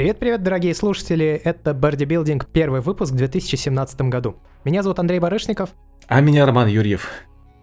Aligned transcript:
Привет-привет, 0.00 0.42
дорогие 0.42 0.74
слушатели! 0.74 1.38
Это 1.44 1.74
Бодибилдинг, 1.74 2.46
первый 2.46 2.80
выпуск 2.80 3.12
в 3.12 3.16
2017 3.16 4.00
году. 4.08 4.36
Меня 4.64 4.82
зовут 4.82 4.98
Андрей 4.98 5.18
Барышников. 5.18 5.74
А 6.06 6.22
меня 6.22 6.46
Роман 6.46 6.68
Юрьев. 6.68 7.06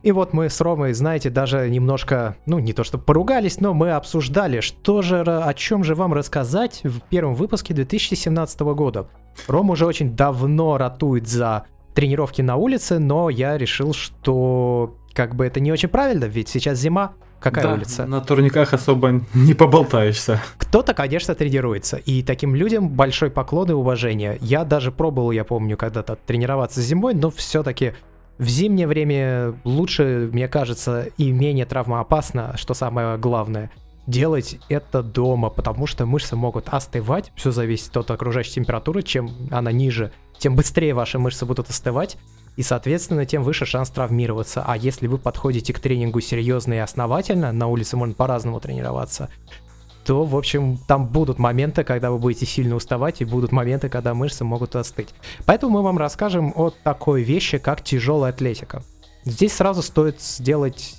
И 0.03 0.11
вот 0.11 0.33
мы 0.33 0.47
с 0.47 0.61
Ромой, 0.61 0.93
знаете, 0.93 1.31
даже 1.31 1.67
немножко, 1.67 2.37
ну 2.45 2.59
не 2.59 2.73
то 2.73 2.83
что 2.83 2.99
поругались, 2.99 3.59
но 3.59 3.73
мы 3.73 3.89
обсуждали, 3.89 4.59
что 4.59 5.01
же, 5.01 5.21
о 5.21 5.51
чем 5.55 5.83
же 5.83 5.95
вам 5.95 6.13
рассказать 6.13 6.81
в 6.83 7.01
первом 7.09 7.33
выпуске 7.33 7.73
2017 7.73 8.59
года. 8.59 9.09
Ром 9.47 9.71
уже 9.71 9.87
очень 9.87 10.15
давно 10.15 10.77
ратует 10.77 11.27
за 11.27 11.65
тренировки 11.95 12.43
на 12.43 12.57
улице, 12.57 12.99
но 12.99 13.31
я 13.31 13.57
решил, 13.57 13.93
что 13.93 14.95
как 15.17 15.33
бы 15.33 15.47
это 15.47 15.59
не 15.59 15.71
очень 15.71 15.89
правильно, 15.89 16.25
ведь 16.25 16.47
сейчас 16.47 16.77
зима, 16.77 17.13
Какая 17.39 17.65
да, 17.65 17.73
улица? 17.73 18.05
На 18.05 18.21
турниках 18.21 18.73
особо 18.73 19.21
не 19.33 19.55
поболтаешься. 19.55 20.39
Кто-то, 20.59 20.93
конечно, 20.93 21.33
тренируется. 21.33 21.97
И 21.97 22.21
таким 22.21 22.53
людям 22.53 22.89
большой 22.89 23.31
поклон 23.31 23.71
и 23.71 23.73
уважение. 23.73 24.37
Я 24.41 24.63
даже 24.63 24.91
пробовал, 24.91 25.31
я 25.31 25.43
помню, 25.43 25.75
когда-то 25.75 26.15
тренироваться 26.15 26.81
зимой, 26.81 27.15
но 27.15 27.31
все-таки 27.31 27.93
в 28.37 28.47
зимнее 28.47 28.85
время 28.85 29.55
лучше, 29.63 30.29
мне 30.31 30.47
кажется, 30.47 31.07
и 31.17 31.31
менее 31.31 31.65
травмоопасно, 31.65 32.55
что 32.55 32.75
самое 32.75 33.17
главное, 33.17 33.71
делать 34.05 34.59
это 34.69 35.01
дома, 35.01 35.49
потому 35.49 35.87
что 35.87 36.05
мышцы 36.05 36.35
могут 36.35 36.69
остывать, 36.69 37.31
все 37.35 37.49
зависит 37.49 37.97
от 37.97 38.11
окружающей 38.11 38.53
температуры, 38.53 39.01
чем 39.01 39.31
она 39.49 39.71
ниже, 39.71 40.11
тем 40.37 40.55
быстрее 40.55 40.93
ваши 40.93 41.17
мышцы 41.17 41.45
будут 41.45 41.69
остывать, 41.69 42.17
и, 42.57 42.63
соответственно, 42.63 43.25
тем 43.25 43.43
выше 43.43 43.65
шанс 43.65 43.89
травмироваться. 43.91 44.63
А 44.65 44.75
если 44.75 45.07
вы 45.07 45.19
подходите 45.19 45.73
к 45.73 45.79
тренингу 45.79 46.19
серьезно 46.19 46.73
и 46.73 46.77
основательно, 46.77 47.51
на 47.51 47.67
улице 47.67 47.95
можно 47.95 48.15
по-разному 48.15 48.59
тренироваться, 48.59 49.29
то, 50.03 50.23
в 50.23 50.35
общем, 50.35 50.77
там 50.87 51.05
будут 51.05 51.37
моменты, 51.37 51.83
когда 51.83 52.09
вы 52.09 52.17
будете 52.17 52.45
сильно 52.45 52.75
уставать, 52.75 53.21
и 53.21 53.25
будут 53.25 53.51
моменты, 53.51 53.89
когда 53.89 54.13
мышцы 54.13 54.43
могут 54.43 54.75
остыть. 54.75 55.09
Поэтому 55.45 55.77
мы 55.77 55.83
вам 55.83 55.97
расскажем 55.97 56.51
о 56.55 56.71
такой 56.71 57.21
вещи, 57.21 57.59
как 57.59 57.83
тяжелая 57.83 58.31
атлетика. 58.31 58.81
Здесь 59.23 59.53
сразу 59.53 59.83
стоит 59.83 60.19
сделать 60.19 60.95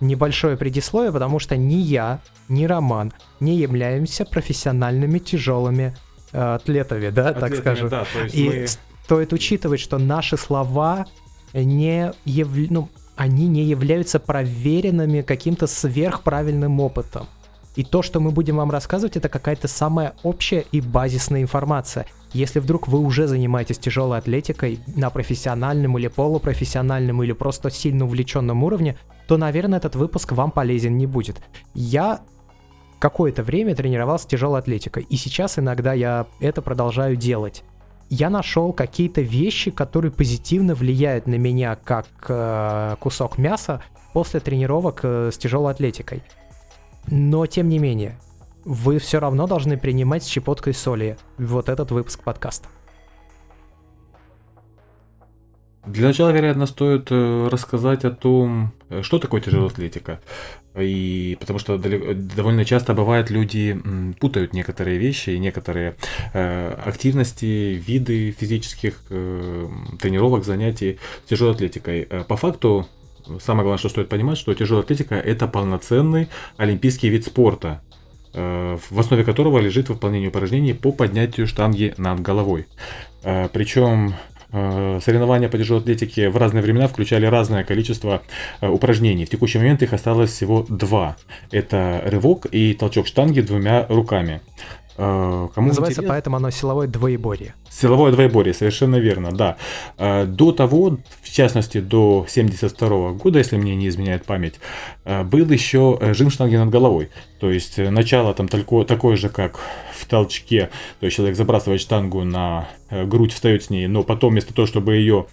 небольшое 0.00 0.56
предисловие, 0.56 1.12
потому 1.12 1.40
что 1.40 1.56
ни 1.56 1.74
я, 1.74 2.20
ни 2.48 2.64
Роман 2.64 3.12
не 3.40 3.56
являемся 3.56 4.24
профессиональными 4.24 5.18
тяжелыми 5.18 5.96
э, 6.32 6.54
атлетами, 6.54 7.08
да, 7.08 7.30
атлетами, 7.30 7.50
так 7.50 7.58
скажем. 7.58 7.88
Да, 7.88 8.04
то 8.12 8.20
есть 8.24 8.34
и 8.34 8.48
мы 8.48 8.66
стоит 9.04 9.32
учитывать, 9.32 9.80
что 9.80 9.98
наши 9.98 10.36
слова 10.36 11.06
не 11.52 12.12
яв... 12.24 12.48
ну, 12.70 12.88
они 13.16 13.46
не 13.46 13.62
являются 13.62 14.18
проверенными 14.18 15.22
каким-то 15.22 15.66
сверхправильным 15.66 16.80
опытом. 16.80 17.26
И 17.74 17.84
то, 17.84 18.02
что 18.02 18.20
мы 18.20 18.30
будем 18.30 18.56
вам 18.56 18.70
рассказывать, 18.70 19.16
это 19.16 19.28
какая-то 19.28 19.66
самая 19.66 20.14
общая 20.22 20.64
и 20.72 20.80
базисная 20.80 21.40
информация. 21.40 22.06
Если 22.32 22.58
вдруг 22.58 22.86
вы 22.86 22.98
уже 22.98 23.26
занимаетесь 23.26 23.78
тяжелой 23.78 24.18
атлетикой 24.18 24.80
на 24.94 25.10
профессиональном 25.10 25.96
или 25.98 26.08
полупрофессиональном 26.08 27.22
или 27.22 27.32
просто 27.32 27.70
сильно 27.70 28.04
увлеченном 28.04 28.62
уровне, 28.62 28.98
то, 29.26 29.36
наверное, 29.36 29.78
этот 29.78 29.96
выпуск 29.96 30.32
вам 30.32 30.50
полезен 30.50 30.98
не 30.98 31.06
будет. 31.06 31.40
Я 31.74 32.20
какое-то 32.98 33.42
время 33.42 33.74
тренировался 33.74 34.28
тяжелой 34.28 34.60
атлетикой, 34.60 35.06
и 35.08 35.16
сейчас 35.16 35.58
иногда 35.58 35.92
я 35.92 36.26
это 36.40 36.62
продолжаю 36.62 37.16
делать 37.16 37.64
я 38.12 38.28
нашел 38.28 38.74
какие-то 38.74 39.22
вещи, 39.22 39.70
которые 39.70 40.12
позитивно 40.12 40.74
влияют 40.74 41.26
на 41.26 41.36
меня 41.36 41.76
как 41.76 42.06
э, 42.28 42.96
кусок 43.00 43.38
мяса 43.38 43.82
после 44.12 44.38
тренировок 44.40 45.00
э, 45.02 45.30
с 45.32 45.38
тяжелой 45.38 45.72
атлетикой. 45.72 46.22
Но 47.06 47.46
тем 47.46 47.70
не 47.70 47.78
менее, 47.78 48.18
вы 48.66 48.98
все 48.98 49.18
равно 49.18 49.46
должны 49.46 49.78
принимать 49.78 50.24
с 50.24 50.26
щепоткой 50.26 50.74
соли 50.74 51.16
вот 51.38 51.70
этот 51.70 51.90
выпуск 51.90 52.22
подкаста. 52.22 52.68
Для 55.86 56.08
начала, 56.08 56.28
вероятно, 56.32 56.66
стоит 56.66 57.08
э, 57.10 57.48
рассказать 57.50 58.04
о 58.04 58.10
том, 58.10 58.74
э, 58.90 59.00
что 59.00 59.20
такое 59.20 59.40
тяжелая 59.40 59.70
атлетика. 59.70 60.20
И 60.74 61.36
потому 61.38 61.58
что 61.58 61.76
довольно 61.76 62.64
часто 62.64 62.94
бывает, 62.94 63.30
люди 63.30 63.78
путают 64.20 64.54
некоторые 64.54 64.98
вещи 64.98 65.30
и 65.30 65.38
некоторые 65.38 65.96
э, 66.32 66.74
активности, 66.84 67.80
виды 67.86 68.30
физических 68.30 69.02
э, 69.10 69.68
тренировок, 70.00 70.44
занятий 70.44 70.98
тяжелой 71.28 71.54
атлетикой. 71.54 72.06
Э, 72.08 72.24
по 72.24 72.36
факту, 72.36 72.86
самое 73.40 73.64
главное, 73.64 73.78
что 73.78 73.90
стоит 73.90 74.08
понимать, 74.08 74.38
что 74.38 74.54
тяжелая 74.54 74.82
атлетика 74.84 75.14
это 75.14 75.46
полноценный 75.46 76.28
олимпийский 76.56 77.08
вид 77.08 77.26
спорта 77.26 77.80
в 78.34 78.98
основе 78.98 79.24
которого 79.24 79.58
лежит 79.58 79.90
выполнение 79.90 80.30
упражнений 80.30 80.72
по 80.72 80.90
поднятию 80.90 81.46
штанги 81.46 81.92
над 81.98 82.20
головой. 82.20 82.66
Причем 83.22 84.14
соревнования 84.52 85.48
по 85.48 85.56
тяжелой 85.56 85.80
атлетике 85.80 86.28
в 86.28 86.36
разные 86.36 86.62
времена 86.62 86.86
включали 86.86 87.26
разное 87.26 87.64
количество 87.64 88.22
э, 88.60 88.68
упражнений. 88.68 89.24
В 89.24 89.30
текущий 89.30 89.58
момент 89.58 89.82
их 89.82 89.92
осталось 89.92 90.30
всего 90.30 90.66
два. 90.68 91.16
Это 91.50 92.02
рывок 92.04 92.46
и 92.46 92.74
толчок 92.74 93.06
штанги 93.06 93.40
двумя 93.40 93.86
руками. 93.88 94.40
Э, 94.96 95.48
кому 95.54 95.68
Называется 95.68 96.00
интерес... 96.00 96.10
поэтому 96.10 96.36
оно 96.36 96.50
силовое 96.50 96.86
двоеборье. 96.86 97.54
Силовое 97.70 98.12
двоеборье, 98.12 98.54
совершенно 98.54 98.96
верно, 98.96 99.32
да. 99.32 99.56
До 100.26 100.52
того, 100.52 100.98
в 101.22 101.30
частности, 101.30 101.80
до 101.80 102.26
72 102.28 103.12
года, 103.12 103.38
если 103.38 103.56
мне 103.56 103.74
не 103.74 103.88
изменяет 103.88 104.24
память, 104.24 104.60
был 105.04 105.48
еще 105.48 105.98
жим 106.12 106.30
штанги 106.30 106.56
над 106.56 106.68
головой. 106.68 107.10
То 107.40 107.50
есть 107.50 107.78
начало 107.78 108.34
там 108.34 108.46
такое, 108.46 108.84
такое 108.84 109.16
же, 109.16 109.28
как 109.28 109.58
в 110.02 110.06
толчке, 110.06 110.70
то 111.00 111.06
есть 111.06 111.16
человек 111.16 111.36
забрасывает 111.36 111.80
штангу 111.80 112.24
на 112.24 112.68
э, 112.90 113.04
грудь, 113.04 113.32
встает 113.32 113.64
с 113.64 113.70
ней, 113.70 113.86
но 113.86 114.02
потом 114.02 114.32
вместо 114.32 114.52
того, 114.52 114.66
чтобы 114.66 114.94
ее 114.94 115.26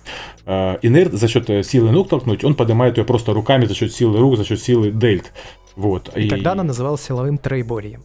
э, 0.46 0.78
инерт 0.82 1.14
за 1.14 1.28
счет 1.28 1.50
э, 1.50 1.64
силы 1.64 1.92
ног 1.92 2.10
толкнуть, 2.10 2.44
он 2.44 2.56
поднимает 2.56 2.98
ее 2.98 3.04
просто 3.04 3.34
руками 3.34 3.66
за 3.66 3.74
счет 3.74 3.94
силы 3.94 4.20
рук, 4.20 4.38
за 4.38 4.46
счет 4.46 4.62
силы 4.62 4.92
дельт. 4.92 5.34
Вот. 5.76 6.16
И, 6.16 6.26
и 6.26 6.30
тогда 6.30 6.54
она 6.54 6.64
называлась 6.64 7.02
силовым 7.02 7.38
трейборием. 7.38 8.04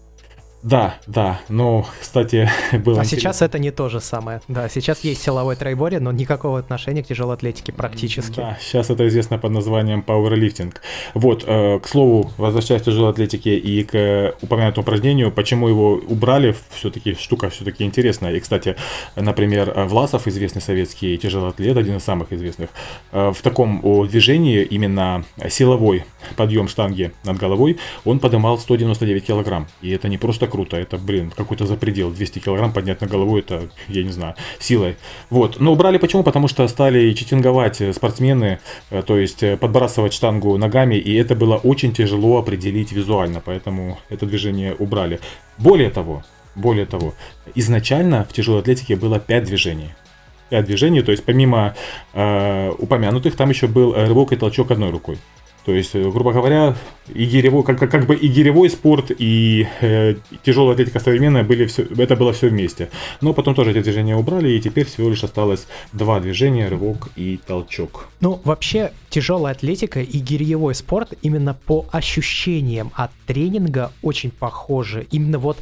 Да, 0.64 0.94
да, 1.06 1.40
но, 1.50 1.86
кстати, 2.00 2.50
было... 2.72 3.00
А 3.00 3.04
интересно. 3.04 3.04
сейчас 3.04 3.42
это 3.42 3.58
не 3.58 3.70
то 3.70 3.90
же 3.90 4.00
самое. 4.00 4.40
Да, 4.48 4.70
сейчас 4.70 5.04
есть 5.04 5.22
силовой 5.22 5.56
трейбори, 5.56 5.98
но 5.98 6.10
никакого 6.10 6.58
отношения 6.58 7.02
к 7.02 7.06
тяжелой 7.06 7.34
атлетике 7.34 7.70
практически. 7.70 8.36
Да, 8.36 8.56
сейчас 8.58 8.88
это 8.88 9.06
известно 9.06 9.36
под 9.36 9.52
названием 9.52 10.00
пауэрлифтинг. 10.00 10.80
Вот, 11.12 11.44
э, 11.46 11.78
к 11.80 11.86
слову, 11.86 12.30
возвращаясь 12.38 12.80
к 12.80 12.86
тяжелой 12.86 13.10
атлетике 13.10 13.58
и 13.58 13.84
к 13.84 13.94
э, 13.94 14.32
упомянутому 14.40 14.84
упражнению, 14.84 15.30
почему 15.30 15.68
его 15.68 16.00
убрали, 16.08 16.56
все-таки 16.70 17.14
штука 17.14 17.50
все-таки 17.50 17.84
интересная. 17.84 18.32
И, 18.32 18.40
кстати, 18.40 18.76
например, 19.16 19.70
Власов, 19.86 20.26
известный 20.26 20.62
советский 20.62 21.18
тяжелый 21.18 21.50
атлет, 21.50 21.76
один 21.76 21.96
из 21.96 22.04
самых 22.04 22.32
известных, 22.32 22.70
э, 23.12 23.32
в 23.34 23.42
таком 23.42 23.82
движении 24.08 24.62
именно 24.62 25.24
силовой 25.50 26.06
подъем 26.36 26.68
штанги 26.68 27.12
над 27.24 27.36
головой, 27.36 27.76
он 28.06 28.18
поднимал 28.18 28.56
199 28.56 29.26
килограмм. 29.26 29.66
И 29.82 29.90
это 29.90 30.08
не 30.08 30.16
просто 30.16 30.46
круто, 30.54 30.76
это, 30.76 30.98
блин, 30.98 31.32
какой-то 31.36 31.66
запредел. 31.66 32.12
200 32.12 32.38
килограмм 32.38 32.72
поднять 32.72 33.00
на 33.00 33.08
голову, 33.08 33.36
это, 33.36 33.68
я 33.88 34.04
не 34.04 34.12
знаю, 34.12 34.36
силой. 34.60 34.96
Вот. 35.30 35.58
Но 35.58 35.72
убрали 35.72 35.98
почему? 35.98 36.22
Потому 36.22 36.46
что 36.46 36.68
стали 36.68 37.12
читинговать 37.12 37.82
спортсмены, 37.92 38.60
э, 38.90 39.02
то 39.02 39.18
есть 39.18 39.42
э, 39.42 39.56
подбрасывать 39.56 40.12
штангу 40.12 40.56
ногами, 40.56 40.94
и 40.94 41.12
это 41.14 41.34
было 41.34 41.56
очень 41.56 41.92
тяжело 41.92 42.38
определить 42.38 42.92
визуально, 42.92 43.42
поэтому 43.44 43.98
это 44.10 44.26
движение 44.26 44.76
убрали. 44.78 45.18
Более 45.58 45.90
того, 45.90 46.22
более 46.54 46.86
того, 46.86 47.14
изначально 47.56 48.24
в 48.24 48.32
тяжелой 48.32 48.60
атлетике 48.60 48.94
было 48.94 49.18
5 49.18 49.44
движений. 49.44 49.90
5 50.50 50.64
движений, 50.66 51.02
то 51.02 51.10
есть 51.10 51.24
помимо 51.24 51.74
э, 52.12 52.70
упомянутых, 52.78 53.34
там 53.34 53.50
еще 53.50 53.66
был 53.66 53.92
рывок 53.92 54.32
и 54.32 54.36
толчок 54.36 54.70
одной 54.70 54.90
рукой. 54.90 55.18
То 55.64 55.72
есть, 55.74 55.94
э, 55.94 56.10
грубо 56.10 56.32
говоря, 56.32 56.76
и 57.08 57.24
гиревой, 57.24 57.62
как, 57.64 57.78
как 57.78 58.06
бы 58.06 58.14
и 58.14 58.28
гиревой 58.28 58.68
спорт, 58.68 59.10
и 59.16 59.66
э, 59.80 60.14
тяжелая 60.42 60.74
атлетика 60.74 61.00
современная 61.00 61.42
были 61.42 61.66
все, 61.66 61.86
это 61.96 62.16
было 62.16 62.32
все 62.32 62.48
вместе. 62.48 62.90
Но 63.20 63.32
потом 63.32 63.54
тоже 63.54 63.70
эти 63.70 63.80
движения 63.82 64.16
убрали, 64.16 64.50
и 64.50 64.60
теперь 64.60 64.84
всего 64.84 65.08
лишь 65.08 65.24
осталось 65.24 65.66
два 65.92 66.20
движения, 66.20 66.68
рывок 66.68 67.08
и 67.16 67.38
толчок. 67.46 68.08
Ну, 68.20 68.40
вообще, 68.44 68.92
тяжелая 69.08 69.54
атлетика 69.54 70.00
и 70.00 70.18
гиревой 70.18 70.74
спорт 70.74 71.14
именно 71.22 71.54
по 71.54 71.86
ощущениям 71.92 72.92
от 72.94 73.10
тренинга 73.26 73.92
очень 74.02 74.30
похожи. 74.30 75.06
Именно 75.10 75.38
вот 75.38 75.58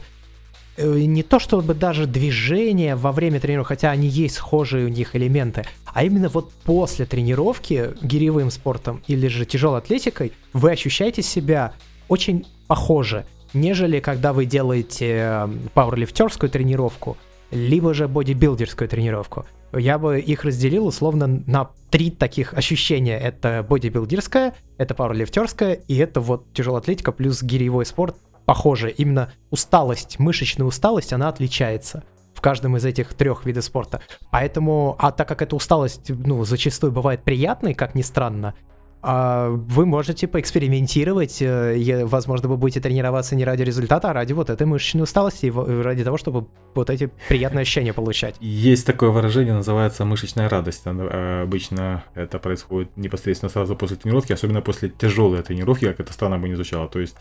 не 0.79 1.23
то 1.23 1.39
чтобы 1.39 1.75
даже 1.75 2.07
движения 2.07 2.97
во 2.97 3.13
время 3.13 3.41
тренировки, 3.41 3.69
хотя 3.69 3.91
они 3.91 4.09
есть 4.09 4.37
схожие 4.37 4.87
у 4.87 4.89
них 4.89 5.15
элементы, 5.15 5.65
а 5.85 6.05
именно 6.05 6.29
вот 6.29 6.53
после 6.65 7.05
тренировки 7.05 7.91
гиревым 8.03 8.51
спортом 8.51 9.03
или 9.07 9.29
же 9.29 9.45
тяжелой 9.45 9.79
атлетикой 9.79 10.33
вы 10.53 10.71
ощущаете 10.71 11.23
себя 11.23 11.73
очень 12.09 12.47
похоже, 12.67 13.27
нежели 13.53 14.01
когда 14.01 14.33
вы 14.33 14.47
делаете 14.47 15.17
эм, 15.17 15.61
пауэрлифтерскую 15.75 16.49
тренировку, 16.51 17.17
либо 17.51 17.93
же 17.93 18.09
бодибилдерскую 18.09 18.89
тренировку. 18.89 19.45
Я 19.75 19.99
бы 19.99 20.21
их 20.21 20.45
разделил 20.45 20.87
условно 20.87 21.43
на 21.47 21.71
три 21.91 22.11
таких 22.11 22.55
ощущения. 22.55 23.19
Это 23.19 23.65
бодибилдерская, 23.69 24.55
это 24.79 24.95
пауэрлифтерская 24.95 25.75
и 25.75 25.97
это 25.97 26.21
вот 26.21 26.53
тяжелая 26.53 26.81
атлетика 26.81 27.13
плюс 27.13 27.43
гиревой 27.43 27.87
спорт 27.87 28.17
похожи. 28.45 28.91
Именно 28.91 29.33
усталость, 29.51 30.19
мышечная 30.19 30.67
усталость, 30.67 31.13
она 31.13 31.29
отличается 31.29 32.05
в 32.35 32.41
каждом 32.41 32.77
из 32.77 32.85
этих 32.85 33.15
трех 33.15 33.45
видов 33.47 33.65
спорта. 33.65 34.01
Поэтому, 34.31 34.97
а 34.99 35.13
так 35.13 35.29
как 35.29 35.43
эта 35.43 35.55
усталость, 35.55 36.11
ну, 36.11 36.45
зачастую 36.45 36.93
бывает 36.93 37.23
приятной, 37.23 37.75
как 37.75 37.95
ни 37.95 38.03
странно, 38.03 38.55
вы 39.03 39.87
можете 39.87 40.29
поэкспериментировать. 40.29 41.43
Э, 41.43 42.05
возможно, 42.05 42.49
вы 42.49 42.57
будете 42.57 42.81
тренироваться 42.81 43.35
не 43.35 43.45
ради 43.45 43.63
результата, 43.63 44.11
а 44.11 44.13
ради 44.13 44.33
вот 44.33 44.49
этой 44.49 44.67
мышечной 44.67 45.03
усталости, 45.03 45.53
ради 45.83 46.05
того, 46.05 46.17
чтобы 46.17 46.47
вот 46.75 46.91
эти 46.91 47.11
приятные 47.29 47.63
ощущения 47.63 47.93
получать. 47.93 48.37
Есть 48.41 48.87
такое 48.87 49.11
выражение, 49.11 49.55
называется 49.55 50.05
мышечная 50.05 50.49
радость. 50.49 50.83
Э, 50.85 51.43
обычно 51.43 52.05
это 52.15 52.39
происходит 52.39 52.97
непосредственно 52.97 53.51
сразу 53.51 53.77
после 53.77 53.97
тренировки, 53.97 54.33
особенно 54.33 54.61
после 54.61 54.89
тяжелой 54.89 55.43
тренировки, 55.43 55.87
как 55.87 56.01
это 56.01 56.13
странно 56.13 56.39
бы 56.39 56.49
не 56.49 56.55
звучало. 56.55 56.89
То 56.89 57.01
есть 57.01 57.17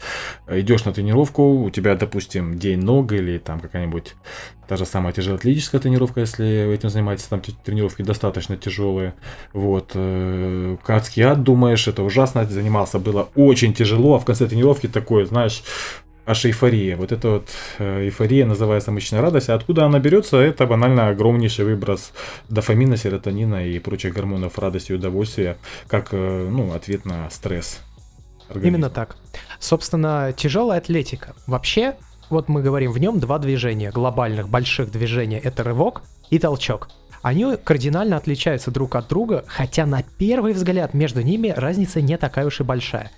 э, 0.48 0.60
идешь 0.60 0.86
на 0.86 0.94
тренировку, 0.94 1.64
у 1.64 1.70
тебя, 1.70 1.96
допустим, 1.96 2.58
день 2.58 2.80
ног 2.80 3.12
или 3.12 3.38
там 3.38 3.60
какая-нибудь 3.60 4.16
та 4.68 4.78
же 4.78 4.86
самая 4.86 5.12
тяжелоатлетическая 5.12 5.82
тренировка, 5.82 6.22
если 6.22 6.74
этим 6.74 6.90
занимаетесь, 6.90 7.26
там 7.26 7.42
тренировки 7.42 8.04
достаточно 8.04 8.56
тяжелые. 8.56 9.16
Вот. 9.52 9.98
Адский 10.88 11.24
ад, 11.24 11.44
думаю, 11.44 11.71
думаешь, 11.72 11.88
это 11.88 12.04
ужасно, 12.04 12.46
занимался, 12.46 13.00
было 13.00 13.30
очень 13.36 13.74
тяжело, 13.74 14.16
а 14.16 14.20
в 14.20 14.26
конце 14.26 14.48
тренировки 14.48 14.88
такое, 14.88 15.26
знаешь, 15.26 15.64
аж 16.26 16.46
эйфория. 16.46 16.98
Вот 16.98 17.12
эта 17.12 17.30
вот 17.30 17.50
э, 17.80 18.04
эйфория 18.04 18.46
называется 18.46 18.92
мышечная 18.92 19.22
радость. 19.22 19.50
А 19.50 19.56
откуда 19.56 19.86
она 19.86 20.00
берется? 20.00 20.38
Это 20.38 20.66
банально 20.66 21.08
огромнейший 21.08 21.66
выброс 21.66 22.12
дофамина, 22.50 22.98
серотонина 22.98 23.66
и 23.66 23.80
прочих 23.80 24.14
гормонов 24.14 24.60
радости 24.60 24.92
и 24.92 24.96
удовольствия, 24.96 25.56
как 25.88 26.10
э, 26.12 26.50
ну, 26.52 26.74
ответ 26.74 27.06
на 27.06 27.30
стресс. 27.30 27.80
Организма. 28.50 28.68
Именно 28.68 28.90
так. 28.90 29.16
Собственно, 29.60 30.34
тяжелая 30.36 30.80
атлетика. 30.80 31.34
Вообще, 31.48 31.96
вот 32.30 32.50
мы 32.50 32.62
говорим, 32.62 32.92
в 32.92 32.98
нем 32.98 33.20
два 33.20 33.40
движения, 33.40 33.92
глобальных, 33.92 34.50
больших 34.50 34.92
движения. 34.92 35.40
Это 35.40 35.64
рывок 35.64 36.02
и 36.30 36.38
толчок 36.38 36.90
они 37.22 37.56
кардинально 37.58 38.18
отличаются 38.18 38.72
друг 38.72 38.96
от 38.96 39.08
друга, 39.08 39.44
хотя 39.48 39.86
на 39.86 40.04
первый 40.04 40.54
взгляд 40.54 40.94
между 40.94 41.22
ними 41.22 41.54
разница 41.56 42.02
не 42.02 42.18
такая 42.18 42.46
уж 42.46 42.60
и 42.60 42.64
большая. 42.64 43.12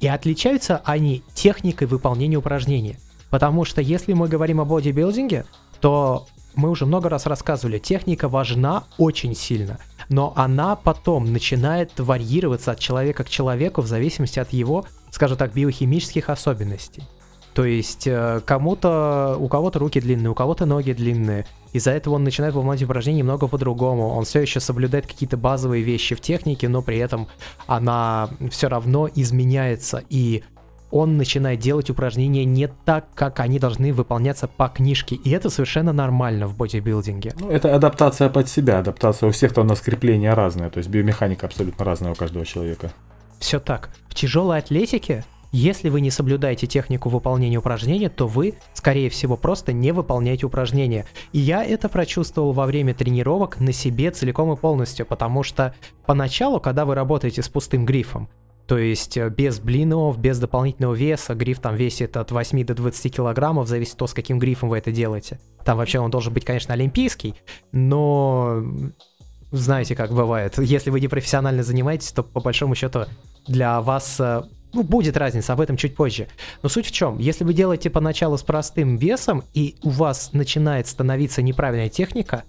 И 0.00 0.08
отличаются 0.08 0.82
они 0.84 1.22
техникой 1.34 1.86
выполнения 1.86 2.36
упражнений. 2.36 2.96
Потому 3.30 3.64
что 3.64 3.80
если 3.80 4.12
мы 4.12 4.28
говорим 4.28 4.60
о 4.60 4.64
бодибилдинге, 4.64 5.44
то 5.80 6.26
мы 6.54 6.70
уже 6.70 6.86
много 6.86 7.08
раз 7.08 7.26
рассказывали, 7.26 7.78
техника 7.78 8.28
важна 8.28 8.84
очень 8.98 9.34
сильно, 9.34 9.78
но 10.08 10.32
она 10.36 10.76
потом 10.76 11.32
начинает 11.32 11.98
варьироваться 11.98 12.72
от 12.72 12.78
человека 12.78 13.24
к 13.24 13.28
человеку 13.28 13.80
в 13.80 13.86
зависимости 13.86 14.38
от 14.38 14.52
его, 14.52 14.84
скажем 15.10 15.36
так, 15.36 15.52
биохимических 15.52 16.28
особенностей. 16.30 17.02
То 17.54 17.64
есть 17.64 18.08
э, 18.08 18.40
кому-то, 18.44 19.36
у 19.38 19.46
кого-то 19.48 19.78
руки 19.78 20.00
длинные, 20.00 20.30
у 20.30 20.34
кого-то 20.34 20.66
ноги 20.66 20.92
длинные. 20.92 21.46
Из-за 21.72 21.92
этого 21.92 22.14
он 22.14 22.24
начинает 22.24 22.54
выполнять 22.54 22.82
упражнения 22.82 23.20
немного 23.20 23.46
по-другому. 23.46 24.08
Он 24.08 24.24
все 24.24 24.40
еще 24.40 24.58
соблюдает 24.58 25.06
какие-то 25.06 25.36
базовые 25.36 25.82
вещи 25.82 26.16
в 26.16 26.20
технике, 26.20 26.68
но 26.68 26.82
при 26.82 26.98
этом 26.98 27.28
она 27.66 28.28
все 28.50 28.68
равно 28.68 29.08
изменяется. 29.14 30.02
И 30.08 30.42
он 30.90 31.16
начинает 31.16 31.60
делать 31.60 31.90
упражнения 31.90 32.44
не 32.44 32.68
так, 32.68 33.06
как 33.14 33.38
они 33.38 33.60
должны 33.60 33.92
выполняться 33.92 34.48
по 34.48 34.68
книжке. 34.68 35.14
И 35.14 35.30
это 35.30 35.48
совершенно 35.48 35.92
нормально 35.92 36.48
в 36.48 36.56
бодибилдинге. 36.56 37.34
Ну, 37.38 37.50
это 37.50 37.74
адаптация 37.74 38.28
под 38.28 38.48
себя. 38.48 38.80
Адаптация 38.80 39.28
у 39.28 39.32
всех-то 39.32 39.60
у 39.60 39.64
нас 39.64 39.80
крепления 39.80 40.34
разные. 40.34 40.70
То 40.70 40.78
есть 40.78 40.90
биомеханика 40.90 41.46
абсолютно 41.46 41.84
разная 41.84 42.12
у 42.12 42.14
каждого 42.14 42.44
человека. 42.44 42.92
Все 43.38 43.60
так. 43.60 43.90
В 44.08 44.14
тяжелой 44.14 44.58
атлетике 44.58 45.24
если 45.56 45.88
вы 45.88 46.00
не 46.00 46.10
соблюдаете 46.10 46.66
технику 46.66 47.08
выполнения 47.08 47.58
упражнения, 47.58 48.08
то 48.08 48.26
вы, 48.26 48.54
скорее 48.72 49.08
всего, 49.08 49.36
просто 49.36 49.72
не 49.72 49.92
выполняете 49.92 50.46
упражнения. 50.46 51.06
И 51.32 51.38
я 51.38 51.64
это 51.64 51.88
прочувствовал 51.88 52.52
во 52.52 52.66
время 52.66 52.92
тренировок 52.92 53.60
на 53.60 53.72
себе 53.72 54.10
целиком 54.10 54.52
и 54.52 54.56
полностью, 54.56 55.06
потому 55.06 55.44
что 55.44 55.72
поначалу, 56.06 56.58
когда 56.58 56.84
вы 56.84 56.96
работаете 56.96 57.40
с 57.40 57.48
пустым 57.48 57.86
грифом, 57.86 58.28
то 58.66 58.78
есть 58.78 59.16
э, 59.16 59.28
без 59.28 59.60
блинов, 59.60 60.18
без 60.18 60.40
дополнительного 60.40 60.94
веса, 60.94 61.34
гриф 61.34 61.60
там 61.60 61.76
весит 61.76 62.16
от 62.16 62.32
8 62.32 62.64
до 62.64 62.74
20 62.74 63.14
килограммов, 63.14 63.68
зависит 63.68 63.92
от 63.92 63.98
того, 63.98 64.08
с 64.08 64.14
каким 64.14 64.40
грифом 64.40 64.70
вы 64.70 64.78
это 64.78 64.90
делаете. 64.90 65.38
Там 65.64 65.78
вообще 65.78 66.00
он 66.00 66.10
должен 66.10 66.32
быть, 66.32 66.44
конечно, 66.44 66.74
олимпийский, 66.74 67.34
но 67.70 68.60
знаете, 69.52 69.94
как 69.94 70.12
бывает. 70.12 70.58
Если 70.58 70.90
вы 70.90 71.00
не 71.00 71.06
профессионально 71.06 71.62
занимаетесь, 71.62 72.10
то 72.10 72.24
по 72.24 72.40
большому 72.40 72.74
счету 72.74 73.04
для 73.46 73.80
вас 73.80 74.18
э, 74.18 74.42
ну, 74.74 74.82
будет 74.82 75.16
разница, 75.16 75.52
об 75.52 75.60
этом 75.60 75.76
чуть 75.76 75.94
позже. 75.94 76.28
Но 76.62 76.68
суть 76.68 76.86
в 76.86 76.90
чем, 76.90 77.18
если 77.18 77.44
вы 77.44 77.54
делаете 77.54 77.90
поначалу 77.90 78.36
с 78.36 78.42
простым 78.42 78.96
весом, 78.96 79.44
и 79.54 79.76
у 79.82 79.90
вас 79.90 80.32
начинает 80.32 80.86
становиться 80.86 81.42
неправильная 81.42 81.88
техника, 81.88 82.44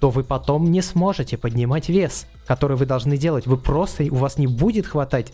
то 0.00 0.10
вы 0.10 0.24
потом 0.24 0.70
не 0.70 0.82
сможете 0.82 1.38
поднимать 1.38 1.88
вес, 1.88 2.26
который 2.46 2.76
вы 2.76 2.86
должны 2.86 3.16
делать. 3.16 3.46
Вы 3.46 3.56
просто, 3.56 4.04
у 4.04 4.16
вас 4.16 4.36
не 4.36 4.46
будет 4.46 4.86
хватать 4.86 5.32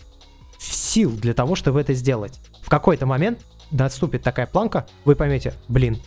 сил 0.59 1.11
для 1.11 1.33
того, 1.33 1.55
чтобы 1.55 1.81
это 1.81 1.93
сделать. 1.93 2.39
В 2.61 2.69
какой-то 2.69 3.05
момент 3.05 3.39
наступит 3.71 4.23
такая 4.23 4.45
планка, 4.45 4.85
вы 5.05 5.15
поймете, 5.15 5.53
блин, 5.67 5.97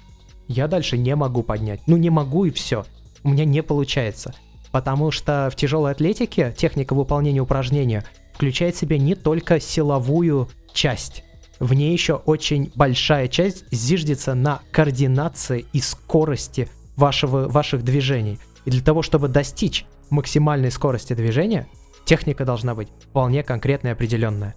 я 0.46 0.68
дальше 0.68 0.96
не 0.96 1.14
могу 1.16 1.42
поднять. 1.42 1.80
Ну 1.86 1.96
не 1.96 2.10
могу 2.10 2.44
и 2.44 2.50
все. 2.50 2.84
У 3.22 3.30
меня 3.30 3.44
не 3.44 3.62
получается. 3.62 4.34
Потому 4.70 5.10
что 5.10 5.48
в 5.52 5.56
тяжелой 5.56 5.92
атлетике 5.92 6.54
техника 6.56 6.94
выполнения 6.94 7.40
упражнения 7.40 8.04
включает 8.34 8.74
в 8.74 8.78
себя 8.78 8.98
не 8.98 9.14
только 9.14 9.60
силовую 9.60 10.48
часть. 10.72 11.24
В 11.60 11.72
ней 11.72 11.92
еще 11.92 12.14
очень 12.14 12.72
большая 12.74 13.28
часть 13.28 13.64
зиждется 13.72 14.34
на 14.34 14.60
координации 14.72 15.66
и 15.72 15.80
скорости 15.80 16.68
вашего, 16.96 17.48
ваших 17.48 17.84
движений. 17.84 18.38
И 18.64 18.70
для 18.70 18.82
того, 18.82 19.02
чтобы 19.02 19.28
достичь 19.28 19.86
максимальной 20.10 20.70
скорости 20.70 21.12
движения, 21.14 21.68
техника 22.04 22.44
должна 22.44 22.74
быть 22.74 22.88
вполне 23.08 23.42
конкретная 23.42 23.92
и 23.92 23.94
определенная. 23.94 24.54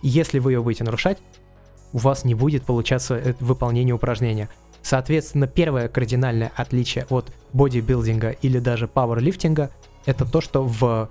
Если 0.00 0.38
вы 0.38 0.52
ее 0.52 0.62
будете 0.62 0.84
нарушать, 0.84 1.18
у 1.92 1.98
вас 1.98 2.24
не 2.24 2.34
будет 2.34 2.64
получаться 2.64 3.16
э, 3.16 3.34
выполнение 3.40 3.94
упражнения. 3.94 4.48
Соответственно, 4.82 5.46
первое 5.46 5.88
кардинальное 5.88 6.52
отличие 6.56 7.06
от 7.10 7.32
бодибилдинга 7.52 8.30
или 8.30 8.58
даже 8.58 8.88
пауэрлифтинга 8.88 9.70
это 10.06 10.24
то, 10.24 10.40
что 10.40 10.64
в 10.64 11.10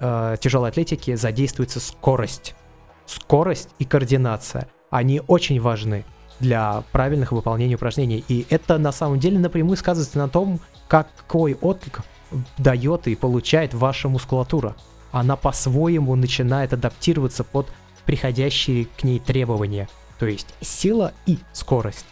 э, 0.00 0.36
тяжелой 0.40 0.70
атлетики 0.70 1.14
задействуется 1.14 1.80
скорость. 1.80 2.54
Скорость 3.06 3.70
и 3.78 3.84
координация. 3.84 4.68
Они 4.90 5.20
очень 5.26 5.60
важны 5.60 6.04
для 6.40 6.82
правильных 6.92 7.32
выполнения 7.32 7.74
упражнений. 7.74 8.24
И 8.28 8.46
это 8.50 8.78
на 8.78 8.92
самом 8.92 9.18
деле 9.18 9.38
напрямую 9.38 9.76
сказывается 9.76 10.18
на 10.18 10.28
том, 10.28 10.60
какой 10.88 11.54
отклик 11.54 12.02
дает 12.58 13.08
и 13.08 13.14
получает 13.14 13.74
ваша 13.74 14.08
мускулатура. 14.08 14.76
Она 15.10 15.36
по-своему 15.36 16.14
начинает 16.14 16.72
адаптироваться 16.72 17.44
под 17.44 17.66
приходящие 18.04 18.86
к 18.86 19.04
ней 19.04 19.18
требования. 19.18 19.88
То 20.18 20.26
есть 20.26 20.54
сила 20.60 21.12
и 21.26 21.38
скорость 21.52 22.06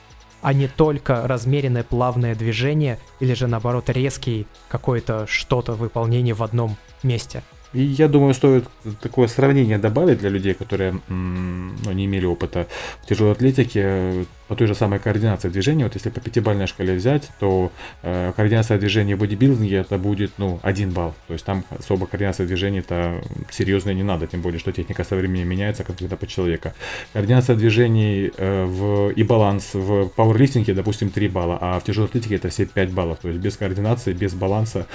а 0.46 0.52
не 0.52 0.68
только 0.68 1.26
размеренное 1.26 1.82
плавное 1.82 2.37
движение 2.37 3.00
или 3.18 3.34
же 3.34 3.49
наоборот 3.49 3.90
резкий 3.90 4.46
какое-то 4.68 5.26
что-то 5.26 5.72
выполнение 5.72 6.34
в 6.34 6.42
одном 6.44 6.76
месте. 7.02 7.42
И 7.76 7.83
я 7.83 8.09
думаю, 8.09 8.33
стоит 8.33 8.64
такое 9.02 9.28
сравнение 9.28 9.76
добавить 9.76 10.21
для 10.21 10.30
людей, 10.30 10.54
которые 10.54 10.99
ну, 11.09 11.92
не 11.92 12.06
имели 12.06 12.25
опыта 12.25 12.66
в 13.02 13.06
тяжелой 13.06 13.33
атлетике 13.33 14.25
по 14.49 14.56
той 14.56 14.66
же 14.66 14.75
самой 14.75 14.99
координации 14.99 15.50
движения. 15.50 15.85
Вот 15.85 15.95
если 15.95 16.09
по 16.09 16.21
пятибалльной 16.21 16.68
шкале 16.68 16.95
взять, 16.95 17.28
то 17.38 17.71
э, 18.02 18.33
координация 18.35 18.78
движения 18.78 19.14
в 19.14 19.18
бодибилдинге 19.18 19.76
это 19.76 19.99
будет 19.99 20.33
ну, 20.38 20.59
один 20.62 20.90
балл. 20.90 21.14
То 21.26 21.35
есть 21.35 21.45
там 21.45 21.64
особо 21.78 22.06
координация 22.06 22.47
движения 22.47 22.78
это 22.78 23.21
серьезно 23.50 23.90
не 23.90 24.02
надо, 24.02 24.26
тем 24.26 24.40
более, 24.40 24.59
что 24.59 24.73
техника 24.73 25.04
со 25.04 25.14
временем 25.14 25.47
меняется 25.47 25.85
конкретно 25.85 26.16
по 26.16 26.26
человека. 26.26 26.75
Координация 27.12 27.56
движений 27.56 28.33
э, 28.38 28.64
в, 28.64 29.11
и 29.11 29.23
баланс 29.23 29.75
в 29.75 30.09
пауэрлифтинге, 30.09 30.73
допустим, 30.73 31.11
3 31.11 31.28
балла, 31.28 31.59
а 31.61 31.78
в 31.78 31.85
тяжелой 31.85 32.09
атлетике 32.09 32.37
это 32.37 32.49
все 32.49 32.64
5 32.64 32.90
баллов. 32.90 33.18
То 33.18 33.28
есть 33.28 33.40
без 33.40 33.56
координации, 33.59 34.14
без 34.14 34.33
баланса 34.33 34.87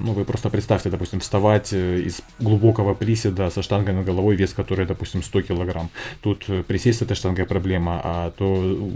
ну, 0.00 0.12
вы 0.12 0.24
просто 0.24 0.50
представьте, 0.50 0.90
допустим, 0.90 1.20
вставать 1.20 1.72
э, 1.72 2.00
из 2.00 2.20
глубокого 2.38 2.94
приседа 2.94 3.50
со 3.50 3.62
штангой 3.62 3.94
над 3.94 4.04
головой, 4.04 4.36
вес 4.36 4.52
которой, 4.52 4.86
допустим, 4.86 5.22
100 5.22 5.42
килограмм. 5.42 5.90
Тут 6.22 6.44
э, 6.48 6.62
присесть 6.62 6.98
с 6.98 7.02
этой 7.02 7.14
штангой 7.14 7.46
проблема, 7.46 8.00
а 8.04 8.30
то 8.30 8.46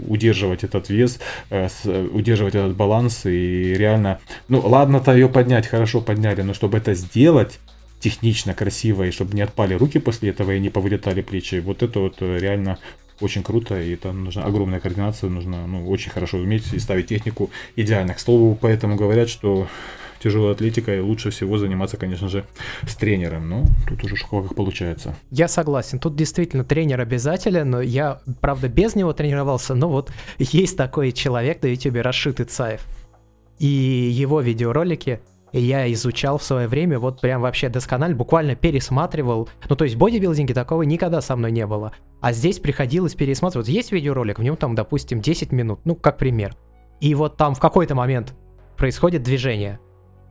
удерживать 0.07 0.63
этот 0.63 0.89
вес, 0.89 1.19
э, 1.49 1.67
удерживать 2.11 2.55
этот 2.55 2.75
баланс 2.75 3.25
и 3.25 3.73
реально... 3.73 4.19
Ну, 4.47 4.59
ладно-то 4.59 5.13
ее 5.13 5.29
поднять, 5.29 5.67
хорошо 5.67 6.01
подняли, 6.01 6.41
но 6.41 6.53
чтобы 6.53 6.77
это 6.77 6.93
сделать, 6.93 7.59
технично, 7.99 8.53
красиво, 8.53 9.03
и 9.03 9.11
чтобы 9.11 9.33
не 9.35 9.41
отпали 9.41 9.75
руки 9.75 9.99
после 9.99 10.29
этого 10.29 10.51
и 10.51 10.59
не 10.59 10.69
повылетали 10.69 11.21
плечи. 11.21 11.59
Вот 11.59 11.83
это 11.83 11.99
вот 11.99 12.21
реально 12.21 12.77
очень 13.21 13.43
круто, 13.43 13.79
и 13.79 13.95
там 13.95 14.25
нужна 14.25 14.43
огромная 14.43 14.79
координация, 14.79 15.29
нужно 15.29 15.65
ну, 15.67 15.89
очень 15.89 16.11
хорошо 16.11 16.37
уметь 16.37 16.73
и 16.73 16.79
ставить 16.79 17.07
технику 17.07 17.49
идеально. 17.75 18.13
К 18.13 18.19
слову, 18.19 18.57
поэтому 18.59 18.95
говорят, 18.95 19.29
что 19.29 19.67
тяжелой 20.23 20.53
атлетикой 20.53 21.01
лучше 21.01 21.29
всего 21.29 21.57
заниматься, 21.57 21.97
конечно 21.97 22.29
же, 22.29 22.45
с 22.87 22.95
тренером. 22.95 23.49
Ну, 23.49 23.65
тут 23.87 24.03
уже 24.03 24.15
как 24.15 24.55
получается. 24.55 25.15
Я 25.29 25.47
согласен. 25.47 25.99
Тут 25.99 26.15
действительно 26.15 26.63
тренер 26.63 27.01
обязателен, 27.01 27.69
но 27.69 27.81
я, 27.81 28.21
правда, 28.39 28.69
без 28.69 28.95
него 28.95 29.13
тренировался. 29.13 29.75
Но 29.75 29.89
вот 29.89 30.11
есть 30.39 30.77
такой 30.77 31.11
человек 31.11 31.61
на 31.61 31.67
YouTube, 31.67 31.97
Рашид 32.01 32.39
Ицаев. 32.39 32.85
И 33.59 33.67
его 33.67 34.41
видеоролики 34.41 35.19
я 35.51 35.91
изучал 35.93 36.39
в 36.39 36.43
свое 36.43 36.67
время, 36.67 36.97
вот 36.97 37.21
прям 37.21 37.41
вообще 37.41 37.69
досконально, 37.69 38.15
буквально 38.15 38.55
пересматривал. 38.55 39.49
Ну, 39.69 39.75
то 39.75 39.83
есть 39.83 39.95
в 39.95 39.99
бодибилдинге 39.99 40.53
такого 40.53 40.81
никогда 40.83 41.21
со 41.21 41.35
мной 41.35 41.51
не 41.51 41.67
было. 41.67 41.93
А 42.21 42.33
здесь 42.33 42.59
приходилось 42.59 43.13
пересматривать. 43.13 43.67
Есть 43.67 43.91
видеоролик, 43.91 44.39
в 44.39 44.43
нем 44.43 44.55
там, 44.55 44.73
допустим, 44.73 45.21
10 45.21 45.51
минут, 45.51 45.81
ну, 45.85 45.95
как 45.95 46.17
пример. 46.17 46.55
И 47.01 47.13
вот 47.13 47.37
там 47.37 47.53
в 47.53 47.59
какой-то 47.59 47.93
момент 47.93 48.33
происходит 48.77 49.23
движение. 49.23 49.79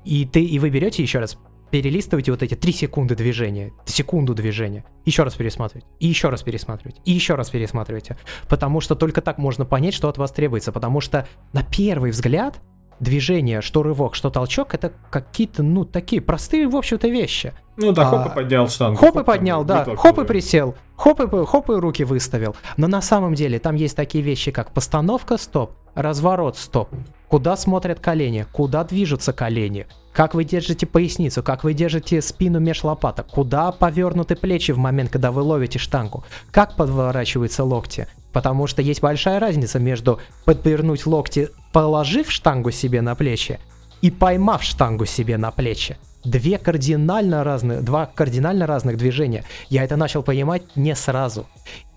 И 0.04 0.24
ты, 0.24 0.42
и 0.42 0.58
вы 0.58 0.70
берете 0.70 1.02
еще 1.02 1.18
раз, 1.18 1.38
перелистываете 1.70 2.32
вот 2.32 2.42
эти 2.42 2.54
3 2.54 2.72
секунды 2.72 3.14
движения, 3.14 3.72
секунду 3.86 4.34
движения, 4.34 4.84
еще 5.06 5.22
раз 5.22 5.34
пересматривать, 5.34 5.86
и 6.00 6.06
еще 6.06 6.28
раз 6.28 6.42
пересматривать, 6.42 7.00
и 7.04 7.12
еще 7.12 7.34
раз 7.34 7.50
пересматривайте. 7.50 8.18
Потому 8.48 8.80
что 8.80 8.94
только 8.94 9.22
так 9.22 9.38
можно 9.38 9.64
понять, 9.64 9.94
что 9.94 10.08
от 10.08 10.18
вас 10.18 10.32
требуется. 10.32 10.70
Потому 10.70 11.00
что 11.00 11.26
на 11.52 11.62
первый 11.62 12.10
взгляд 12.10 12.60
движение, 13.00 13.62
что 13.62 13.82
рывок, 13.82 14.14
что 14.14 14.30
толчок, 14.30 14.74
это 14.74 14.92
какие-то, 15.10 15.62
ну, 15.62 15.84
такие 15.84 16.22
простые, 16.22 16.68
в 16.68 16.76
общем-то, 16.76 17.08
вещи. 17.08 17.52
Ну 17.76 17.92
да, 17.92 18.04
хоп 18.04 18.30
и 18.30 18.34
поднял 18.34 18.68
штангу. 18.68 18.98
Хоп 18.98 19.16
и 19.16 19.24
поднял, 19.24 19.64
да, 19.64 19.84
хоп 19.96 20.18
и 20.18 20.24
присел, 20.24 20.76
хоп 21.02 21.20
и, 21.20 21.46
хоп 21.46 21.70
и 21.70 21.74
руки 21.74 22.04
выставил. 22.04 22.54
Но 22.76 22.86
на 22.86 23.02
самом 23.02 23.34
деле 23.34 23.58
там 23.58 23.74
есть 23.74 23.96
такие 23.96 24.22
вещи, 24.22 24.52
как 24.52 24.70
постановка, 24.70 25.36
стоп, 25.36 25.72
разворот, 25.96 26.56
стоп, 26.56 26.90
куда 27.28 27.56
смотрят 27.56 27.98
колени, 27.98 28.46
куда 28.52 28.84
движутся 28.84 29.32
колени, 29.32 29.88
как 30.12 30.34
вы 30.34 30.44
держите 30.44 30.86
поясницу, 30.86 31.42
как 31.42 31.64
вы 31.64 31.74
держите 31.74 32.22
спину 32.22 32.60
меж 32.60 32.84
лопаток, 32.84 33.26
куда 33.26 33.72
повернуты 33.72 34.36
плечи 34.36 34.70
в 34.70 34.78
момент, 34.78 35.10
когда 35.10 35.32
вы 35.32 35.42
ловите 35.42 35.80
штангу, 35.80 36.24
как 36.52 36.76
подворачиваются 36.76 37.64
локти, 37.64 38.06
Потому 38.32 38.66
что 38.66 38.80
есть 38.80 39.02
большая 39.02 39.40
разница 39.40 39.78
между 39.78 40.18
подвернуть 40.46 41.04
локти, 41.04 41.50
положив 41.72 42.30
штангу 42.30 42.70
себе 42.70 43.02
на 43.02 43.14
плечи, 43.14 43.60
и 44.00 44.10
поймав 44.10 44.62
штангу 44.62 45.04
себе 45.04 45.36
на 45.36 45.50
плечи. 45.50 45.98
Две 46.24 46.56
кардинально 46.58 47.42
разных, 47.42 47.82
два 47.82 48.06
кардинально 48.06 48.66
разных 48.66 48.96
движения. 48.96 49.44
Я 49.68 49.82
это 49.82 49.96
начал 49.96 50.22
понимать 50.22 50.62
не 50.76 50.94
сразу. 50.94 51.46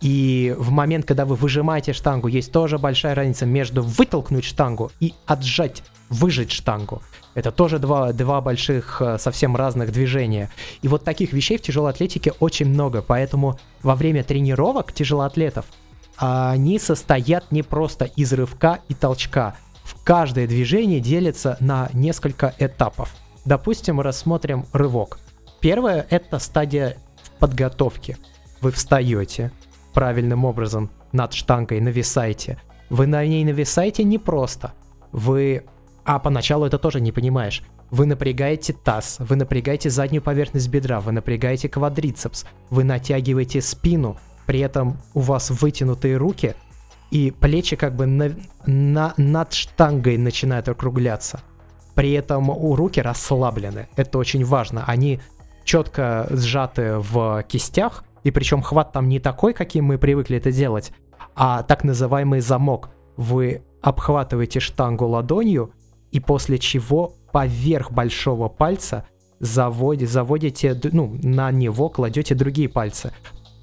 И 0.02 0.56
в 0.58 0.72
момент, 0.72 1.06
когда 1.06 1.26
вы 1.26 1.36
выжимаете 1.36 1.94
штангу, 1.94 2.28
есть 2.28 2.52
тоже 2.52 2.80
большая 2.80 3.14
разница 3.14 3.46
между 3.46 3.84
вытолкнуть 3.84 4.44
штангу 4.44 4.92
и 5.00 5.14
отжать, 5.28 5.84
выжать 6.10 6.52
штангу. 6.52 7.04
Это 7.36 7.52
тоже 7.52 7.78
два, 7.78 8.14
два 8.14 8.42
больших, 8.42 9.02
э, 9.02 9.18
совсем 9.20 9.56
разных 9.56 9.92
движения. 9.92 10.50
И 10.82 10.88
вот 10.88 11.04
таких 11.04 11.34
вещей 11.34 11.58
в 11.58 11.62
тяжелой 11.62 11.92
атлетике 11.92 12.32
очень 12.40 12.68
много. 12.68 13.04
Поэтому 13.04 13.60
во 13.84 13.96
время 13.96 14.24
тренировок 14.24 14.92
тяжелоатлетов 14.92 15.66
они 16.18 16.80
состоят 16.80 17.52
не 17.52 17.62
просто 17.62 18.06
из 18.06 18.34
рывка 18.34 18.80
и 18.88 18.94
толчка. 18.94 19.56
В 19.84 20.02
каждое 20.04 20.48
движение 20.48 21.00
делится 21.00 21.58
на 21.60 21.90
несколько 21.94 22.56
этапов. 22.58 23.14
Допустим, 23.46 24.02
рассмотрим 24.02 24.66
рывок. 24.74 25.20
Первое– 25.62 26.06
это 26.10 26.40
стадия 26.40 26.98
подготовки. 27.40 28.18
Вы 28.62 28.72
встаете 28.72 29.52
правильным 29.94 30.46
образом 30.46 30.90
над 31.12 31.34
штангой, 31.34 31.80
нависаете. 31.80 32.60
Вы 32.90 33.08
на 33.08 33.26
ней 33.26 33.44
нависаете 33.46 34.04
не 34.04 34.18
просто. 34.18 34.74
Вы... 35.12 35.64
А 36.04 36.20
поначалу 36.20 36.66
это 36.66 36.78
тоже 36.78 37.02
не 37.02 37.12
понимаешь. 37.12 37.64
Вы 37.92 38.08
напрягаете 38.08 38.74
таз, 38.74 39.18
вы 39.20 39.36
напрягаете 39.36 39.90
заднюю 39.90 40.22
поверхность 40.22 40.68
бедра, 40.70 41.00
вы 41.00 41.12
напрягаете 41.12 41.70
квадрицепс, 41.70 42.46
вы 42.70 42.84
натягиваете 42.84 43.62
спину, 43.62 44.18
при 44.46 44.60
этом 44.60 44.98
у 45.14 45.20
вас 45.20 45.50
вытянутые 45.52 46.18
руки, 46.18 46.56
и 47.12 47.32
плечи 47.32 47.76
как 47.76 47.96
бы 47.96 48.06
на, 48.06 48.36
на, 48.66 49.14
над 49.18 49.54
штангой 49.54 50.18
начинают 50.18 50.68
округляться. 50.68 51.42
При 51.96 52.12
этом 52.12 52.50
у 52.50 52.76
руки 52.76 53.00
расслаблены. 53.00 53.88
Это 53.96 54.18
очень 54.18 54.44
важно. 54.46 54.84
Они 54.86 55.20
четко 55.64 56.28
сжаты 56.30 56.98
в 56.98 57.44
кистях, 57.48 58.04
и 58.24 58.32
причем 58.32 58.62
хват 58.62 58.92
там 58.92 59.10
не 59.10 59.20
такой, 59.20 59.54
каким 59.54 59.86
мы 59.86 59.98
привыкли 59.98 60.38
это 60.38 60.52
делать, 60.52 60.92
а 61.36 61.64
так 61.64 61.84
называемый 61.84 62.42
замок. 62.42 62.90
Вы 63.18 63.64
обхватываете 63.82 64.60
штангу 64.60 65.06
ладонью, 65.06 65.72
и 66.12 66.20
после 66.20 66.58
чего 66.58 67.14
поверх 67.32 67.92
большого 67.92 68.50
пальца 68.50 69.06
заводите, 69.40 70.08
заводите, 70.08 70.80
ну, 70.92 71.18
на 71.22 71.52
него 71.52 71.90
кладете 71.90 72.36
другие 72.36 72.70
пальцы. 72.70 73.12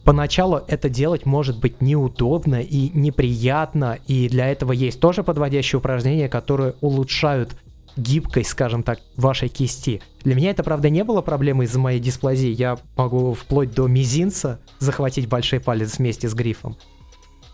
Поначалу 0.05 0.61
это 0.69 0.89
делать 0.89 1.27
может 1.27 1.61
быть 1.61 1.81
неудобно 1.81 2.61
и 2.61 2.91
неприятно, 2.91 3.99
и 4.07 4.29
для 4.29 4.49
этого 4.49 4.73
есть 4.73 5.01
тоже 5.01 5.23
подводящие 5.23 5.79
упражнения, 5.79 6.29
которые 6.29 6.75
улучшают 6.81 7.57
гибкость, 7.97 8.51
скажем 8.51 8.83
так, 8.83 9.01
вашей 9.17 9.49
кисти. 9.49 10.03
Для 10.23 10.35
меня 10.35 10.51
это, 10.51 10.63
правда, 10.63 10.89
не 10.89 11.05
было 11.05 11.21
проблемой 11.21 11.67
из-за 11.67 11.79
моей 11.79 12.01
дисплазии. 12.01 12.49
Я 12.49 12.79
могу 12.97 13.35
вплоть 13.35 13.73
до 13.73 13.87
мизинца 13.87 14.61
захватить 14.79 15.29
большой 15.29 15.61
палец 15.61 15.99
вместе 15.99 16.29
с 16.29 16.35
грифом. 16.35 16.77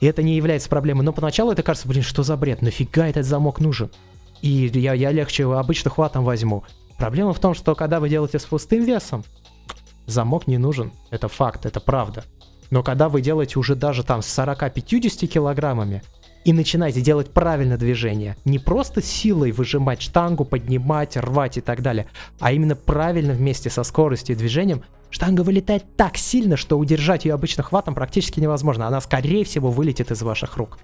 И 0.00 0.06
это 0.06 0.22
не 0.22 0.36
является 0.36 0.68
проблемой. 0.68 1.04
Но 1.04 1.12
поначалу 1.12 1.52
это 1.52 1.62
кажется, 1.62 1.88
блин, 1.88 2.02
что 2.02 2.22
за 2.22 2.36
бред? 2.36 2.62
Нафига 2.62 3.08
этот 3.08 3.26
замок 3.26 3.60
нужен? 3.60 3.90
И 4.42 4.70
я, 4.74 4.94
я 4.94 5.10
легче 5.10 5.44
обычно 5.52 5.90
хватом 5.90 6.24
возьму. 6.24 6.62
Проблема 6.96 7.32
в 7.32 7.40
том, 7.40 7.54
что 7.54 7.74
когда 7.74 8.00
вы 8.00 8.08
делаете 8.08 8.38
с 8.38 8.44
пустым 8.44 8.84
весом, 8.84 9.24
замок 10.06 10.46
не 10.46 10.58
нужен. 10.58 10.92
Это 11.10 11.28
факт, 11.28 11.66
это 11.66 11.80
правда. 11.80 12.24
Но 12.70 12.82
когда 12.82 13.08
вы 13.08 13.22
делаете 13.22 13.58
уже 13.58 13.74
даже 13.74 14.04
там 14.04 14.22
с 14.22 14.38
40-50 14.38 15.26
килограммами 15.26 16.02
и 16.44 16.52
начинаете 16.52 17.00
делать 17.00 17.30
правильное 17.30 17.76
движение, 17.76 18.36
не 18.44 18.58
просто 18.58 19.02
силой 19.02 19.52
выжимать 19.52 20.02
штангу, 20.02 20.44
поднимать, 20.44 21.16
рвать 21.16 21.58
и 21.58 21.60
так 21.60 21.82
далее, 21.82 22.06
а 22.40 22.52
именно 22.52 22.76
правильно 22.76 23.32
вместе 23.32 23.70
со 23.70 23.82
скоростью 23.82 24.34
и 24.34 24.38
движением, 24.38 24.82
штанга 25.10 25.42
вылетает 25.42 25.96
так 25.96 26.16
сильно, 26.16 26.56
что 26.56 26.78
удержать 26.78 27.24
ее 27.24 27.34
обычно 27.34 27.62
хватом 27.62 27.94
практически 27.94 28.40
невозможно. 28.40 28.86
Она, 28.86 29.00
скорее 29.00 29.44
всего, 29.44 29.70
вылетит 29.70 30.10
из 30.10 30.22
ваших 30.22 30.56
рук. 30.56 30.78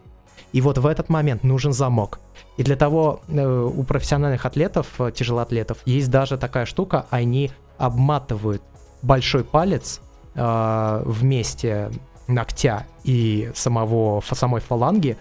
И 0.53 0.61
вот 0.61 0.79
в 0.79 0.87
этот 0.87 1.09
момент 1.09 1.43
нужен 1.43 1.73
замок. 1.73 2.21
И 2.57 2.63
для 2.63 2.77
того 2.77 3.21
э, 3.27 3.45
у 3.45 3.83
профессиональных 3.83 4.47
атлетов, 4.47 4.87
э, 5.01 5.11
тяжелоатлетов, 5.13 5.79
есть 5.85 6.11
даже 6.11 6.39
такая 6.39 6.65
штука, 6.65 7.07
они 7.11 7.51
обматывают 7.77 8.63
большой 9.03 9.43
палец 9.43 10.01
э, 10.35 11.03
вместе 11.05 11.91
ногтя 12.29 12.87
и 13.03 13.51
самого, 13.55 14.21
самой 14.21 14.61
фаланги 14.61 15.17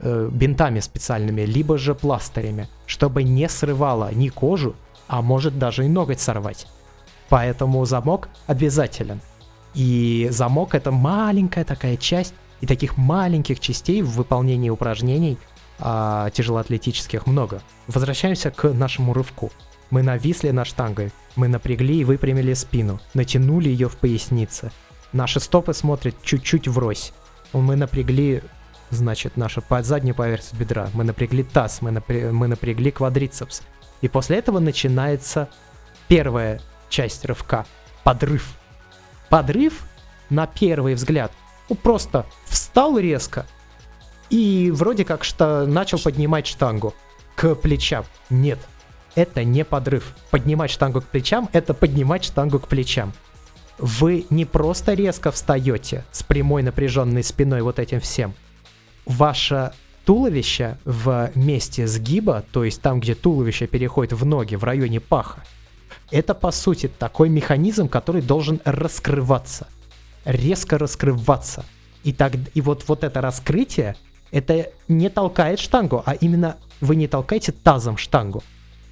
э, 0.00 0.28
бинтами 0.30 0.80
специальными, 0.80 1.42
либо 1.42 1.78
же 1.78 1.94
пластырями, 1.94 2.68
чтобы 2.86 3.22
не 3.22 3.48
срывало 3.48 4.12
ни 4.12 4.28
кожу, 4.28 4.74
а 5.08 5.22
может 5.22 5.58
даже 5.58 5.84
и 5.84 5.88
ноготь 5.88 6.20
сорвать. 6.20 6.66
Поэтому 7.28 7.84
замок 7.84 8.28
обязателен. 8.46 9.20
И 9.74 10.28
замок 10.30 10.74
это 10.74 10.90
маленькая 10.90 11.64
такая 11.64 11.96
часть, 11.96 12.34
и 12.60 12.66
таких 12.66 12.96
маленьких 12.96 13.60
частей 13.60 14.02
в 14.02 14.10
выполнении 14.12 14.70
упражнений 14.70 15.38
а, 15.78 16.30
тяжелоатлетических 16.30 17.26
много. 17.26 17.62
Возвращаемся 17.86 18.50
к 18.50 18.72
нашему 18.72 19.12
рывку. 19.12 19.50
Мы 19.90 20.02
нависли 20.02 20.50
над 20.50 20.66
штангой, 20.66 21.12
мы 21.36 21.48
напрягли 21.48 22.00
и 22.00 22.04
выпрямили 22.04 22.54
спину, 22.54 23.00
натянули 23.14 23.68
ее 23.68 23.88
в 23.88 23.96
пояснице. 23.96 24.72
Наши 25.12 25.38
стопы 25.38 25.74
смотрят 25.74 26.14
чуть-чуть 26.22 26.66
врозь. 26.66 27.12
Мы 27.52 27.76
напрягли, 27.76 28.42
значит, 28.90 29.36
нашу 29.36 29.62
заднюю 29.80 30.14
поверхность 30.14 30.54
бедра, 30.54 30.88
мы 30.94 31.04
напрягли 31.04 31.42
таз, 31.42 31.82
мы, 31.82 31.90
напря... 31.90 32.32
мы 32.32 32.48
напрягли 32.48 32.90
квадрицепс. 32.90 33.62
И 34.00 34.08
после 34.08 34.38
этого 34.38 34.58
начинается 34.58 35.48
первая 36.08 36.60
часть 36.88 37.24
рывка– 37.24 37.66
подрыв. 38.04 38.54
Подрыв, 39.28 39.84
на 40.30 40.46
первый 40.46 40.94
взгляд, 40.94 41.32
ну 41.68 41.74
просто 41.74 42.24
встал 42.44 42.98
резко 42.98 43.46
и 44.30 44.70
вроде 44.72 45.04
как 45.04 45.24
что 45.24 45.66
начал 45.66 45.98
поднимать 45.98 46.46
штангу 46.46 46.94
к 47.34 47.54
плечам. 47.56 48.04
Нет, 48.30 48.58
это 49.14 49.42
не 49.44 49.64
подрыв. 49.64 50.14
Поднимать 50.30 50.70
штангу 50.70 51.00
к 51.00 51.06
плечам– 51.06 51.48
это 51.52 51.74
поднимать 51.74 52.24
штангу 52.24 52.60
к 52.60 52.68
плечам. 52.68 53.12
Вы 53.78 54.26
не 54.30 54.44
просто 54.44 54.94
резко 54.94 55.30
встаете 55.30 56.04
с 56.12 56.22
прямой 56.22 56.62
напряженной 56.62 57.22
спиной 57.22 57.62
вот 57.62 57.78
этим 57.78 58.00
всем. 58.00 58.34
Ваше 59.06 59.72
туловище 60.04 60.78
в 60.84 61.30
месте 61.34 61.86
сгиба, 61.86 62.44
то 62.52 62.64
есть 62.64 62.82
там, 62.82 63.00
где 63.00 63.14
туловище 63.14 63.66
переходит 63.66 64.12
в 64.12 64.24
ноги, 64.24 64.54
в 64.54 64.64
районе 64.64 65.00
паха, 65.00 65.42
это 66.10 66.34
по 66.34 66.50
сути 66.50 66.88
такой 66.88 67.28
механизм, 67.28 67.88
который 67.88 68.22
должен 68.22 68.60
раскрываться, 68.64 69.66
резко 70.24 70.78
раскрываться. 70.78 71.64
И, 72.04 72.12
так, 72.12 72.34
и 72.54 72.60
вот, 72.60 72.84
вот 72.86 73.02
это 73.02 73.20
раскрытие, 73.20 73.96
это 74.30 74.70
не 74.86 75.08
толкает 75.08 75.58
штангу, 75.58 76.02
а 76.04 76.14
именно 76.14 76.56
вы 76.80 76.94
не 76.94 77.08
толкаете 77.08 77.52
тазом 77.52 77.96
штангу, 77.96 78.44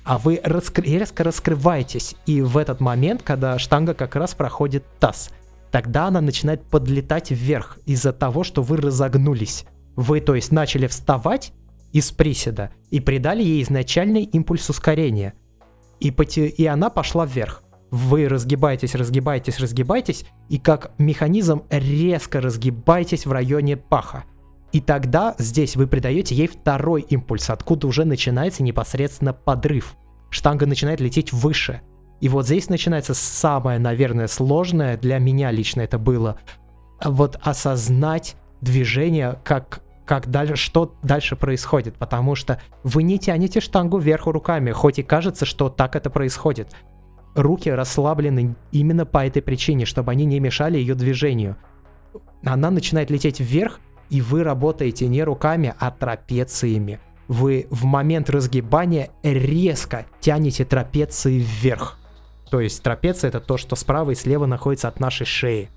а 0.05 0.19
вы 0.19 0.41
раскр- 0.43 0.83
резко 0.83 1.23
раскрываетесь. 1.23 2.17
И 2.27 2.41
в 2.41 2.57
этот 2.57 2.81
момент, 2.81 3.23
когда 3.23 3.59
штанга 3.59 3.95
как 3.95 4.17
раз 4.17 4.35
проходит 4.35 4.85
таз, 4.99 5.31
тогда 5.71 6.07
она 6.07 6.21
начинает 6.21 6.63
подлетать 6.65 7.31
вверх 7.31 7.79
из-за 7.87 8.13
того, 8.13 8.43
что 8.43 8.63
вы 8.63 8.79
разогнулись. 8.79 9.65
Вы, 9.97 10.21
то 10.21 10.35
есть, 10.35 10.53
начали 10.53 10.87
вставать 10.87 11.53
из 11.93 12.11
приседа 12.11 12.71
и 12.91 13.01
придали 13.01 13.43
ей 13.43 13.63
изначальный 13.63 14.25
импульс 14.25 14.69
ускорения. 14.69 15.35
И, 16.01 16.11
поте- 16.11 16.49
и 16.49 16.67
она 16.67 16.91
пошла 16.91 17.25
вверх. 17.25 17.63
Вы 17.91 18.29
разгибаетесь, 18.29 18.97
разгибаетесь, 18.97 19.61
разгибаетесь, 19.61 20.27
и 20.49 20.59
как 20.59 20.91
механизм 20.99 21.63
резко 21.71 22.41
разгибаетесь 22.41 23.25
в 23.25 23.31
районе 23.31 23.77
паха. 23.77 24.25
И 24.73 24.81
тогда 24.81 25.37
здесь 25.39 25.77
вы 25.77 25.87
придаете 25.87 26.35
ей 26.35 26.49
второй 26.49 27.03
импульс, 27.03 27.49
откуда 27.49 27.87
уже 27.87 28.05
начинается 28.05 28.65
непосредственно 28.65 29.33
подрыв. 29.33 29.95
Штанга 30.31 30.67
начинает 30.67 31.01
лететь 31.01 31.33
выше. 31.33 31.83
И 32.21 32.29
вот 32.29 32.47
здесь 32.47 32.69
начинается 32.69 33.15
самое, 33.15 33.79
наверное, 33.79 34.27
сложное 34.27 34.97
для 34.97 35.19
меня 35.19 35.53
лично 35.53 35.83
это 35.83 35.97
было. 35.97 36.41
Вот 37.05 37.39
осознать 37.41 38.35
движение, 38.61 39.39
как 39.45 39.84
как 40.05 40.31
дальше, 40.31 40.57
что 40.57 40.95
дальше 41.03 41.37
происходит, 41.37 41.97
потому 41.97 42.35
что 42.35 42.61
вы 42.83 43.03
не 43.03 43.19
тянете 43.19 43.61
штангу 43.61 43.99
вверх 43.99 44.27
руками, 44.27 44.71
хоть 44.71 44.99
и 44.99 45.03
кажется, 45.03 45.47
что 45.47 45.69
так 45.69 45.97
это 45.97 46.11
происходит. 46.11 46.75
Руки 47.35 47.69
расслаблены 47.69 48.55
именно 48.71 49.07
по 49.07 49.27
этой 49.27 49.43
причине, 49.43 49.87
чтобы 49.87 50.13
они 50.13 50.25
не 50.25 50.41
мешали 50.41 50.79
ее 50.79 50.95
движению. 50.95 51.57
Она 52.45 52.71
начинает 52.71 53.11
лететь 53.11 53.41
вверх, 53.41 53.81
и 54.11 54.21
вы 54.21 54.45
работаете 54.45 55.09
не 55.09 55.25
руками, 55.25 55.75
а 55.79 55.91
трапециями. 55.91 57.01
Вы 57.27 57.67
в 57.71 57.85
момент 57.85 58.29
разгибания 58.29 59.11
резко 59.23 60.07
тянете 60.21 60.65
трапеции 60.65 61.39
вверх. 61.39 61.99
То 62.51 62.61
есть 62.61 62.83
трапеция 62.83 63.29
это 63.29 63.41
то, 63.41 63.57
что 63.57 63.75
справа 63.75 64.11
и 64.11 64.15
слева 64.15 64.47
находится 64.47 64.89
от 64.89 65.01
нашей 65.01 65.27
шеи. 65.27 65.71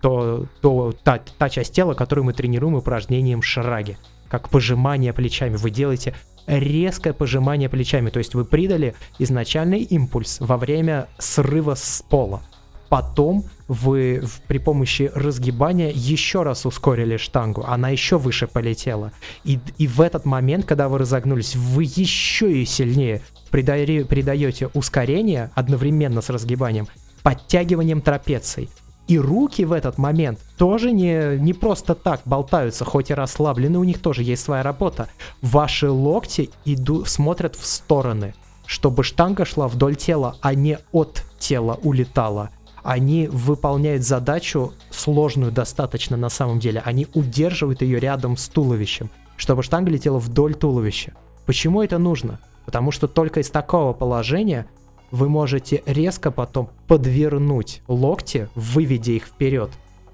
То, 0.00 0.46
то 0.60 0.92
та, 1.02 1.20
та 1.38 1.48
часть 1.48 1.74
тела, 1.74 1.94
которую 1.94 2.24
мы 2.24 2.32
тренируем 2.32 2.74
упражнением 2.74 3.42
шраги. 3.42 3.96
Как 4.28 4.48
пожимание 4.48 5.12
плечами. 5.12 5.56
Вы 5.56 5.70
делаете 5.70 6.14
резкое 6.46 7.12
пожимание 7.12 7.68
плечами. 7.68 8.10
То 8.10 8.18
есть 8.18 8.34
вы 8.34 8.44
придали 8.44 8.94
изначальный 9.18 9.80
импульс 9.80 10.38
во 10.40 10.56
время 10.56 11.08
срыва 11.18 11.74
с 11.74 12.02
пола. 12.08 12.42
Потом 12.88 13.44
вы 13.66 14.22
при 14.46 14.58
помощи 14.58 15.10
разгибания 15.12 15.90
еще 15.92 16.44
раз 16.44 16.66
ускорили 16.66 17.16
штангу, 17.16 17.64
она 17.66 17.88
еще 17.88 18.16
выше 18.16 18.46
полетела. 18.46 19.12
И, 19.42 19.58
и 19.76 19.88
в 19.88 20.00
этот 20.00 20.24
момент, 20.24 20.66
когда 20.66 20.88
вы 20.88 20.98
разогнулись, 20.98 21.56
вы 21.56 21.82
еще 21.82 22.52
и 22.52 22.64
сильнее 22.64 23.22
придаете 23.50 24.68
ускорение 24.68 25.50
одновременно 25.54 26.20
с 26.20 26.30
разгибанием, 26.30 26.86
подтягиванием 27.24 28.00
трапеций. 28.00 28.70
И 29.08 29.18
руки 29.18 29.64
в 29.64 29.72
этот 29.72 29.98
момент 29.98 30.40
тоже 30.58 30.90
не, 30.90 31.38
не 31.38 31.52
просто 31.52 31.94
так 31.94 32.22
болтаются, 32.24 32.84
хоть 32.84 33.10
и 33.10 33.14
расслаблены, 33.14 33.78
у 33.78 33.84
них 33.84 34.00
тоже 34.00 34.22
есть 34.22 34.42
своя 34.42 34.62
работа. 34.62 35.08
Ваши 35.42 35.88
локти 35.88 36.50
иду, 36.64 37.04
смотрят 37.04 37.54
в 37.54 37.64
стороны, 37.64 38.34
чтобы 38.66 39.04
штанга 39.04 39.44
шла 39.44 39.68
вдоль 39.68 39.94
тела, 39.94 40.36
а 40.40 40.54
не 40.54 40.78
от 40.92 41.22
тела 41.38 41.78
улетала 41.82 42.50
они 42.86 43.26
выполняют 43.26 44.04
задачу 44.04 44.72
сложную 44.90 45.50
достаточно 45.50 46.16
на 46.16 46.28
самом 46.28 46.60
деле. 46.60 46.80
Они 46.84 47.08
удерживают 47.14 47.82
ее 47.82 47.98
рядом 47.98 48.36
с 48.36 48.48
туловищем, 48.48 49.10
чтобы 49.36 49.64
штанга 49.64 49.90
летела 49.90 50.20
вдоль 50.20 50.54
туловища. 50.54 51.12
Почему 51.46 51.82
это 51.82 51.98
нужно? 51.98 52.38
Потому 52.64 52.92
что 52.92 53.08
только 53.08 53.40
из 53.40 53.50
такого 53.50 53.92
положения 53.92 54.66
вы 55.10 55.28
можете 55.28 55.82
резко 55.86 56.30
потом 56.30 56.70
подвернуть 56.86 57.82
локти, 57.88 58.48
выведя 58.54 59.12
их 59.12 59.26
вперед, 59.26 59.70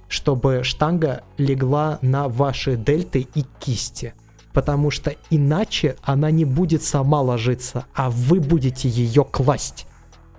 чтобы 0.08 0.62
штанга 0.62 1.22
легла 1.38 1.98
на 2.02 2.28
ваши 2.28 2.76
дельты 2.76 3.26
и 3.34 3.44
кисти. 3.60 4.14
Потому 4.52 4.90
что 4.90 5.14
иначе 5.30 5.96
она 6.02 6.30
не 6.30 6.44
будет 6.44 6.82
сама 6.82 7.22
ложиться, 7.22 7.86
а 7.94 8.10
вы 8.10 8.40
будете 8.40 8.88
ее 8.88 9.24
класть. 9.24 9.86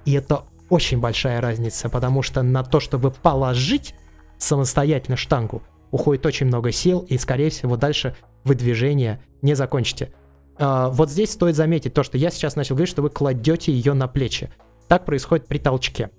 И 0.05 0.13
это 0.13 0.43
очень 0.69 0.99
большая 0.99 1.41
разница, 1.41 1.89
потому 1.89 2.21
что 2.21 2.43
на 2.43 2.63
то, 2.63 2.79
чтобы 2.79 3.11
положить 3.11 3.95
самостоятельно 4.37 5.17
штангу, 5.17 5.63
уходит 5.91 6.25
очень 6.25 6.47
много 6.47 6.71
сил, 6.71 7.05
и, 7.07 7.17
скорее 7.17 7.49
всего, 7.49 7.77
дальше 7.77 8.15
вы 8.43 8.55
движение 8.55 9.21
не 9.41 9.55
закончите. 9.55 10.11
А, 10.57 10.89
вот 10.89 11.09
здесь 11.09 11.31
стоит 11.31 11.55
заметить 11.55 11.93
то, 11.93 12.03
что 12.03 12.17
я 12.17 12.29
сейчас 12.29 12.55
начал 12.55 12.75
говорить, 12.75 12.91
что 12.91 13.01
вы 13.01 13.09
кладете 13.09 13.71
ее 13.71 13.93
на 13.93 14.07
плечи. 14.07 14.51
Так 14.87 15.05
происходит 15.05 15.47
при 15.47 15.57
толчке. 15.57 16.09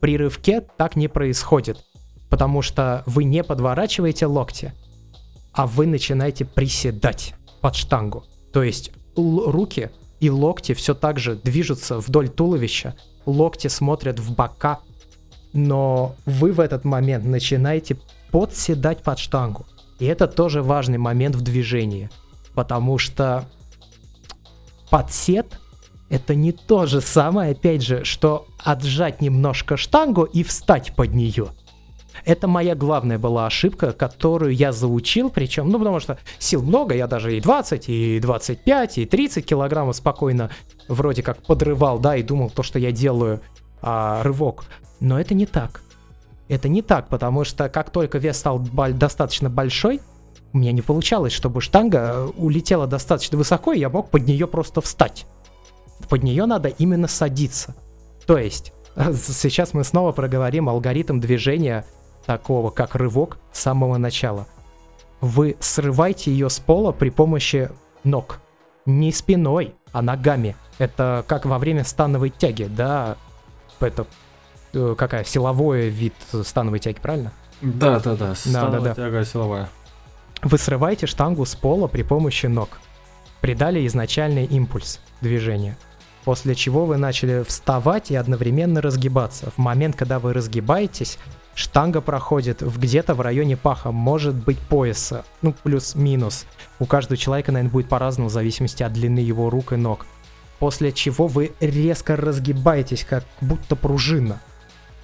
При 0.00 0.16
рывке 0.16 0.62
так 0.76 0.96
не 0.96 1.08
происходит, 1.08 1.84
потому 2.28 2.62
что 2.62 3.04
вы 3.06 3.24
не 3.24 3.44
подворачиваете 3.44 4.26
локти, 4.26 4.72
а 5.52 5.66
вы 5.66 5.86
начинаете 5.86 6.44
приседать 6.44 7.34
под 7.60 7.76
штангу. 7.76 8.24
То 8.52 8.62
есть 8.62 8.90
руки 9.16 9.90
и 10.18 10.30
локти 10.30 10.74
все 10.74 10.94
так 10.94 11.18
же 11.18 11.36
движутся 11.36 11.98
вдоль 11.98 12.28
туловища, 12.28 12.96
локти 13.26 13.68
смотрят 13.68 14.18
в 14.18 14.34
бока, 14.34 14.80
но 15.52 16.16
вы 16.26 16.52
в 16.52 16.60
этот 16.60 16.84
момент 16.84 17.24
начинаете 17.24 17.96
подседать 18.30 19.02
под 19.02 19.18
штангу. 19.18 19.66
И 19.98 20.06
это 20.06 20.26
тоже 20.26 20.62
важный 20.62 20.98
момент 20.98 21.36
в 21.36 21.42
движении, 21.42 22.10
потому 22.54 22.98
что 22.98 23.48
подсед 24.90 25.58
это 26.12 26.34
не 26.34 26.52
то 26.52 26.84
же 26.84 27.00
самое, 27.00 27.52
опять 27.52 27.82
же, 27.82 28.04
что 28.04 28.46
отжать 28.62 29.22
немножко 29.22 29.78
штангу 29.78 30.24
и 30.24 30.42
встать 30.42 30.94
под 30.94 31.14
нее. 31.14 31.48
Это 32.26 32.46
моя 32.46 32.74
главная 32.74 33.18
была 33.18 33.46
ошибка, 33.46 33.92
которую 33.92 34.54
я 34.54 34.72
заучил, 34.72 35.30
причем, 35.30 35.70
ну, 35.70 35.78
потому 35.78 36.00
что 36.00 36.18
сил 36.38 36.62
много, 36.62 36.94
я 36.94 37.06
даже 37.06 37.34
и 37.36 37.40
20, 37.40 37.88
и 37.88 38.20
25, 38.20 38.98
и 38.98 39.06
30 39.06 39.46
килограммов 39.46 39.96
спокойно 39.96 40.50
вроде 40.86 41.22
как 41.22 41.42
подрывал, 41.42 41.98
да, 41.98 42.16
и 42.16 42.22
думал 42.22 42.50
то, 42.50 42.62
что 42.62 42.78
я 42.78 42.92
делаю 42.92 43.40
а, 43.80 44.22
рывок. 44.22 44.64
Но 45.00 45.18
это 45.18 45.34
не 45.34 45.46
так. 45.46 45.82
Это 46.48 46.68
не 46.68 46.82
так, 46.82 47.08
потому 47.08 47.44
что 47.44 47.70
как 47.70 47.90
только 47.90 48.18
вес 48.18 48.36
стал 48.36 48.58
достаточно 48.58 49.48
большой, 49.48 50.00
у 50.52 50.58
меня 50.58 50.72
не 50.72 50.82
получалось, 50.82 51.32
чтобы 51.32 51.60
штанга 51.60 51.98
э, 51.98 52.26
улетела 52.36 52.86
достаточно 52.86 53.38
высоко, 53.38 53.72
и 53.72 53.78
я 53.78 53.88
мог 53.88 54.10
под 54.10 54.26
нее 54.26 54.46
просто 54.46 54.80
встать. 54.80 55.26
Под 56.08 56.22
нее 56.22 56.46
надо 56.46 56.68
именно 56.68 57.08
садиться. 57.08 57.74
То 58.26 58.36
есть, 58.36 58.72
сейчас 59.14 59.72
мы 59.72 59.84
снова 59.84 60.12
проговорим 60.12 60.68
алгоритм 60.68 61.20
движения 61.20 61.86
такого, 62.26 62.70
как 62.70 62.94
рывок 62.94 63.38
с 63.52 63.60
самого 63.60 63.96
начала. 63.96 64.46
Вы 65.20 65.56
срываете 65.60 66.30
ее 66.30 66.50
с 66.50 66.58
пола 66.58 66.92
при 66.92 67.10
помощи 67.10 67.70
ног. 68.04 68.40
Не 68.84 69.12
спиной, 69.12 69.74
а 69.92 70.02
ногами. 70.02 70.56
Это 70.78 71.24
как 71.28 71.46
во 71.46 71.58
время 71.58 71.84
становой 71.84 72.30
тяги, 72.30 72.64
да? 72.64 73.16
Это 73.80 74.06
э, 74.74 74.94
какая? 74.98 75.24
Силовой 75.24 75.88
вид 75.88 76.14
становой 76.42 76.80
тяги, 76.80 76.98
правильно? 77.00 77.32
Да, 77.60 78.00
да, 78.00 78.16
да. 78.16 78.34
Становая 78.34 78.80
да, 78.80 78.88
да, 78.88 78.94
тяга 78.94 79.24
силовая. 79.24 79.68
Вы 80.42 80.58
срываете 80.58 81.06
штангу 81.06 81.44
с 81.44 81.54
пола 81.54 81.86
при 81.86 82.02
помощи 82.02 82.46
ног. 82.46 82.80
Придали 83.40 83.86
изначальный 83.86 84.44
импульс 84.44 84.98
движения. 85.20 85.78
После 86.24 86.56
чего 86.56 86.84
вы 86.84 86.96
начали 86.96 87.44
вставать 87.44 88.10
и 88.10 88.16
одновременно 88.16 88.80
разгибаться. 88.80 89.52
В 89.52 89.58
момент, 89.58 89.94
когда 89.94 90.18
вы 90.18 90.32
разгибаетесь, 90.32 91.18
штанга 91.54 92.00
проходит 92.00 92.60
в 92.60 92.80
где-то 92.80 93.14
в 93.14 93.20
районе 93.20 93.56
паха, 93.56 93.92
может 93.92 94.34
быть 94.34 94.58
пояса, 94.58 95.24
ну 95.42 95.54
плюс-минус. 95.62 96.46
У 96.80 96.86
каждого 96.86 97.16
человека, 97.16 97.52
наверное, 97.52 97.72
будет 97.72 97.88
по-разному 97.88 98.28
в 98.28 98.32
зависимости 98.32 98.82
от 98.82 98.92
длины 98.92 99.20
его 99.20 99.48
рук 99.48 99.72
и 99.72 99.76
ног. 99.76 100.06
После 100.58 100.90
чего 100.90 101.28
вы 101.28 101.52
резко 101.60 102.16
разгибаетесь, 102.16 103.04
как 103.04 103.24
будто 103.40 103.76
пружина. 103.76 104.40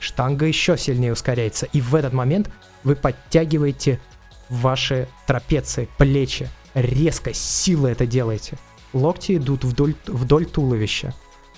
Штанга 0.01 0.47
еще 0.47 0.77
сильнее 0.77 1.13
ускоряется, 1.13 1.67
и 1.67 1.81
в 1.81 1.95
этот 1.95 2.13
момент 2.13 2.51
вы 2.83 2.97
подтягиваете 2.97 4.01
ваши 4.49 5.09
трапеции, 5.27 5.89
плечи. 5.99 6.49
Резко, 6.75 7.33
силой 7.33 7.93
это 7.93 8.07
делаете. 8.07 8.59
Локти 8.93 9.37
идут 9.37 9.65
вдоль, 9.65 9.95
вдоль 10.07 10.47
туловища. 10.47 11.15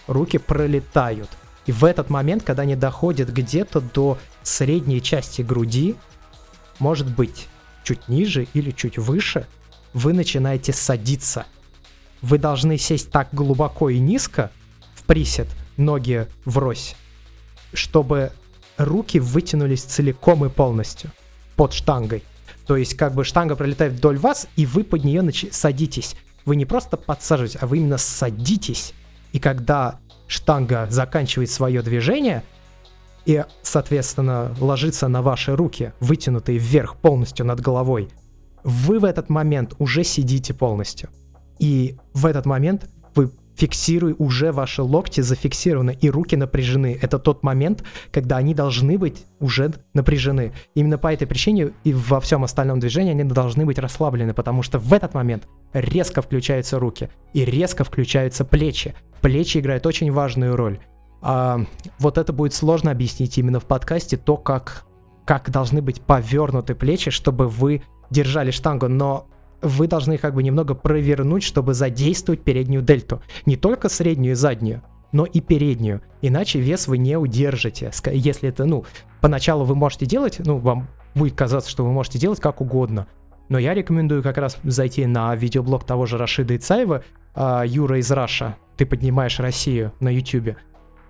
Руки 0.07 0.39
пролетают. 0.39 1.31
И 1.67 1.73
в 1.73 1.85
этот 1.85 2.11
момент, 2.11 2.43
когда 2.43 2.63
они 2.63 2.75
доходят 2.75 3.29
где-то 3.31 3.81
до 3.81 4.19
средней 4.43 5.03
части 5.03 5.43
груди, 5.43 5.95
может 6.79 7.15
быть, 7.15 7.49
чуть 7.85 8.09
ниже 8.09 8.47
или 8.55 8.71
чуть 8.71 8.99
выше, 8.99 9.47
вы 9.93 10.13
начинаете 10.13 10.73
садиться. 10.73 11.47
Вы 12.23 12.39
должны 12.39 12.79
сесть 12.79 13.11
так 13.11 13.29
глубоко 13.33 13.91
и 13.91 13.99
низко, 13.99 14.51
в 14.95 15.05
присед, 15.05 15.49
ноги 15.77 16.27
врозь, 16.45 16.95
чтобы 17.73 18.33
руки 18.77 19.19
вытянулись 19.19 19.83
целиком 19.83 20.45
и 20.45 20.49
полностью 20.49 21.11
под 21.57 21.73
штангой. 21.73 22.23
То 22.71 22.77
есть 22.77 22.95
как 22.95 23.17
бы 23.17 23.25
штанга 23.25 23.57
пролетает 23.57 23.95
вдоль 23.95 24.17
вас, 24.17 24.47
и 24.55 24.65
вы 24.65 24.85
под 24.85 25.03
нее 25.03 25.23
нач... 25.23 25.45
садитесь. 25.51 26.15
Вы 26.45 26.55
не 26.55 26.67
просто 26.67 26.97
подсаживаетесь, 26.97 27.59
а 27.61 27.67
вы 27.67 27.79
именно 27.79 27.99
садитесь 27.99 28.95
И 29.33 29.41
когда 29.41 29.99
штанга 30.29 30.87
заканчивает 30.89 31.51
свое 31.51 31.83
движение 31.83 32.45
и, 33.27 33.45
соответственно, 33.63 34.55
ложится 34.61 35.09
на 35.09 35.21
ваши 35.21 35.57
руки, 35.57 35.95
вытянутые 35.99 36.59
вверх 36.59 36.95
полностью 36.95 37.45
над 37.45 37.59
головой, 37.61 38.09
вы 38.63 39.01
в 39.01 39.05
этот 39.05 39.31
момент 39.31 39.75
уже 39.81 40.05
сидите 40.05 40.55
полностью. 40.55 41.11
И 41.59 41.99
в 42.15 42.25
этот 42.25 42.47
момент 42.47 42.89
вы 43.17 43.33
фиксируй 43.61 44.15
уже 44.19 44.53
ваши 44.53 44.83
локти 44.83 45.21
зафиксированы 45.21 45.95
и 46.01 46.09
руки 46.09 46.35
напряжены. 46.35 46.99
Это 47.03 47.19
тот 47.19 47.43
момент, 47.43 47.85
когда 48.11 48.39
они 48.39 48.55
должны 48.55 48.97
быть 48.97 49.27
уже 49.39 49.75
напряжены. 49.93 50.53
Именно 50.75 50.97
по 50.97 51.13
этой 51.13 51.27
причине 51.27 51.73
и 51.85 51.93
во 51.93 52.21
всем 52.21 52.43
остальном 52.43 52.81
движении 52.81 53.11
они 53.11 53.25
должны 53.25 53.67
быть 53.67 53.79
расслаблены, 53.79 54.33
потому 54.33 54.63
что 54.63 54.79
в 54.79 54.95
этот 54.95 55.13
момент 55.13 55.47
резко 55.75 56.23
включаются 56.23 56.79
руки 56.79 57.11
и 57.35 57.45
резко 57.45 57.85
включаются 57.85 58.47
плечи. 58.47 58.95
Плечи 59.21 59.59
играют 59.59 59.85
очень 59.85 60.11
важную 60.11 60.57
роль. 60.57 60.79
А, 61.21 61.61
вот 61.99 62.17
это 62.17 62.33
будет 62.33 62.55
сложно 62.55 62.91
объяснить 62.91 63.37
именно 63.37 63.61
в 63.61 63.67
подкасте, 63.67 64.17
то, 64.17 64.39
как, 64.39 64.87
как 65.27 65.51
должны 65.51 65.83
быть 65.83 66.01
повернуты 66.01 66.75
плечи, 66.75 67.11
чтобы 67.11 67.47
вы 67.47 67.83
держали 68.09 68.53
штангу, 68.53 68.89
но 68.89 69.27
вы 69.63 69.87
должны 69.87 70.19
как 70.19 70.35
бы 70.35 70.43
немного 70.43 70.75
провернуть, 70.75 71.43
чтобы 71.43 71.75
задействовать 71.75 72.43
переднюю 72.43 72.83
дельту. 72.83 73.23
Не 73.47 73.57
только 73.57 73.89
среднюю 73.89 74.33
и 74.33 74.37
заднюю, 74.37 74.83
но 75.13 75.25
и 75.25 75.41
переднюю. 75.41 76.03
Иначе 76.23 76.61
вес 76.61 76.87
вы 76.89 76.99
не 76.99 77.17
удержите. 77.17 77.91
Если 78.13 78.49
это, 78.49 78.65
ну, 78.65 78.85
поначалу 79.21 79.65
вы 79.65 79.75
можете 79.75 80.07
делать, 80.07 80.39
ну, 80.39 80.59
вам 80.59 80.89
будет 81.15 81.35
казаться, 81.35 81.71
что 81.71 81.85
вы 81.85 81.93
можете 81.93 82.19
делать 82.19 82.41
как 82.41 82.61
угодно. 82.61 83.07
Но 83.49 83.59
я 83.59 83.75
рекомендую 83.75 84.23
как 84.23 84.39
раз 84.39 84.59
зайти 84.63 85.07
на 85.07 85.35
видеоблог 85.35 85.85
того 85.85 86.07
же 86.07 86.17
Рашида 86.19 86.57
Ицаева, 86.57 87.03
а, 87.35 87.65
Юра 87.67 87.99
из 87.99 88.11
Раша, 88.11 88.57
ты 88.77 88.87
поднимаешь 88.87 89.41
Россию 89.41 89.93
на 89.99 90.09
YouTube, 90.09 90.57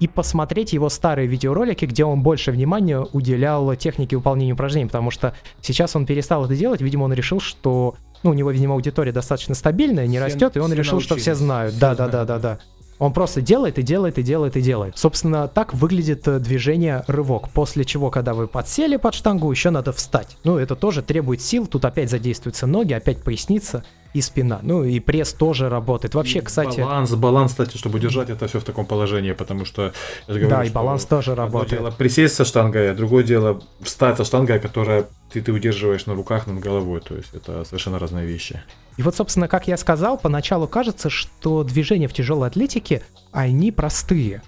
и 0.00 0.08
посмотреть 0.08 0.72
его 0.72 0.88
старые 0.88 1.28
видеоролики, 1.28 1.84
где 1.84 2.06
он 2.06 2.22
больше 2.22 2.50
внимания 2.50 3.00
уделял 3.12 3.74
технике 3.76 4.16
выполнения 4.16 4.54
упражнений, 4.54 4.86
потому 4.86 5.10
что 5.10 5.34
сейчас 5.60 5.94
он 5.94 6.06
перестал 6.06 6.46
это 6.46 6.56
делать, 6.56 6.80
видимо, 6.80 7.04
он 7.04 7.12
решил, 7.12 7.38
что 7.38 7.94
ну, 8.22 8.30
у 8.30 8.35
него, 8.35 8.50
видимо, 8.50 8.74
аудитория 8.74 9.12
достаточно 9.12 9.54
стабильная, 9.54 10.06
не 10.06 10.18
все, 10.18 10.26
растет, 10.26 10.56
и 10.56 10.61
он 10.61 10.72
решил, 10.72 10.94
научились. 10.94 11.06
что 11.06 11.16
все 11.16 11.35
знают. 11.35 11.72
Все 11.72 11.80
да, 11.80 11.94
знают. 11.94 12.12
да, 12.12 12.24
да, 12.24 12.38
да, 12.38 12.56
да. 12.56 12.59
Он 12.98 13.14
просто 13.14 13.40
делает 13.40 13.78
и 13.78 13.83
делает 13.83 14.18
и 14.18 14.22
делает 14.22 14.59
и 14.59 14.61
делает. 14.61 14.98
Собственно, 14.98 15.48
так 15.48 15.72
выглядит 15.72 16.28
э, 16.28 16.38
движение 16.38 17.02
рывок. 17.06 17.48
После 17.48 17.87
чего, 17.87 18.11
когда 18.11 18.35
вы 18.35 18.46
подсели 18.46 18.96
под 18.96 19.14
штангу, 19.14 19.50
еще 19.50 19.70
надо 19.70 19.92
встать. 19.92 20.37
Ну, 20.44 20.59
это 20.59 20.76
тоже 20.76 21.00
требует 21.00 21.40
сил. 21.40 21.66
Тут 21.66 21.87
опять 21.87 22.11
задействуются 22.11 22.66
ноги, 22.66 22.92
опять 22.92 23.22
поясница 23.22 23.85
и 24.12 24.20
спина. 24.20 24.61
Ну 24.62 24.85
и 24.85 24.99
пресс 25.01 25.33
тоже 25.33 25.68
работает. 25.68 26.14
Вообще, 26.14 26.38
и 26.38 26.42
кстати... 26.42 26.81
Баланс, 26.81 27.11
баланс, 27.14 27.53
кстати, 27.53 27.77
чтобы 27.77 27.99
удержать 27.99 28.31
это 28.31 28.49
все 28.49 28.59
в 28.61 28.64
таком 28.64 28.87
положении, 28.87 29.33
потому 29.33 29.64
что... 29.64 29.92
Говорю, 30.27 30.49
да, 30.49 30.64
и 30.64 30.70
баланс 30.70 31.05
тоже 31.05 31.35
работает. 31.35 31.81
дело 31.81 31.90
присесть 31.90 32.35
со 32.35 32.44
штангой, 32.44 32.90
а 32.90 32.94
другое 32.94 33.23
дело 33.23 33.62
встать 33.81 34.16
со 34.16 34.25
штангой, 34.25 34.59
которая 34.59 35.07
ты, 35.33 35.40
ты 35.40 35.53
удерживаешь 35.53 36.07
на 36.07 36.14
руках 36.14 36.46
над 36.46 36.59
головой. 36.59 37.01
То 37.01 37.14
есть 37.14 37.35
это 37.35 37.64
совершенно 37.64 37.99
разные 37.99 38.27
вещи. 38.27 38.62
И 38.96 39.03
вот, 39.03 39.14
собственно, 39.14 39.49
как 39.49 39.68
я 39.68 39.77
сказал, 39.77 40.18
поначалу 40.18 40.66
кажется, 40.66 41.09
что 41.09 41.62
движения 41.64 42.09
в 42.09 42.12
тяжелой 42.12 42.49
атлетике, 42.49 43.03
они 43.33 43.70
простые 43.73 44.42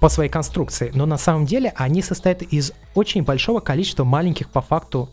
по 0.00 0.08
своей 0.08 0.30
конструкции, 0.30 0.90
но 0.94 1.06
на 1.06 1.18
самом 1.18 1.44
деле 1.44 1.72
они 1.76 2.02
состоят 2.02 2.42
из 2.42 2.72
очень 2.94 3.22
большого 3.22 3.60
количества 3.60 4.04
маленьких 4.04 4.48
по 4.48 4.62
факту 4.62 5.10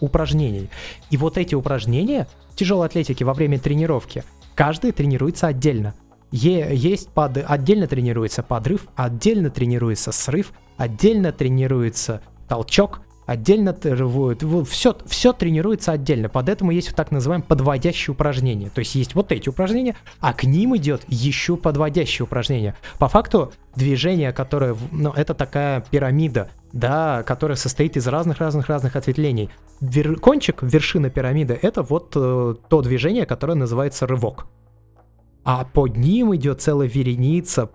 упражнений. 0.00 0.68
И 1.10 1.16
вот 1.16 1.38
эти 1.38 1.54
упражнения 1.54 2.28
тяжелой 2.54 2.86
атлетики 2.86 3.24
во 3.24 3.34
время 3.34 3.58
тренировки, 3.58 4.24
каждый 4.54 4.92
тренируется 4.92 5.46
отдельно. 5.46 5.94
Е- 6.30 6.74
есть 6.74 7.08
под... 7.08 7.38
отдельно 7.38 7.86
тренируется 7.86 8.42
подрыв, 8.42 8.88
отдельно 8.94 9.50
тренируется 9.50 10.12
срыв, 10.12 10.52
отдельно 10.76 11.32
тренируется 11.32 12.20
толчок, 12.46 13.00
отдельно 13.26 13.76
все, 14.64 14.96
все 15.06 15.32
тренируется 15.32 15.92
отдельно. 15.92 16.28
Под 16.28 16.48
этому 16.48 16.70
есть 16.70 16.94
так 16.94 17.10
называемые 17.10 17.46
подводящие 17.46 18.14
упражнения. 18.14 18.70
То 18.70 18.78
есть 18.78 18.94
есть 18.94 19.14
вот 19.14 19.32
эти 19.32 19.48
упражнения, 19.48 19.96
а 20.20 20.32
к 20.32 20.44
ним 20.44 20.76
идет 20.76 21.02
еще 21.08 21.56
подводящие 21.56 22.24
упражнения. 22.24 22.74
По 22.98 23.08
факту 23.08 23.52
движение, 23.74 24.32
которое, 24.32 24.76
ну, 24.92 25.10
это 25.10 25.34
такая 25.34 25.84
пирамида, 25.90 26.48
да, 26.72 27.22
которая 27.24 27.56
состоит 27.56 27.96
из 27.96 28.06
разных-разных-разных 28.06 28.96
ответвлений. 28.96 29.50
Вер, 29.80 30.16
кончик, 30.18 30.62
вершина 30.62 31.10
пирамиды, 31.10 31.58
это 31.60 31.82
вот 31.82 32.12
э, 32.14 32.54
то 32.68 32.82
движение, 32.82 33.26
которое 33.26 33.54
называется 33.54 34.06
рывок. 34.06 34.46
А 35.46 35.64
под 35.64 35.96
ним 35.96 36.34
идет 36.34 36.60
целая 36.60 36.88
вереница 36.88 37.70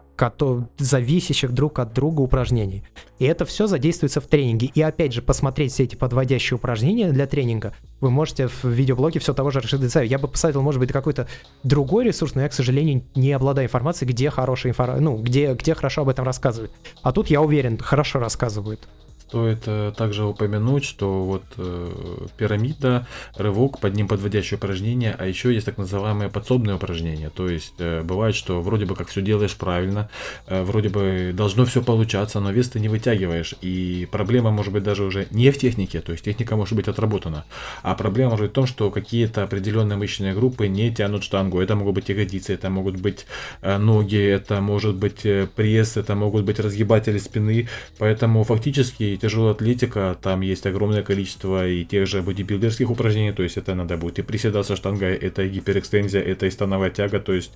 зависящих 0.77 1.51
друг 1.51 1.79
от 1.79 1.93
друга 1.93 2.21
упражнений. 2.21 2.83
И 3.17 3.25
это 3.25 3.43
все 3.45 3.65
задействуется 3.65 4.21
в 4.21 4.27
тренинге. 4.27 4.69
И 4.75 4.81
опять 4.81 5.13
же, 5.13 5.23
посмотреть 5.23 5.71
все 5.71 5.85
эти 5.85 5.95
подводящие 5.95 6.57
упражнения 6.57 7.11
для 7.11 7.25
тренинга 7.25 7.73
вы 8.01 8.11
можете 8.11 8.47
в 8.47 8.65
видеоблоге 8.65 9.19
все 9.19 9.33
того 9.33 9.49
же 9.49 9.61
Рашида 9.61 9.87
Исаева. 9.87 10.07
Я 10.07 10.19
бы 10.19 10.27
посоветовал, 10.27 10.63
может 10.63 10.79
быть, 10.79 10.91
какой-то 10.91 11.27
другой 11.63 12.05
ресурс, 12.05 12.35
но 12.35 12.41
я, 12.41 12.49
к 12.49 12.53
сожалению, 12.53 13.03
не 13.15 13.31
обладаю 13.31 13.67
информацией, 13.67 14.11
где 14.11 14.29
хорошая 14.29 14.73
информация, 14.73 15.01
ну, 15.01 15.17
где, 15.17 15.53
где 15.53 15.73
хорошо 15.73 16.01
об 16.01 16.09
этом 16.09 16.25
рассказывают. 16.25 16.71
А 17.01 17.11
тут, 17.11 17.31
я 17.31 17.41
уверен, 17.41 17.79
хорошо 17.79 18.19
рассказывают. 18.19 18.87
Стоит 19.31 19.63
э, 19.65 19.93
также 19.95 20.25
упомянуть, 20.25 20.83
что 20.83 21.23
вот 21.23 21.43
э, 21.55 22.27
пирамида, 22.35 23.07
рывок, 23.37 23.79
под 23.79 23.95
ним 23.95 24.09
подводящее 24.09 24.57
упражнение, 24.57 25.15
а 25.17 25.25
еще 25.25 25.53
есть 25.53 25.67
так 25.67 25.77
называемые 25.77 26.29
подсобные 26.29 26.75
упражнения. 26.75 27.29
То 27.29 27.47
есть 27.47 27.75
э, 27.77 28.01
бывает, 28.03 28.35
что 28.35 28.59
вроде 28.59 28.85
бы 28.85 28.93
как 28.93 29.07
все 29.07 29.21
делаешь 29.21 29.55
правильно, 29.55 30.09
э, 30.47 30.63
вроде 30.63 30.89
бы 30.89 31.31
должно 31.33 31.63
все 31.63 31.81
получаться, 31.81 32.41
но 32.41 32.51
вес 32.51 32.67
ты 32.71 32.81
не 32.81 32.89
вытягиваешь. 32.89 33.55
И 33.61 34.05
проблема 34.11 34.51
может 34.51 34.73
быть 34.73 34.83
даже 34.83 35.03
уже 35.05 35.27
не 35.31 35.49
в 35.51 35.57
технике, 35.57 36.01
то 36.01 36.11
есть 36.11 36.25
техника 36.25 36.57
может 36.57 36.75
быть 36.75 36.89
отработана, 36.89 37.45
а 37.83 37.95
проблема 37.95 38.31
может 38.31 38.47
быть 38.47 38.51
в 38.51 38.55
том, 38.55 38.67
что 38.67 38.91
какие-то 38.91 39.43
определенные 39.43 39.95
мышечные 39.95 40.33
группы 40.33 40.67
не 40.67 40.93
тянут 40.93 41.23
штангу. 41.23 41.61
Это 41.61 41.77
могут 41.77 41.95
быть 41.95 42.09
ягодицы, 42.09 42.55
это 42.55 42.69
могут 42.69 42.97
быть 42.97 43.25
э, 43.61 43.77
ноги, 43.77 44.21
это 44.21 44.59
может 44.59 44.95
быть 44.95 45.25
э, 45.25 45.47
пресс, 45.55 45.95
это 45.95 46.15
могут 46.15 46.43
быть 46.43 46.59
разгибатели 46.59 47.17
спины. 47.17 47.69
Поэтому 47.97 48.43
фактически 48.43 49.20
тяжелая 49.21 49.53
атлетика, 49.53 50.17
там 50.21 50.41
есть 50.41 50.65
огромное 50.65 51.03
количество 51.03 51.67
и 51.67 51.85
тех 51.85 52.07
же 52.07 52.21
бодибилдерских 52.21 52.89
упражнений, 52.89 53.31
то 53.31 53.43
есть 53.43 53.57
это 53.57 53.75
надо 53.75 53.97
будет 53.97 54.19
и 54.19 54.21
приседать 54.21 54.65
со 54.65 54.75
штангой, 54.75 55.15
это 55.15 55.43
и 55.43 55.49
гиперэкстензия, 55.49 56.21
это 56.21 56.47
и 56.47 56.51
становая 56.51 56.89
тяга, 56.89 57.19
то 57.19 57.33
есть 57.33 57.53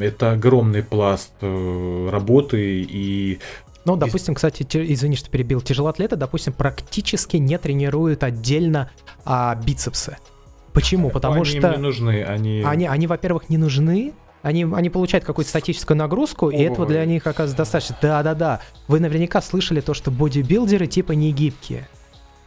это 0.00 0.32
огромный 0.32 0.82
пласт 0.82 1.32
э, 1.40 2.08
работы 2.10 2.82
и 2.82 3.38
ну, 3.84 3.96
допустим, 3.96 4.36
кстати, 4.36 4.64
извини, 4.70 5.16
что 5.16 5.28
перебил, 5.28 5.60
тяжелоатлеты, 5.60 6.14
допустим, 6.14 6.52
практически 6.52 7.38
не 7.38 7.58
тренируют 7.58 8.22
отдельно 8.22 8.90
а, 9.24 9.56
бицепсы. 9.56 10.18
Почему? 10.72 11.10
Потому 11.10 11.42
они 11.42 11.44
что... 11.44 11.68
Они 11.68 11.76
не 11.78 11.82
нужны, 11.82 12.22
они... 12.22 12.62
Они, 12.64 12.86
они 12.86 13.06
во-первых, 13.08 13.50
не 13.50 13.58
нужны, 13.58 14.12
они, 14.42 14.64
они 14.64 14.90
получают 14.90 15.24
какую-то 15.24 15.48
статическую 15.48 15.96
нагрузку, 15.96 16.46
Ого. 16.46 16.56
и 16.56 16.60
этого 16.60 16.86
для 16.86 17.04
них 17.04 17.26
оказывается 17.26 17.56
достаточно. 17.56 17.96
Да-да-да. 18.02 18.60
Вы 18.88 19.00
наверняка 19.00 19.40
слышали 19.40 19.80
то, 19.80 19.94
что 19.94 20.10
бодибилдеры 20.10 20.86
типа 20.86 21.12
не 21.12 21.32
гибкие. 21.32 21.88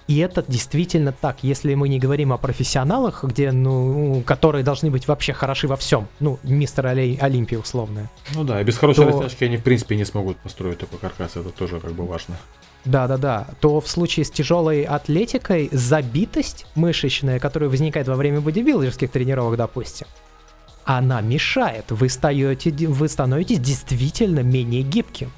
И 0.08 0.19
это 0.19 0.43
действительно 0.47 1.12
так, 1.12 1.38
если 1.41 1.73
мы 1.73 1.89
не 1.89 1.97
говорим 1.97 2.31
о 2.31 2.38
профессионалах, 2.38 3.23
где, 3.23 3.51
ну, 3.51 4.21
которые 4.23 4.63
должны 4.63 4.91
быть 4.91 5.08
вообще 5.08 5.34
хороши 5.34 5.67
во 5.67 5.77
всем, 5.77 6.08
ну, 6.19 6.38
мистер 6.43 6.86
Оли, 6.86 7.17
Олимпия 7.19 7.58
условно. 7.58 8.08
Ну 8.36 8.43
да, 8.43 8.62
и 8.62 8.63
без 8.63 8.77
хорошей 8.77 9.05
то... 9.05 9.19
растяжки 9.19 9.45
они, 9.45 9.58
в 9.58 9.63
принципе, 9.63 9.95
не 9.95 10.05
смогут 10.05 10.38
построить 10.38 10.77
такой 10.77 10.99
каркас, 10.99 11.38
это 11.38 11.49
тоже 11.49 11.79
как 11.79 11.93
бы 11.93 12.05
важно. 12.05 12.36
Да-да-да, 12.86 13.47
то 13.62 13.81
в 13.81 13.88
случае 13.88 14.25
с 14.25 14.29
тяжелой 14.29 14.84
атлетикой 14.84 15.69
забитость 15.71 16.67
мышечная, 16.75 17.39
которая 17.39 17.67
возникает 17.67 18.08
во 18.08 18.15
время 18.15 18.41
бодибилдерских 18.41 19.10
тренировок, 19.10 19.58
допустим, 19.58 20.05
она 20.85 21.21
мешает. 21.21 21.85
Вы, 21.89 22.09
стаете, 22.09 22.71
вы 22.87 23.09
становитесь 23.09 23.59
действительно 23.59 24.41
менее 24.41 24.83
гибким. 24.83 25.31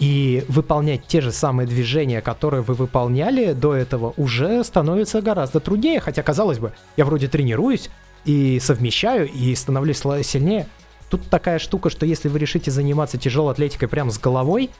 И 0.00 0.44
выполнять 0.48 1.06
те 1.06 1.20
же 1.20 1.30
самые 1.30 1.68
движения, 1.68 2.20
которые 2.20 2.62
вы 2.62 2.74
выполняли 2.74 3.52
до 3.52 3.74
этого, 3.74 4.12
уже 4.16 4.64
становится 4.64 5.22
гораздо 5.22 5.60
труднее. 5.60 6.00
Хотя, 6.00 6.22
казалось 6.22 6.58
бы, 6.58 6.72
я 6.96 7.04
вроде 7.04 7.28
тренируюсь 7.28 7.90
и 8.24 8.58
совмещаю, 8.60 9.30
и 9.30 9.54
становлюсь 9.54 9.98
сильнее. 9.98 10.66
Тут 11.10 11.28
такая 11.28 11.60
штука, 11.60 11.90
что 11.90 12.06
если 12.06 12.28
вы 12.28 12.38
решите 12.40 12.70
заниматься 12.72 13.18
тяжелой 13.18 13.52
атлетикой 13.52 13.86
прямо 13.86 14.10
с 14.10 14.18
головой, 14.18 14.70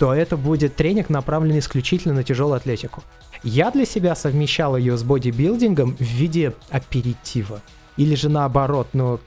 то 0.00 0.14
это 0.14 0.36
будет 0.36 0.74
тренинг, 0.74 1.10
направленный 1.10 1.60
исключительно 1.60 2.14
на 2.14 2.24
тяжелую 2.24 2.56
атлетику. 2.56 3.04
Я 3.44 3.70
для 3.70 3.84
себя 3.84 4.16
совмещал 4.16 4.76
ее 4.76 4.96
с 4.96 5.04
бодибилдингом 5.04 5.94
в 5.96 6.00
виде 6.00 6.54
аперитива. 6.70 7.60
Или 7.96 8.14
же 8.14 8.30
наоборот, 8.30 8.88
но 8.94 9.20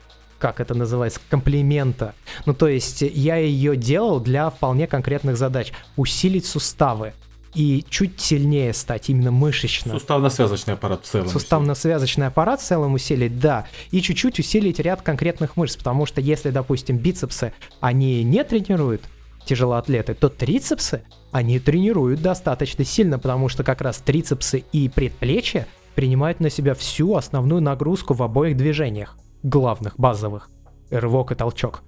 как 0.43 0.59
это 0.59 0.75
называется, 0.75 1.21
комплимента. 1.29 2.15
Ну, 2.45 2.53
то 2.53 2.67
есть 2.67 3.01
я 3.01 3.37
ее 3.37 3.77
делал 3.77 4.19
для 4.19 4.49
вполне 4.49 4.87
конкретных 4.87 5.37
задач. 5.37 5.71
Усилить 5.95 6.45
суставы. 6.45 7.13
и 7.55 7.85
чуть 7.89 8.19
сильнее 8.19 8.73
стать, 8.73 9.09
именно 9.09 9.31
мышечно. 9.31 9.93
Суставно-связочный 9.93 10.73
аппарат 10.73 11.05
в 11.05 11.07
целом. 11.07 11.29
Суставно-связочный 11.29 12.27
аппарат 12.27 12.59
в 12.59 12.63
целом 12.65 12.93
усилить, 12.95 13.39
да. 13.39 13.67
И 13.91 14.01
чуть-чуть 14.01 14.39
усилить 14.39 14.79
ряд 14.79 15.01
конкретных 15.01 15.55
мышц, 15.55 15.77
потому 15.77 16.05
что 16.05 16.19
если, 16.19 16.49
допустим, 16.49 16.97
бицепсы, 16.97 17.53
они 17.79 18.23
не 18.23 18.43
тренируют, 18.43 19.03
тяжелоатлеты, 19.45 20.13
то 20.13 20.29
трицепсы 20.29 21.03
они 21.31 21.59
тренируют 21.59 22.21
достаточно 22.21 22.83
сильно, 22.83 23.17
потому 23.17 23.49
что 23.49 23.63
как 23.63 23.81
раз 23.81 23.97
трицепсы 23.97 24.65
и 24.71 24.89
предплечья 24.89 25.67
принимают 25.95 26.39
на 26.39 26.49
себя 26.49 26.73
всю 26.73 27.15
основную 27.15 27.61
нагрузку 27.61 28.13
в 28.13 28.23
обоих 28.23 28.57
движениях, 28.57 29.15
главных, 29.43 29.99
базовых, 29.99 30.49
рывок 30.89 31.31
и 31.31 31.35
толчок. 31.35 31.83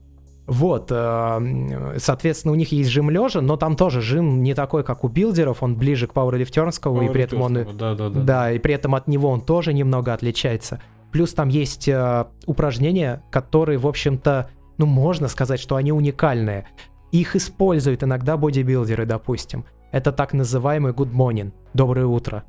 Вот, 0.48 0.92
э, 0.92 1.96
соответственно, 1.98 2.52
у 2.52 2.56
них 2.56 2.72
есть 2.72 2.92
жим 2.92 3.10
лежа, 3.10 3.42
но 3.42 3.58
там 3.58 3.76
тоже 3.76 4.02
жим 4.02 4.44
не 4.44 4.54
такой, 4.54 4.84
как 4.84 5.04
у 5.04 5.08
билдеров, 5.08 5.64
он 5.64 5.76
ближе 5.76 6.06
к 6.06 6.14
пауэрлифтерскому, 6.14 7.02
и 7.02 7.10
при 7.10 7.24
этом 7.24 7.42
он... 7.42 7.54
Да, 7.54 7.96
да, 7.96 8.10
да. 8.10 8.10
да, 8.10 8.52
и 8.52 8.60
при 8.60 8.76
этом 8.76 8.94
от 8.94 9.08
него 9.08 9.30
он 9.30 9.42
тоже 9.42 9.74
немного 9.74 10.14
отличается. 10.14 10.82
Плюс 11.12 11.34
там 11.34 11.50
есть 11.50 11.88
э, 11.88 12.26
упражнения, 12.46 13.24
которые, 13.32 13.80
в 13.80 13.88
общем-то, 13.88 14.50
ну, 14.78 14.86
можно 14.86 15.30
сказать, 15.30 15.60
что 15.60 15.78
они 15.78 15.92
уникальные. 15.92 16.68
Их 17.12 17.36
используют 17.36 18.04
иногда 18.04 18.38
бодибилдеры, 18.38 19.08
допустим. 19.08 19.66
Это 19.92 20.12
так 20.12 20.34
называемый 20.34 20.92
good 20.92 21.12
morning, 21.12 21.54
доброе 21.74 22.06
утро 22.06 22.44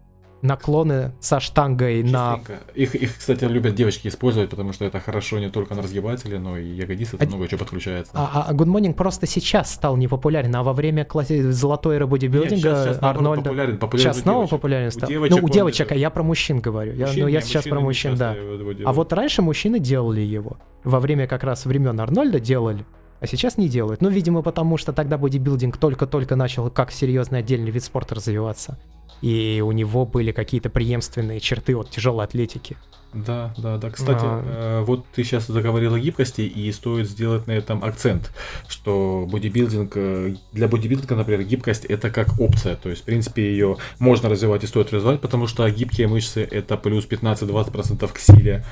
наклоны 0.46 1.12
со 1.20 1.40
штангой 1.40 2.02
на... 2.02 2.40
Их, 2.74 2.94
их, 2.94 3.18
кстати, 3.18 3.44
любят 3.44 3.74
девочки 3.74 4.08
использовать, 4.08 4.50
потому 4.50 4.72
что 4.72 4.84
это 4.84 5.00
хорошо 5.00 5.38
не 5.38 5.50
только 5.50 5.74
на 5.74 5.82
разгибателе, 5.82 6.38
но 6.38 6.56
и 6.56 6.66
ягодицы, 6.66 7.16
а... 7.20 7.24
много 7.26 7.48
чего 7.48 7.58
подключается. 7.58 8.12
А, 8.14 8.46
а 8.48 8.52
Good 8.52 8.68
Morning 8.68 8.94
просто 8.94 9.26
сейчас 9.26 9.72
стал 9.72 9.96
непопулярен, 9.96 10.54
а 10.56 10.62
во 10.62 10.72
время 10.72 11.04
класси... 11.04 11.50
золотой 11.50 11.96
эры 11.96 12.06
бодибилдинга 12.06 12.54
Нет, 12.54 12.60
сейчас, 12.60 12.84
сейчас, 12.84 13.02
Арнольда... 13.02 13.42
Популярен, 13.42 13.78
популярен 13.78 14.12
сейчас 14.12 14.22
снова 14.22 14.46
популярен 14.46 14.90
стал? 14.90 15.08
У 15.08 15.12
девочек, 15.12 15.36
ну, 15.38 15.46
у 15.46 15.48
девочек, 15.50 15.92
а 15.92 15.94
я 15.94 16.10
про 16.10 16.22
мужчин 16.22 16.60
говорю. 16.60 16.92
Мужчин, 16.92 17.16
я, 17.16 17.22
ну, 17.24 17.28
я 17.28 17.40
сейчас 17.40 17.64
про 17.64 17.80
мужчин, 17.80 18.16
да. 18.16 18.36
А 18.84 18.92
вот 18.92 19.12
раньше 19.12 19.42
мужчины 19.42 19.78
делали 19.78 20.20
его. 20.20 20.56
Во 20.84 21.00
время 21.00 21.26
как 21.26 21.42
раз 21.44 21.66
времен 21.66 22.00
Арнольда 22.00 22.40
делали. 22.40 22.84
А 23.20 23.26
сейчас 23.26 23.56
не 23.56 23.68
делают. 23.68 24.00
Ну, 24.00 24.08
видимо, 24.08 24.42
потому 24.42 24.76
что 24.76 24.92
тогда 24.92 25.18
бодибилдинг 25.18 25.76
только-только 25.76 26.36
начал 26.36 26.70
как 26.70 26.92
серьезный 26.92 27.40
отдельный 27.40 27.70
вид 27.70 27.84
спорта 27.84 28.14
развиваться 28.14 28.78
и 29.22 29.62
у 29.64 29.72
него 29.72 30.04
были 30.04 30.32
какие-то 30.32 30.70
преемственные 30.70 31.40
черты 31.40 31.76
от 31.76 31.90
тяжелой 31.90 32.24
атлетики. 32.24 32.76
Да, 33.14 33.54
да, 33.56 33.78
да. 33.78 33.90
Кстати, 33.90 34.24
а... 34.24 34.84
вот 34.84 35.06
ты 35.14 35.24
сейчас 35.24 35.46
заговорил 35.46 35.94
о 35.94 36.00
гибкости, 36.00 36.42
и 36.42 36.70
стоит 36.72 37.08
сделать 37.08 37.46
на 37.46 37.52
этом 37.52 37.82
акцент, 37.82 38.30
что 38.68 39.26
бодибилдинг, 39.30 39.92
э, 39.96 40.34
для 40.52 40.68
бодибилдинга, 40.68 41.14
например, 41.14 41.44
гибкость 41.44 41.86
это 41.86 42.10
как 42.10 42.38
опция. 42.38 42.76
То 42.76 42.90
есть, 42.90 43.02
в 43.02 43.04
принципе, 43.04 43.50
ее 43.50 43.78
можно 43.98 44.28
развивать 44.28 44.64
и 44.64 44.66
стоит 44.66 44.92
развивать, 44.92 45.20
потому 45.20 45.46
что 45.46 45.68
гибкие 45.70 46.08
мышцы 46.08 46.42
это 46.42 46.76
плюс 46.76 47.08
15-20% 47.08 48.12
к 48.12 48.18
силе 48.18 48.64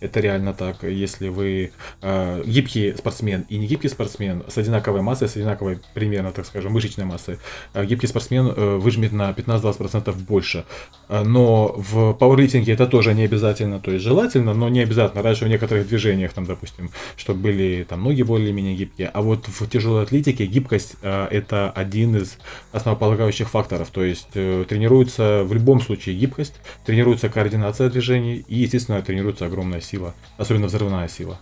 это 0.00 0.20
реально 0.20 0.54
так. 0.54 0.82
Если 0.82 1.28
вы 1.28 1.72
э, 2.02 2.42
гибкий 2.46 2.94
спортсмен 2.96 3.44
и 3.48 3.58
не 3.58 3.66
гибкий 3.66 3.88
спортсмен 3.88 4.44
с 4.48 4.58
одинаковой 4.58 5.02
массой, 5.02 5.28
с 5.28 5.36
одинаковой 5.36 5.78
примерно, 5.94 6.32
так 6.32 6.46
скажем, 6.46 6.72
мышечной 6.72 7.04
массой, 7.04 7.38
э, 7.74 7.84
гибкий 7.84 8.06
спортсмен 8.06 8.46
э, 8.48 8.76
выжмет 8.76 9.12
на 9.12 9.30
15-20% 9.30 10.12
больше. 10.14 10.64
Э, 11.08 11.22
но 11.22 11.74
в 11.76 12.14
пауэрлифтинге 12.14 12.72
это 12.72 12.86
тоже 12.86 13.14
не 13.14 13.24
обязательно, 13.24 13.78
то 13.80 13.90
есть 13.90 14.04
желательно, 14.04 14.54
но 14.54 14.68
не 14.68 14.80
обязательно. 14.80 15.22
Раньше 15.22 15.44
в 15.44 15.48
некоторых 15.48 15.86
движениях, 15.88 16.32
там, 16.32 16.46
допустим, 16.46 16.90
чтобы 17.16 17.40
были 17.40 17.86
там 17.88 18.02
ноги 18.02 18.22
более-менее 18.22 18.74
гибкие. 18.76 19.08
А 19.08 19.20
вот 19.22 19.46
в 19.48 19.68
тяжелой 19.68 20.04
атлетике 20.04 20.46
гибкость 20.46 20.96
э, 21.02 21.26
это 21.30 21.70
один 21.70 22.16
из 22.16 22.38
основополагающих 22.72 23.50
факторов. 23.50 23.90
То 23.90 24.02
есть 24.02 24.28
э, 24.34 24.64
тренируется 24.68 25.42
в 25.44 25.52
любом 25.52 25.80
случае 25.80 26.16
гибкость, 26.16 26.54
тренируется 26.86 27.28
координация 27.28 27.90
движений 27.90 28.44
и, 28.48 28.60
естественно, 28.60 29.02
тренируется 29.02 29.46
огромная 29.46 29.80
сила, 29.80 29.89
особенно 30.36 30.66
взрывная 30.66 31.08
сила. 31.08 31.38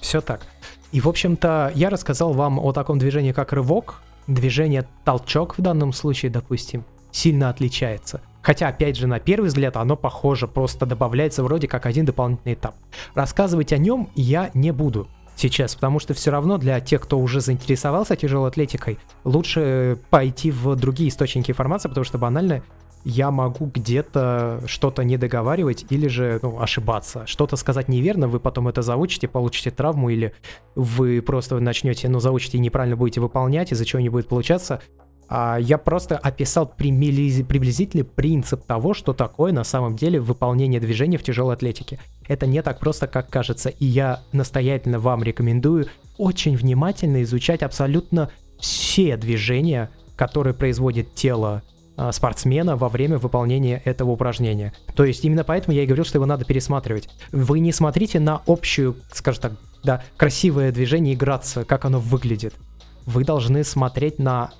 Все 0.00 0.20
так. 0.20 0.40
И, 0.92 1.00
в 1.00 1.08
общем-то, 1.08 1.72
я 1.74 1.90
рассказал 1.90 2.32
вам 2.32 2.58
о 2.58 2.72
таком 2.72 2.98
движении, 2.98 3.32
как 3.32 3.52
рывок. 3.52 4.02
Движение 4.26 4.86
толчок 5.04 5.58
в 5.58 5.62
данном 5.62 5.92
случае, 5.92 6.30
допустим, 6.30 6.84
сильно 7.10 7.48
отличается. 7.48 8.20
Хотя, 8.42 8.68
опять 8.68 8.96
же, 8.96 9.06
на 9.06 9.20
первый 9.20 9.46
взгляд 9.46 9.76
оно 9.76 9.96
похоже, 9.96 10.48
просто 10.48 10.86
добавляется 10.86 11.42
вроде 11.42 11.68
как 11.68 11.86
один 11.86 12.04
дополнительный 12.06 12.54
этап. 12.54 12.74
Рассказывать 13.14 13.72
о 13.72 13.78
нем 13.78 14.08
я 14.14 14.50
не 14.54 14.72
буду 14.72 15.08
сейчас, 15.36 15.74
потому 15.74 15.98
что 15.98 16.14
все 16.14 16.30
равно 16.30 16.58
для 16.58 16.80
тех, 16.80 17.02
кто 17.02 17.18
уже 17.18 17.40
заинтересовался 17.40 18.16
тяжелой 18.16 18.48
атлетикой, 18.48 18.98
лучше 19.24 19.98
пойти 20.10 20.50
в 20.50 20.74
другие 20.76 21.10
источники 21.10 21.50
информации, 21.50 21.88
потому 21.88 22.04
что 22.04 22.18
банально 22.18 22.62
я 23.04 23.30
могу 23.30 23.66
где-то 23.66 24.62
что-то 24.66 25.04
не 25.04 25.16
договаривать 25.16 25.86
или 25.90 26.08
же 26.08 26.38
ну, 26.42 26.60
ошибаться. 26.60 27.26
Что-то 27.26 27.56
сказать 27.56 27.88
неверно, 27.88 28.28
вы 28.28 28.40
потом 28.40 28.68
это 28.68 28.82
заучите, 28.82 29.28
получите 29.28 29.70
травму, 29.70 30.10
или 30.10 30.34
вы 30.74 31.22
просто 31.22 31.58
начнете, 31.60 32.08
ну, 32.08 32.20
заучите 32.20 32.58
и 32.58 32.60
неправильно 32.60 32.96
будете 32.96 33.20
выполнять, 33.20 33.72
из-за 33.72 33.84
чего 33.84 34.00
не 34.00 34.08
будет 34.08 34.28
получаться. 34.28 34.80
А 35.32 35.58
я 35.60 35.78
просто 35.78 36.18
описал 36.18 36.66
приблизительный 36.66 38.04
принцип 38.04 38.64
того, 38.64 38.94
что 38.94 39.12
такое 39.12 39.52
на 39.52 39.62
самом 39.62 39.94
деле 39.94 40.20
выполнение 40.20 40.80
движения 40.80 41.18
в 41.18 41.22
тяжелой 41.22 41.54
атлетике. 41.54 42.00
Это 42.26 42.46
не 42.46 42.60
так 42.62 42.80
просто, 42.80 43.06
как 43.06 43.30
кажется, 43.30 43.68
и 43.68 43.86
я 43.86 44.20
настоятельно 44.32 44.98
вам 44.98 45.22
рекомендую 45.22 45.86
очень 46.18 46.56
внимательно 46.56 47.22
изучать 47.22 47.62
абсолютно 47.62 48.30
все 48.58 49.16
движения, 49.16 49.90
которые 50.16 50.52
производит 50.52 51.14
тело 51.14 51.62
спортсмена 52.12 52.76
во 52.76 52.88
время 52.88 53.18
выполнения 53.18 53.82
этого 53.84 54.10
упражнения. 54.10 54.72
То 54.94 55.04
есть 55.04 55.24
именно 55.24 55.44
поэтому 55.44 55.76
я 55.76 55.82
и 55.82 55.86
говорил, 55.86 56.04
что 56.04 56.18
его 56.18 56.26
надо 56.26 56.44
пересматривать. 56.44 57.08
Вы 57.32 57.60
не 57.60 57.72
смотрите 57.72 58.20
на 58.20 58.42
общую, 58.46 58.96
скажем 59.12 59.42
так, 59.42 59.52
да, 59.82 60.02
красивое 60.16 60.72
движение 60.72 61.14
играться, 61.14 61.64
как 61.64 61.84
оно 61.84 62.00
выглядит. 62.00 62.54
Вы 63.06 63.24
должны 63.24 63.64
смотреть 63.64 64.18
на 64.18 64.50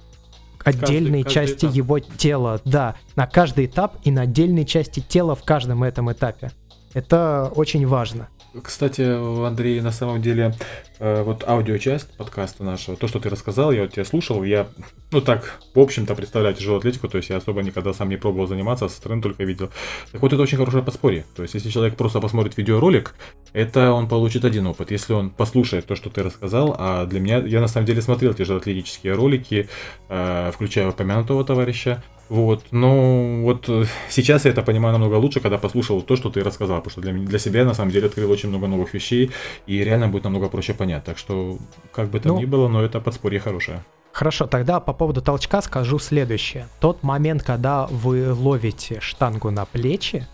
отдельные 0.65 1.25
каждый, 1.25 1.35
части 1.35 1.65
каждый 1.67 1.77
его 1.77 1.99
тела, 1.99 2.61
да, 2.65 2.95
на 3.17 3.27
каждый 3.27 3.67
этап 3.67 3.97
и 4.05 4.11
на 4.11 4.23
отдельные 4.23 4.65
части 4.65 5.01
тела 5.01 5.35
в 5.35 5.43
каждом 5.45 5.83
этом 5.83 6.11
этапе. 6.13 6.53
Это 6.95 7.51
очень 7.55 7.87
важно. 7.87 8.29
Кстати, 8.63 9.03
Андрей, 9.47 9.81
на 9.81 9.93
самом 9.93 10.21
деле, 10.21 10.55
э, 10.59 10.90
вот 11.01 11.49
аудиочасть 11.49 12.15
подкаста 12.17 12.63
нашего, 12.63 12.97
то, 12.97 13.09
что 13.09 13.21
ты 13.21 13.31
рассказал, 13.31 13.73
я 13.73 13.83
вот 13.83 13.93
тебя 13.93 14.05
слушал, 14.05 14.45
я, 14.45 14.69
ну 15.11 15.21
так, 15.21 15.59
в 15.75 15.81
общем-то, 15.81 16.15
представляю 16.15 16.55
тяжелую 16.55 16.79
атлетику, 16.79 17.09
то 17.09 17.17
есть 17.17 17.31
я 17.31 17.39
особо 17.39 17.63
никогда 17.63 17.95
сам 17.95 18.11
не 18.11 18.17
пробовал 18.17 18.47
заниматься, 18.47 18.85
а 18.85 18.89
со 18.89 18.97
стороны 18.97 19.23
только 19.23 19.45
видел. 19.45 19.71
Так 20.13 20.21
вот, 20.21 20.33
это 20.33 20.43
очень 20.43 20.59
хорошее 20.59 20.85
подспорье. 20.85 21.25
То 21.35 21.43
есть, 21.43 21.55
если 21.55 21.71
человек 21.71 21.97
просто 21.97 22.21
посмотрит 22.21 22.59
видеоролик, 22.59 23.15
это 23.53 23.93
он 23.93 24.09
получит 24.09 24.45
один 24.45 24.67
опыт. 24.67 24.91
Если 24.91 25.13
он 25.15 25.31
послушает 25.31 25.87
то, 25.87 25.97
что 25.97 26.11
ты 26.11 26.23
рассказал, 26.23 26.77
а 26.79 27.07
для 27.07 27.21
меня, 27.21 27.39
я 27.39 27.61
на 27.61 27.69
самом 27.69 27.87
деле 27.87 28.03
смотрел 28.03 28.35
тяжелоатлетические 28.35 29.15
ролики, 29.15 29.69
э, 30.09 30.51
включая 30.53 30.91
упомянутого 30.91 31.45
товарища, 31.45 32.03
вот, 32.31 32.67
но 32.71 33.43
вот 33.43 33.69
э, 33.69 33.87
сейчас 34.09 34.45
я 34.45 34.53
это 34.53 34.63
понимаю 34.63 34.93
намного 34.93 35.17
лучше, 35.17 35.41
когда 35.41 35.59
послушал 35.59 36.01
то, 36.01 36.15
что 36.15 36.31
ты 36.31 36.45
рассказал, 36.45 36.77
потому 36.79 36.93
что 36.93 37.01
для, 37.01 37.13
для 37.13 37.39
себя 37.41 37.65
на 37.65 37.75
самом 37.75 37.91
деле 37.91 38.07
открыл 38.07 38.31
очень 38.31 38.51
много 38.51 38.69
новых 38.69 38.95
вещей, 38.95 39.33
и 39.67 39.83
реально 39.83 40.07
будет 40.07 40.23
намного 40.23 40.49
проще 40.49 40.73
понять. 40.91 41.05
Так 41.05 41.19
что, 41.19 41.59
как 41.93 42.11
бы 42.11 42.21
там 42.21 42.33
ну, 42.33 42.41
ни 42.41 42.45
было, 42.45 42.69
но 42.69 42.83
это 42.83 43.01
подспорье 43.01 43.41
хорошее. 43.41 43.83
Хорошо, 44.13 44.47
тогда 44.47 44.81
по 44.81 44.93
поводу 44.93 45.23
толчка 45.23 45.63
скажу 45.63 45.99
следующее. 45.99 46.67
Тот 46.81 47.03
момент, 47.03 47.43
когда 47.43 47.87
вы 47.87 48.33
ловите 48.33 49.01
штангу 49.01 49.51
на 49.51 49.65
плечи, 49.65 50.27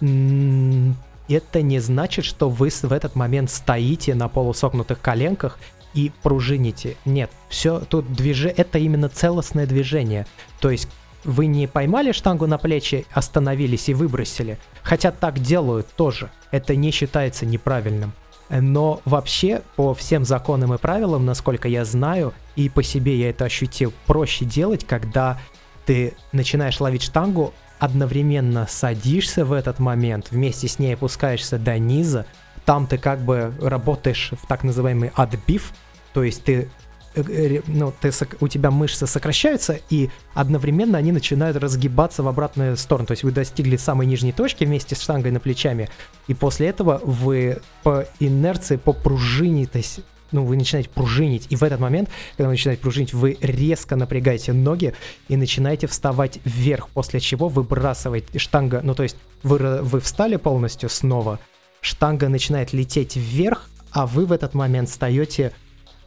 это 0.00 1.62
не 1.62 1.78
значит, 1.78 2.24
что 2.24 2.50
вы 2.50 2.70
в 2.70 2.92
этот 2.92 3.14
момент 3.14 3.50
стоите 3.50 4.14
на 4.14 4.28
полусогнутых 4.28 5.00
коленках 5.00 5.58
и 5.94 6.10
пружините. 6.22 6.96
Нет, 7.04 7.30
все 7.48 7.80
тут 7.80 8.12
движение, 8.12 8.56
это 8.56 8.78
именно 8.78 9.08
целостное 9.08 9.66
движение. 9.66 10.26
То 10.60 10.70
есть 10.70 10.88
вы 11.22 11.46
не 11.46 11.68
поймали 11.68 12.12
штангу 12.12 12.46
на 12.46 12.58
плечи, 12.58 13.06
остановились 13.12 13.88
и 13.88 13.94
выбросили. 13.94 14.58
Хотя 14.82 15.12
так 15.12 15.38
делают 15.38 15.86
тоже. 15.94 16.30
Это 16.50 16.74
не 16.74 16.90
считается 16.90 17.46
неправильным. 17.46 18.12
Но 18.50 19.00
вообще, 19.04 19.62
по 19.76 19.94
всем 19.94 20.24
законам 20.24 20.74
и 20.74 20.78
правилам, 20.78 21.24
насколько 21.24 21.68
я 21.68 21.84
знаю, 21.84 22.34
и 22.56 22.68
по 22.68 22.82
себе 22.82 23.16
я 23.16 23.30
это 23.30 23.44
ощутил, 23.44 23.92
проще 24.06 24.44
делать, 24.44 24.84
когда 24.84 25.38
ты 25.86 26.14
начинаешь 26.32 26.80
ловить 26.80 27.02
штангу, 27.02 27.54
одновременно 27.78 28.66
садишься 28.68 29.44
в 29.44 29.52
этот 29.52 29.78
момент, 29.78 30.28
вместе 30.30 30.68
с 30.68 30.78
ней 30.78 30.94
опускаешься 30.94 31.58
до 31.58 31.78
низа, 31.78 32.26
там 32.64 32.86
ты 32.86 32.98
как 32.98 33.20
бы 33.20 33.54
работаешь 33.60 34.32
в 34.32 34.46
так 34.46 34.64
называемый 34.64 35.12
отбив, 35.14 35.72
то 36.12 36.22
есть 36.22 36.44
ты 36.44 36.68
ну, 37.14 37.92
ты, 38.00 38.12
у 38.40 38.48
тебя 38.48 38.70
мышцы 38.70 39.06
сокращаются, 39.06 39.78
и 39.90 40.10
одновременно 40.34 40.98
они 40.98 41.12
начинают 41.12 41.56
разгибаться 41.56 42.22
в 42.22 42.28
обратную 42.28 42.76
сторону. 42.76 43.06
То 43.06 43.12
есть 43.12 43.24
вы 43.24 43.32
достигли 43.32 43.76
самой 43.76 44.06
нижней 44.06 44.32
точки 44.32 44.64
вместе 44.64 44.94
с 44.94 45.00
штангой 45.00 45.32
на 45.32 45.40
плечами, 45.40 45.88
и 46.28 46.34
после 46.34 46.68
этого 46.68 47.00
вы 47.02 47.58
по 47.82 48.06
инерции, 48.20 48.76
по 48.76 48.92
пружине, 48.92 49.66
то 49.66 49.78
есть 49.78 50.00
ну, 50.32 50.44
вы 50.44 50.56
начинаете 50.56 50.88
пружинить, 50.90 51.46
и 51.50 51.56
в 51.56 51.64
этот 51.64 51.80
момент, 51.80 52.08
когда 52.36 52.48
вы 52.48 52.52
начинаете 52.52 52.82
пружинить, 52.82 53.12
вы 53.12 53.36
резко 53.40 53.96
напрягаете 53.96 54.52
ноги 54.52 54.94
и 55.26 55.36
начинаете 55.36 55.88
вставать 55.88 56.38
вверх, 56.44 56.88
после 56.90 57.18
чего 57.18 57.48
выбрасываете 57.48 58.38
штанга, 58.38 58.80
ну, 58.84 58.94
то 58.94 59.02
есть 59.02 59.16
вы, 59.42 59.80
вы 59.82 60.00
встали 60.00 60.36
полностью 60.36 60.88
снова, 60.88 61.40
штанга 61.80 62.28
начинает 62.28 62.72
лететь 62.72 63.16
вверх, 63.16 63.68
а 63.90 64.06
вы 64.06 64.24
в 64.24 64.30
этот 64.30 64.54
момент 64.54 64.88
встаете 64.88 65.52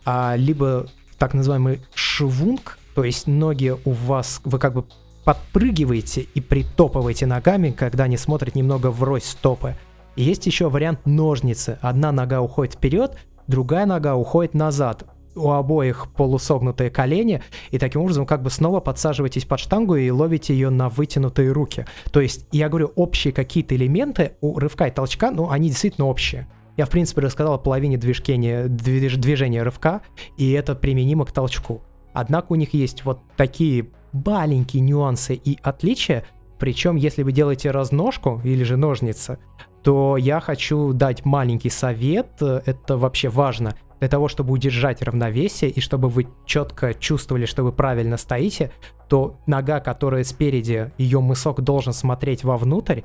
а, 0.06 0.36
либо 0.36 0.88
так 1.18 1.34
называемый 1.34 1.82
швунг, 1.94 2.78
то 2.96 3.04
есть 3.04 3.28
ноги 3.28 3.76
у 3.86 3.92
вас, 3.92 4.42
вы 4.44 4.60
как 4.60 4.74
бы 4.74 4.86
подпрыгиваете 5.24 6.28
и 6.34 6.42
притопываете 6.42 7.26
ногами, 7.26 7.72
когда 7.72 8.06
они 8.06 8.18
смотрят 8.18 8.56
немного 8.56 8.92
врозь 8.92 9.26
стопы. 9.26 9.76
И 10.16 10.24
есть 10.24 10.46
еще 10.46 10.70
вариант 10.70 11.06
ножницы. 11.06 11.80
Одна 11.82 12.12
нога 12.12 12.42
уходит 12.42 12.76
вперед, 12.76 13.18
другая 13.48 13.86
нога 13.86 14.16
уходит 14.16 14.54
назад. 14.54 15.06
У 15.36 15.50
обоих 15.50 16.10
полусогнутые 16.16 16.92
колени, 16.92 17.42
и 17.72 17.80
таким 17.80 18.02
образом 18.02 18.28
как 18.28 18.44
бы 18.44 18.52
снова 18.52 18.82
подсаживаетесь 18.82 19.46
под 19.46 19.60
штангу 19.60 19.96
и 19.96 20.12
ловите 20.12 20.54
ее 20.54 20.70
на 20.70 20.90
вытянутые 20.90 21.52
руки. 21.52 21.88
То 22.12 22.22
есть, 22.22 22.46
я 22.52 22.70
говорю, 22.70 22.92
общие 22.96 23.34
какие-то 23.34 23.76
элементы 23.76 24.34
у 24.42 24.60
рывка 24.60 24.86
и 24.86 24.92
толчка, 24.92 25.32
ну, 25.32 25.50
они 25.50 25.70
действительно 25.70 26.06
общие. 26.06 26.48
Я, 26.76 26.86
в 26.86 26.90
принципе, 26.90 27.22
рассказал 27.22 27.54
о 27.54 27.58
половине 27.58 27.98
движения, 27.98 28.68
движ, 28.68 29.16
движения 29.18 29.64
рывка, 29.64 30.02
и 30.38 30.52
это 30.52 30.76
применимо 30.76 31.26
к 31.26 31.32
толчку. 31.32 31.82
Однако 32.14 32.54
у 32.54 32.56
них 32.56 32.74
есть 32.74 33.06
вот 33.06 33.20
такие 33.38 33.90
маленькие 34.12 34.82
нюансы 34.82 35.36
и 35.36 35.58
отличия, 35.62 36.26
причем 36.60 36.96
если 36.96 37.24
вы 37.24 37.32
делаете 37.32 37.72
разножку 37.72 38.42
или 38.44 38.64
же 38.64 38.78
ножницы, 38.78 39.38
то 39.84 40.18
я 40.18 40.40
хочу 40.40 40.94
дать 40.94 41.26
маленький 41.26 41.70
совет, 41.70 42.42
это 42.42 42.98
вообще 42.98 43.30
важно, 43.30 43.76
для 44.00 44.10
того, 44.10 44.28
чтобы 44.28 44.54
удержать 44.54 45.02
равновесие 45.02 45.72
и 45.72 45.80
чтобы 45.80 46.10
вы 46.10 46.28
четко 46.46 46.94
чувствовали, 46.94 47.46
что 47.46 47.64
вы 47.64 47.72
правильно 47.72 48.18
стоите, 48.18 48.72
то 49.10 49.38
нога, 49.46 49.80
которая 49.80 50.24
спереди, 50.24 50.92
ее 50.98 51.20
мысок 51.20 51.62
должен 51.62 51.94
смотреть 51.94 52.44
вовнутрь, 52.44 53.02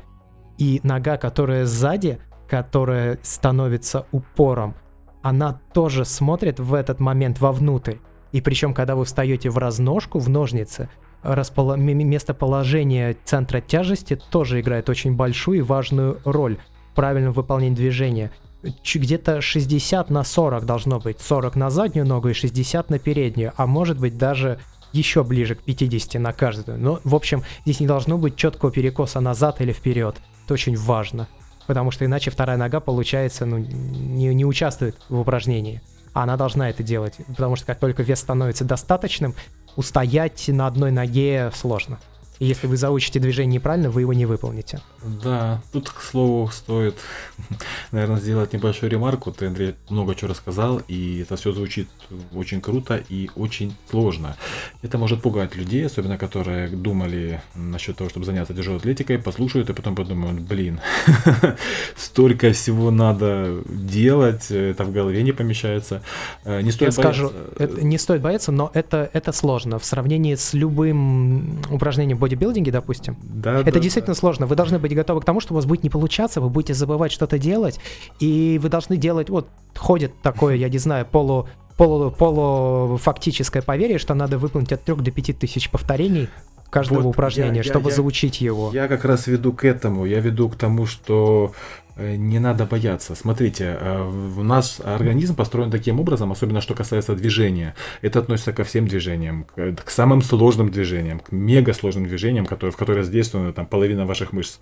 и 0.57 0.81
нога, 0.83 1.17
которая 1.17 1.67
сзади, 1.67 2.19
которая 2.49 3.19
становится 3.23 4.07
упором, 4.13 4.75
она 5.23 5.61
тоже 5.73 6.05
смотрит 6.05 6.59
в 6.59 6.75
этот 6.75 7.01
момент 7.01 7.41
вовнутрь. 7.41 7.97
И 8.33 8.41
причем, 8.41 8.75
когда 8.75 8.95
вы 8.95 9.05
встаете 9.05 9.51
в 9.51 9.59
разножку, 9.59 10.19
в 10.19 10.29
ножницы, 10.29 10.89
распол... 11.23 11.77
местоположение 11.77 13.17
центра 13.25 13.61
тяжести 13.61 14.21
тоже 14.31 14.61
играет 14.61 14.89
очень 14.89 15.15
большую 15.15 15.59
и 15.59 15.63
важную 15.63 16.21
роль 16.25 16.59
в 16.93 16.95
правильном 16.95 17.33
выполнении 17.33 17.77
движения. 17.77 18.31
Где-то 18.63 19.41
60 19.41 20.11
на 20.11 20.25
40 20.25 20.65
должно 20.65 20.99
быть. 20.99 21.21
40 21.21 21.57
на 21.57 21.71
заднюю 21.71 22.07
ногу 22.07 22.29
и 22.29 22.33
60 22.33 22.91
на 22.91 22.99
переднюю. 22.99 23.53
А 23.57 23.67
может 23.67 23.99
быть 23.99 24.19
даже 24.19 24.59
еще 24.93 25.23
ближе 25.23 25.55
к 25.55 25.63
50 25.63 26.21
на 26.21 26.33
каждую. 26.33 26.79
Но, 26.79 27.01
в 27.05 27.15
общем, 27.15 27.43
здесь 27.65 27.81
не 27.81 27.87
должно 27.87 28.19
быть 28.19 28.37
четкого 28.37 28.73
перекоса 28.73 29.21
назад 29.21 29.61
или 29.61 29.73
вперед. 29.73 30.17
Это 30.45 30.55
очень 30.55 30.77
важно. 30.77 31.29
Потому 31.69 31.93
что 31.93 32.05
иначе 32.05 32.33
вторая 32.33 32.57
нога, 32.57 32.81
получается, 32.81 33.47
ну, 33.47 33.59
не, 33.59 34.35
не 34.35 34.45
участвует 34.45 34.97
в 35.09 35.21
упражнении 35.21 35.81
она 36.23 36.37
должна 36.37 36.69
это 36.71 36.83
делать, 36.83 37.15
потому 37.29 37.55
что 37.55 37.67
как 37.67 37.79
только 37.79 38.03
вес 38.03 38.19
становится 38.19 38.65
достаточным, 38.65 39.35
устоять 39.77 40.49
на 40.49 40.67
одной 40.67 40.91
ноге 40.91 41.53
сложно. 41.55 41.99
И 42.39 42.47
если 42.47 42.67
вы 42.67 42.77
заучите 42.77 43.19
движение 43.19 43.55
неправильно, 43.57 43.91
вы 43.91 44.03
его 44.03 44.13
не 44.13 44.27
выполните. 44.27 44.81
Да, 45.03 45.61
тут, 45.73 45.91
к 45.91 46.01
слову, 46.01 46.49
стоит, 46.53 46.97
наверное, 47.93 48.21
сделать 48.21 48.53
небольшую 48.53 48.91
ремарку. 48.91 49.33
Ты, 49.33 49.47
Андрей, 49.47 49.75
много 49.89 50.15
чего 50.15 50.31
рассказал, 50.31 50.81
и 50.89 51.21
это 51.21 51.37
все 51.37 51.53
звучит 51.53 51.89
очень 52.33 52.61
круто 52.61 53.03
и 53.09 53.31
очень 53.35 53.75
сложно. 53.91 54.37
Это 54.83 54.99
может 54.99 55.23
пугать 55.23 55.57
людей, 55.57 55.85
особенно 55.87 56.19
которые 56.19 56.69
думали 56.69 57.43
насчет 57.55 57.97
того, 57.97 58.11
чтобы 58.11 58.27
заняться 58.27 58.55
тяжелой 58.55 58.79
атлетикой, 58.79 59.19
послушают 59.19 59.71
и 59.71 59.73
потом 59.73 59.95
подумают, 59.95 60.41
блин, 60.41 60.81
столько 61.97 62.53
всего 62.53 62.91
надо 62.91 63.63
делать, 63.67 64.51
это 64.51 64.85
в 64.85 64.93
голове 64.93 65.23
не 65.23 65.33
помещается. 65.33 66.03
Э, 66.45 66.61
не 66.61 66.71
стоит 66.71 66.97
Я 66.97 67.03
бояться. 67.03 67.27
скажу, 67.27 67.33
это, 67.59 67.85
не 67.85 67.99
стоит 67.99 68.23
бояться, 68.23 68.53
но 68.53 68.71
это, 68.75 69.11
это 69.13 69.33
сложно. 69.33 69.79
В 69.79 69.85
сравнении 69.85 70.35
с 70.35 70.55
любым 70.55 71.61
упражнением 71.71 72.19
бодибилдинге, 72.29 72.71
допустим, 72.71 73.17
да, 73.23 73.61
это 73.61 73.73
да, 73.73 73.81
действительно 73.81 74.15
да. 74.15 74.21
сложно. 74.21 74.47
Вы 74.47 74.57
должны 74.57 74.79
быть 74.79 74.95
готовы 74.95 75.21
к 75.21 75.25
тому, 75.25 75.41
что 75.41 75.55
у 75.55 75.57
вас 75.57 75.67
будет 75.67 75.83
не 75.83 75.91
получаться, 75.91 76.41
вы 76.41 76.49
будете 76.49 76.75
забывать 76.75 77.13
что-то 77.13 77.39
делать, 77.39 77.81
и 78.21 78.59
вы 78.63 78.69
должны 78.69 78.97
делать, 78.97 79.31
вот, 79.31 79.49
ходит 79.77 80.13
такое, 80.23 80.57
я 80.57 80.69
не 80.69 80.79
знаю, 80.79 81.07
полу 81.07 81.49
полу, 81.77 82.11
полуфактическое 82.11 83.63
поверье, 83.63 83.99
что 83.99 84.15
надо 84.15 84.37
выполнить 84.37 84.73
от 84.73 84.83
3 84.83 84.97
до 84.97 85.11
5 85.11 85.39
тысяч 85.39 85.71
повторений 85.71 86.29
каждого 86.71 87.01
вот 87.01 87.11
упражнения, 87.11 87.59
я, 87.59 87.63
чтобы 87.63 87.91
я, 87.91 87.97
заучить 87.97 88.43
его. 88.43 88.71
Я 88.75 88.89
как 88.89 89.05
раз 89.05 89.27
веду 89.27 89.53
к 89.53 89.65
этому. 89.65 90.05
Я 90.05 90.21
веду 90.21 90.51
к 90.51 90.57
тому, 90.57 90.85
что 90.85 91.53
не 91.99 92.39
надо 92.39 92.65
бояться. 92.65 93.15
Смотрите, 93.15 93.77
э, 93.81 94.03
у 94.37 94.43
нас 94.43 94.81
организм 94.85 95.35
построен 95.35 95.71
таким 95.71 96.01
образом, 96.01 96.31
особенно 96.31 96.61
что 96.61 96.75
касается 96.75 97.15
движения. 97.15 97.75
Это 98.03 98.21
относится 98.21 98.53
ко 98.53 98.65
всем 98.65 98.87
движениям, 98.87 99.45
к, 99.45 99.91
самым 99.91 100.23
сложным 100.23 100.71
движениям, 100.71 101.21
к 101.21 101.33
мега 101.33 101.73
сложным 101.73 102.07
движениям, 102.07 102.47
которые, 102.47 102.73
в 102.73 102.77
которые 102.77 103.05
задействована 103.05 103.53
там 103.53 103.67
половина 103.67 104.07
ваших 104.07 104.33
мышц. 104.33 104.59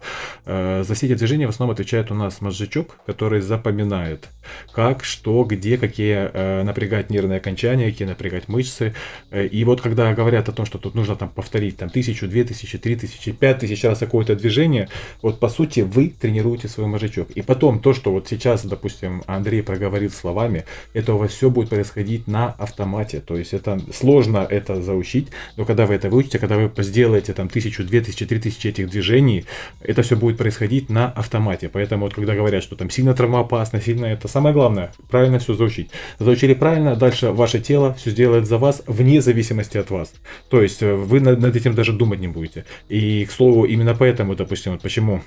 Э, 0.47 0.83
за 0.87 0.95
все 0.95 1.07
эти 1.07 1.15
движения 1.15 1.47
в 1.47 1.51
основном 1.51 1.75
отвечает 1.75 2.11
у 2.11 2.15
нас 2.15 2.41
мозжечок, 2.41 2.97
который 3.07 3.41
запоминает, 3.41 4.29
как, 4.73 5.05
что, 5.05 5.45
где, 5.45 5.77
какие 5.77 6.63
напрягать 6.63 7.11
нервные 7.11 7.39
окончания, 7.39 7.91
какие 7.91 8.09
напрягать 8.09 8.49
мышцы. 8.49 8.95
И 9.33 9.65
вот 9.65 9.81
когда 9.81 10.13
говорят 10.15 10.49
о 10.49 10.53
том, 10.53 10.67
что 10.67 10.79
тут 10.79 10.95
нужно 10.95 11.17
там 11.17 11.29
повторить 11.29 11.77
там 11.77 11.91
тысячу, 11.91 12.29
две 12.29 12.45
тысячи, 12.45 12.79
три 12.79 12.97
тысячи, 12.97 13.33
пять 13.33 13.59
тысяч 13.59 13.85
раз 13.85 13.99
какое-то 13.99 14.37
движение, 14.37 14.89
вот 15.23 15.41
по 15.41 15.49
сути 15.49 15.81
вы 15.81 16.09
тренируете 16.09 16.69
свой 16.69 16.87
мозжечок 16.87 17.26
человек. 17.27 17.37
И 17.37 17.43
потом 17.43 17.81
то, 17.81 17.93
что 17.93 18.13
вот 18.13 18.29
сейчас, 18.29 18.65
допустим, 18.65 19.23
Андрей 19.27 19.63
проговорил 19.63 20.11
словами, 20.11 20.65
это 20.95 21.15
у 21.15 21.19
вас 21.19 21.33
все 21.33 21.51
будет 21.51 21.69
происходить 21.69 22.27
на 22.27 22.53
автомате. 22.53 23.21
То 23.21 23.37
есть 23.37 23.53
это 23.53 23.81
сложно 23.93 24.47
это 24.49 24.83
заучить, 24.83 25.29
но 25.57 25.65
когда 25.65 25.87
вы 25.87 25.95
это 25.95 26.09
выучите, 26.09 26.39
когда 26.39 26.57
вы 26.57 26.71
сделаете 26.83 27.33
там 27.33 27.49
тысячу, 27.49 27.85
две 27.85 28.01
тысячи, 28.01 28.27
три 28.27 28.39
тысячи 28.39 28.69
этих 28.69 28.89
движений, 28.91 29.45
это 29.81 30.03
все 30.03 30.17
будет 30.17 30.39
происходить 30.39 30.91
на 30.91 31.11
автомате. 31.11 31.69
Поэтому 31.69 32.05
вот 32.05 32.15
когда 32.15 32.35
говорят, 32.35 32.63
что 32.63 32.77
там 32.77 32.91
сильно 32.91 33.15
травмоопасно, 33.15 33.81
сильно 33.81 34.07
это 34.07 34.29
самое 34.29 34.55
главное, 34.55 34.93
правильно 35.11 35.39
все 35.39 35.55
заучить. 35.55 35.91
Заучили 36.19 36.55
правильно, 36.55 36.97
дальше 36.97 37.31
ваше 37.31 37.61
тело 37.61 37.95
все 37.95 38.11
сделает 38.11 38.47
за 38.47 38.59
вас 38.59 38.83
вне 38.87 39.21
зависимости 39.21 39.79
от 39.79 39.91
вас. 39.91 40.13
То 40.49 40.63
есть 40.63 40.83
э, 40.83 40.95
вы 40.95 41.21
над, 41.21 41.57
этим 41.57 41.75
даже 41.75 41.93
думать 41.93 42.21
не 42.21 42.29
будете. 42.29 42.65
И, 42.89 43.25
к 43.25 43.33
слову, 43.33 43.65
именно 43.65 43.95
поэтому, 43.95 44.35
допустим, 44.35 44.73
вот 44.73 44.83
почему 44.83 45.23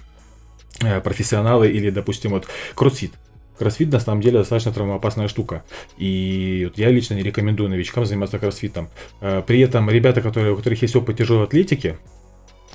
профессионалы 1.04 1.70
или, 1.70 1.90
допустим, 1.90 2.32
вот 2.32 2.48
кроссфит. 2.76 3.14
Кроссфит 3.58 3.92
на 3.92 4.00
самом 4.00 4.22
деле 4.22 4.40
достаточно 4.40 4.72
травмоопасная 4.72 5.28
штука. 5.28 5.64
И 5.98 6.64
вот 6.70 6.78
я 6.78 6.90
лично 6.90 7.16
не 7.16 7.24
рекомендую 7.24 7.70
новичкам 7.70 8.06
заниматься 8.06 8.40
кроссфитом. 8.40 8.88
Э, 9.20 9.44
при 9.46 9.60
этом 9.60 9.90
ребята, 9.90 10.22
которые, 10.22 10.54
у 10.54 10.56
которых 10.56 10.82
есть 10.82 10.96
опыт 10.96 11.18
тяжелой 11.18 11.44
атлетики, 11.44 11.98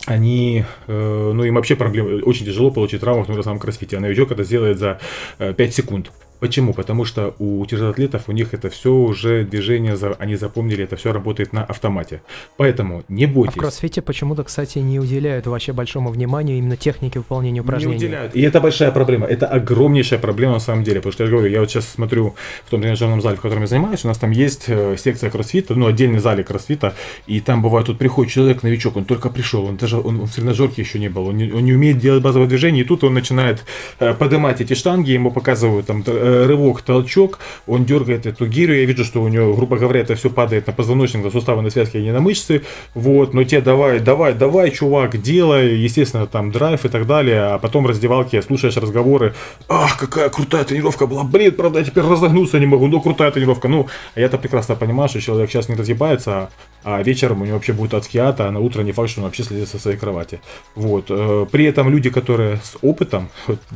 они, 0.04 0.64
э, 0.86 1.32
ну 1.34 1.42
им 1.42 1.54
вообще 1.54 1.74
проблема, 1.74 2.22
очень 2.24 2.44
тяжело 2.44 2.70
получить 2.70 3.00
травму 3.00 3.22
в 3.22 3.26
том 3.26 3.42
самом 3.42 3.58
кроссфите, 3.58 3.96
а 3.96 4.00
новичок 4.00 4.32
это 4.32 4.44
сделает 4.44 4.78
за 4.78 5.00
5 5.38 5.74
секунд. 5.74 6.12
Почему? 6.44 6.74
Потому 6.74 7.06
что 7.06 7.34
у 7.38 7.64
тяжелоатлетов 7.64 8.28
у 8.28 8.32
них 8.32 8.52
это 8.52 8.68
все 8.68 8.92
уже 8.92 9.44
движение, 9.44 9.96
они 10.18 10.36
запомнили, 10.36 10.84
это 10.84 10.96
все 10.96 11.10
работает 11.10 11.54
на 11.54 11.64
автомате. 11.64 12.20
Поэтому 12.58 13.02
не 13.08 13.24
бойтесь. 13.24 13.56
А 13.56 13.60
в 13.60 13.60
кроссфите 13.60 14.02
почему-то, 14.02 14.44
кстати, 14.44 14.78
не 14.78 15.00
уделяют 15.00 15.46
вообще 15.46 15.72
большому 15.72 16.10
вниманию 16.10 16.58
именно 16.58 16.76
технике 16.76 17.20
выполнения 17.20 17.62
упражнений. 17.62 17.94
Не 17.94 18.04
уделяют. 18.04 18.36
И 18.36 18.42
это 18.42 18.60
большая 18.60 18.90
проблема. 18.90 19.26
Это 19.26 19.46
огромнейшая 19.46 20.18
проблема 20.18 20.52
на 20.52 20.60
самом 20.60 20.84
деле. 20.84 20.96
Потому 20.96 21.12
что 21.14 21.24
я 21.24 21.30
говорю, 21.30 21.48
я 21.48 21.60
вот 21.60 21.70
сейчас 21.70 21.88
смотрю 21.88 22.34
в 22.66 22.70
том 22.70 22.82
тренажерном 22.82 23.22
зале, 23.22 23.36
в 23.36 23.40
котором 23.40 23.62
я 23.62 23.66
занимаюсь, 23.66 24.04
у 24.04 24.08
нас 24.08 24.18
там 24.18 24.30
есть 24.30 24.64
э, 24.66 24.96
секция 24.98 25.30
кроссфита, 25.30 25.74
ну, 25.74 25.86
отдельный 25.86 26.18
зале 26.18 26.44
кроссфита, 26.44 26.94
и 27.26 27.40
там 27.40 27.62
бывает, 27.62 27.86
тут 27.86 27.96
приходит 27.96 28.32
человек, 28.32 28.62
новичок, 28.62 28.96
он 28.96 29.04
только 29.04 29.30
пришел, 29.30 29.64
он 29.64 29.76
даже 29.76 29.96
он, 29.96 30.20
он 30.20 30.26
в 30.26 30.34
тренажерке 30.34 30.82
еще 30.82 30.98
не 30.98 31.08
был, 31.08 31.28
он 31.28 31.38
не, 31.38 31.50
он 31.50 31.64
не 31.64 31.72
умеет 31.72 31.98
делать 31.98 32.22
базовое 32.22 32.48
движение, 32.48 32.84
и 32.84 32.86
тут 32.86 33.02
он 33.04 33.14
начинает 33.14 33.64
э, 33.98 34.12
поднимать 34.12 34.60
эти 34.60 34.74
штанги, 34.74 35.12
ему 35.12 35.30
показывают 35.30 35.86
там 35.86 36.04
э, 36.06 36.33
рывок, 36.46 36.82
толчок, 36.82 37.38
он 37.66 37.84
дергает 37.84 38.26
эту 38.26 38.46
гирю, 38.46 38.74
я 38.74 38.84
вижу, 38.84 39.04
что 39.04 39.22
у 39.22 39.28
него, 39.28 39.54
грубо 39.54 39.76
говоря, 39.76 40.00
это 40.00 40.14
все 40.14 40.30
падает 40.30 40.66
на 40.66 40.72
позвоночник, 40.72 41.24
на 41.24 41.30
суставы, 41.30 41.62
на 41.62 41.70
связки, 41.70 41.96
а 41.96 42.00
не 42.00 42.12
на 42.12 42.20
мышцы, 42.20 42.62
вот, 42.94 43.34
но 43.34 43.44
те 43.44 43.60
давай, 43.60 44.00
давай, 44.00 44.34
давай, 44.34 44.70
чувак, 44.70 45.20
делай, 45.20 45.76
естественно, 45.76 46.26
там 46.26 46.50
драйв 46.50 46.84
и 46.84 46.88
так 46.88 47.06
далее, 47.06 47.40
а 47.40 47.58
потом 47.58 47.84
в 47.84 47.86
раздевалке 47.86 48.42
слушаешь 48.42 48.76
разговоры, 48.76 49.34
ах, 49.68 49.98
какая 49.98 50.28
крутая 50.28 50.64
тренировка 50.64 51.06
была, 51.06 51.24
блин, 51.24 51.52
правда, 51.52 51.78
я 51.78 51.84
теперь 51.84 52.04
разогнуться 52.04 52.58
не 52.58 52.66
могу, 52.66 52.86
но 52.86 53.00
крутая 53.00 53.30
тренировка, 53.30 53.68
ну, 53.68 53.86
а 54.14 54.20
я-то 54.20 54.38
прекрасно 54.38 54.74
понимаю, 54.76 55.08
что 55.08 55.20
человек 55.20 55.50
сейчас 55.50 55.68
не 55.68 55.74
разъебается, 55.74 56.50
а 56.84 57.02
вечером 57.02 57.40
у 57.40 57.44
него 57.44 57.56
вообще 57.56 57.72
будет 57.72 57.94
адский 57.94 58.20
ад, 58.20 58.40
а 58.40 58.50
на 58.50 58.60
утро 58.60 58.82
не 58.82 58.92
факт, 58.92 59.10
что 59.10 59.20
он 59.20 59.24
вообще 59.24 59.42
следит 59.42 59.68
со 59.68 59.78
своей 59.78 59.96
кровати. 59.96 60.40
Вот. 60.74 61.06
Э, 61.08 61.46
при 61.50 61.64
этом 61.64 61.88
люди, 61.88 62.10
которые 62.10 62.58
с 62.58 62.76
опытом, 62.82 63.30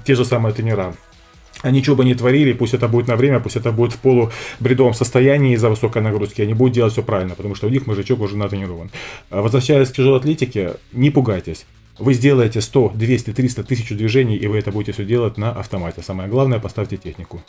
те 0.04 0.14
же 0.14 0.24
самые 0.24 0.54
тренера, 0.54 0.94
а 1.62 1.70
ничего 1.70 1.96
бы 1.96 2.04
не 2.04 2.14
творили, 2.14 2.52
пусть 2.52 2.74
это 2.74 2.88
будет 2.88 3.08
на 3.08 3.16
время, 3.16 3.40
пусть 3.40 3.56
это 3.56 3.72
будет 3.72 3.92
в 3.92 3.98
полубредовом 3.98 4.94
состоянии 4.94 5.54
из-за 5.54 5.70
высокой 5.70 6.02
нагрузки, 6.02 6.42
они 6.42 6.54
будут 6.54 6.74
делать 6.74 6.92
все 6.92 7.02
правильно, 7.02 7.34
потому 7.34 7.54
что 7.54 7.66
у 7.66 7.70
них 7.70 7.86
мозжечок 7.86 8.20
уже 8.20 8.36
натренирован. 8.36 8.90
А 9.30 9.42
возвращаясь 9.42 9.88
к 9.88 9.94
тяжелой 9.94 10.18
атлетике, 10.18 10.74
не 10.92 11.10
пугайтесь. 11.10 11.66
Вы 11.98 12.14
сделаете 12.14 12.60
100, 12.60 12.92
200, 12.94 13.32
300, 13.32 13.62
1000 13.62 13.94
движений, 13.96 14.36
и 14.36 14.46
вы 14.46 14.58
это 14.58 14.70
будете 14.70 14.92
все 14.92 15.04
делать 15.04 15.36
на 15.36 15.50
автомате. 15.50 16.02
Самое 16.02 16.28
главное, 16.28 16.60
поставьте 16.60 16.96
технику. 16.96 17.42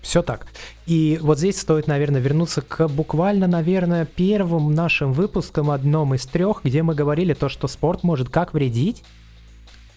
Все 0.00 0.22
так. 0.22 0.46
И 0.86 1.18
вот 1.20 1.38
здесь 1.38 1.60
стоит, 1.60 1.88
наверное, 1.88 2.20
вернуться 2.20 2.62
к 2.62 2.88
буквально, 2.88 3.46
наверное, 3.46 4.06
первым 4.06 4.72
нашим 4.72 5.12
выпускам, 5.12 5.70
одном 5.70 6.14
из 6.14 6.24
трех, 6.26 6.60
где 6.64 6.82
мы 6.82 6.94
говорили 6.94 7.34
то, 7.34 7.48
что 7.48 7.66
спорт 7.66 8.04
может 8.04 8.30
как 8.30 8.54
вредить, 8.54 9.02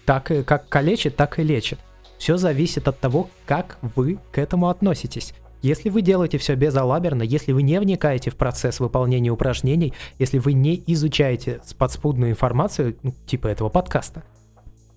так 0.06 0.32
и 0.32 0.44
как 0.44 0.68
калечит, 0.68 1.16
так 1.16 1.40
и 1.40 1.44
лечит. 1.44 1.80
Все 2.20 2.36
зависит 2.36 2.88
от 2.88 3.00
того, 3.00 3.30
как 3.46 3.80
вы 3.82 4.20
к 4.32 4.38
этому 4.38 4.68
относитесь. 4.68 5.34
Если 5.62 5.90
вы 5.90 6.02
делаете 6.02 6.38
все 6.38 6.56
безалаберно, 6.56 7.24
если 7.24 7.54
вы 7.54 7.64
не 7.64 7.80
вникаете 7.80 8.30
в 8.30 8.36
процесс 8.36 8.80
выполнения 8.80 9.30
упражнений, 9.32 9.94
если 10.20 10.38
вы 10.38 10.54
не 10.54 10.84
изучаете 10.88 11.62
подспудную 11.78 12.32
информацию, 12.32 12.98
ну, 13.04 13.14
типа 13.26 13.48
этого 13.48 13.70
подкаста, 13.70 14.24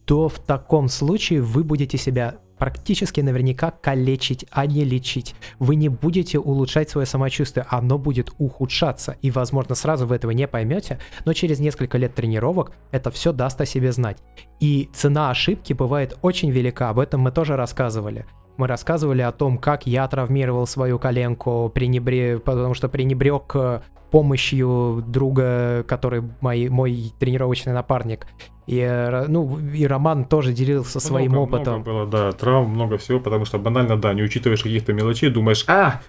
то 0.05 0.29
в 0.29 0.41
таком 0.41 0.89
случае 0.89 1.43
вы 1.43 1.65
будете 1.65 1.97
себя 1.97 2.37
практически 2.63 3.21
наверняка 3.21 3.73
калечить, 3.73 4.47
а 4.53 4.67
не 4.67 4.85
лечить. 4.85 5.35
Вы 5.59 5.75
не 5.75 5.89
будете 5.89 6.39
улучшать 6.39 6.89
свое 6.89 7.09
самочувствие, 7.09 7.67
оно 7.69 7.99
будет 7.99 8.31
ухудшаться. 8.39 9.17
И, 9.21 9.33
возможно, 9.33 9.75
сразу 9.75 10.07
вы 10.07 10.15
этого 10.15 10.31
не 10.31 10.47
поймете, 10.47 11.01
но 11.25 11.33
через 11.33 11.59
несколько 11.59 11.99
лет 11.99 12.15
тренировок 12.15 12.71
это 12.93 13.11
все 13.11 13.33
даст 13.33 13.61
о 13.61 13.67
себе 13.67 13.91
знать. 13.91 14.19
И 14.61 14.89
цена 14.95 15.31
ошибки 15.31 15.73
бывает 15.73 16.17
очень 16.23 16.53
велика, 16.53 16.89
об 16.89 17.01
этом 17.01 17.23
мы 17.23 17.33
тоже 17.33 17.57
рассказывали. 17.57 18.27
Мы 18.57 18.67
рассказывали 18.67 19.23
о 19.23 19.33
том, 19.33 19.59
как 19.59 19.87
я 19.87 20.07
травмировал 20.09 20.67
свою 20.67 20.99
коленку, 20.99 21.71
пренебре... 21.75 22.39
потому 22.39 22.75
что 22.75 22.89
пренебрег 22.89 23.53
э, 23.55 23.81
помощью 24.13 25.03
друга, 25.07 25.85
который 25.89 26.23
мой, 26.41 26.69
мой 26.69 27.13
тренировочный 27.19 27.73
напарник. 27.73 28.27
И, 28.67 28.79
э, 28.79 29.27
ну, 29.27 29.59
и 29.59 29.87
Роман 29.87 30.27
тоже 30.27 30.53
делился 30.53 30.99
много, 30.99 31.09
своим 31.09 31.39
опытом. 31.39 31.81
Много 31.81 31.91
было, 31.91 32.07
да, 32.07 32.33
травм, 32.33 32.71
много 32.71 32.99
всего, 32.99 33.19
потому 33.19 33.47
что 33.47 33.59
банально, 33.59 33.97
да, 33.97 34.13
не 34.13 34.23
учитываешь 34.23 34.63
каких-то 34.63 34.93
мелочей, 34.93 35.31
думаешь, 35.31 35.65
а, 35.67 36.01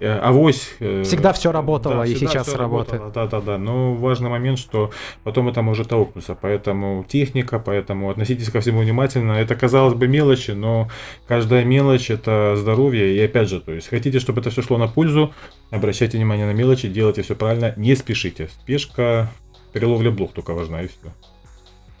авось... 0.00 0.74
Э, 0.80 1.02
всегда 1.04 1.32
все 1.32 1.52
работало 1.52 2.04
да, 2.04 2.06
и 2.06 2.14
сейчас 2.14 2.52
работает. 2.54 3.12
Да, 3.12 3.26
да, 3.26 3.40
да. 3.40 3.58
Но 3.58 3.94
важный 3.94 4.28
момент, 4.28 4.58
что 4.58 4.90
потом 5.22 5.48
это 5.48 5.62
может 5.62 5.92
аукнуться. 5.92 6.36
Поэтому 6.40 7.04
техника, 7.08 7.58
поэтому 7.58 8.10
относитесь 8.10 8.50
ко 8.50 8.60
всему 8.60 8.80
внимательно. 8.80 9.32
Это, 9.32 9.54
казалось 9.54 9.94
бы, 9.94 10.08
мелочи, 10.08 10.52
но 10.52 10.88
каждая 11.26 11.64
мелочь 11.64 12.10
это 12.10 12.56
здоровье. 12.56 13.16
И 13.16 13.20
опять 13.20 13.48
же, 13.48 13.60
то 13.60 13.72
есть 13.72 13.88
хотите, 13.88 14.18
чтобы 14.18 14.40
это 14.40 14.50
все 14.50 14.62
шло 14.62 14.78
на 14.78 14.88
пользу, 14.88 15.32
обращайте 15.70 16.16
внимание 16.16 16.46
на 16.46 16.52
мелочи, 16.52 16.88
делайте 16.88 17.22
все 17.22 17.34
правильно, 17.34 17.72
не 17.76 17.94
спешите. 17.94 18.48
Спешка, 18.48 19.30
переловля 19.72 20.10
блох 20.10 20.32
только 20.32 20.52
важна 20.54 20.82
и 20.82 20.88
все. 20.88 21.12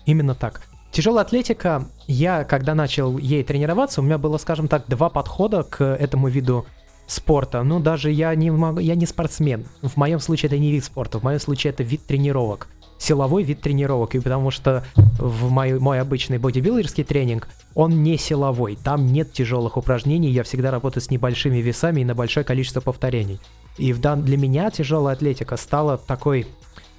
Именно 0.06 0.34
так. 0.34 0.62
Тяжелая 0.90 1.24
атлетика, 1.24 1.88
я 2.06 2.44
когда 2.44 2.74
начал 2.74 3.18
ей 3.18 3.42
тренироваться, 3.42 4.00
у 4.00 4.04
меня 4.04 4.16
было, 4.16 4.38
скажем 4.38 4.68
так, 4.68 4.84
два 4.86 5.10
подхода 5.10 5.64
к 5.64 5.82
этому 5.82 6.28
виду 6.28 6.66
спорта. 7.06 7.62
Ну, 7.62 7.80
даже 7.80 8.10
я 8.10 8.34
не 8.34 8.50
могу, 8.50 8.80
я 8.80 8.94
не 8.94 9.06
спортсмен. 9.06 9.66
В 9.82 9.96
моем 9.96 10.20
случае 10.20 10.48
это 10.48 10.58
не 10.58 10.72
вид 10.72 10.84
спорта, 10.84 11.18
в 11.18 11.22
моем 11.22 11.40
случае 11.40 11.72
это 11.72 11.82
вид 11.82 12.04
тренировок. 12.06 12.68
Силовой 12.98 13.42
вид 13.42 13.60
тренировок, 13.60 14.14
и 14.14 14.20
потому 14.20 14.50
что 14.50 14.84
в 15.18 15.50
мой, 15.50 15.78
мой 15.78 16.00
обычный 16.00 16.38
бодибилдерский 16.38 17.04
тренинг, 17.04 17.48
он 17.74 18.02
не 18.02 18.16
силовой, 18.16 18.78
там 18.82 19.12
нет 19.12 19.32
тяжелых 19.32 19.76
упражнений, 19.76 20.30
я 20.30 20.44
всегда 20.44 20.70
работаю 20.70 21.02
с 21.02 21.10
небольшими 21.10 21.58
весами 21.58 22.00
и 22.00 22.04
на 22.04 22.14
большое 22.14 22.44
количество 22.44 22.80
повторений. 22.80 23.40
И 23.76 23.92
в 23.92 24.00
дан... 24.00 24.22
для 24.22 24.36
меня 24.36 24.70
тяжелая 24.70 25.16
атлетика 25.16 25.56
стала 25.56 25.98
такой 25.98 26.46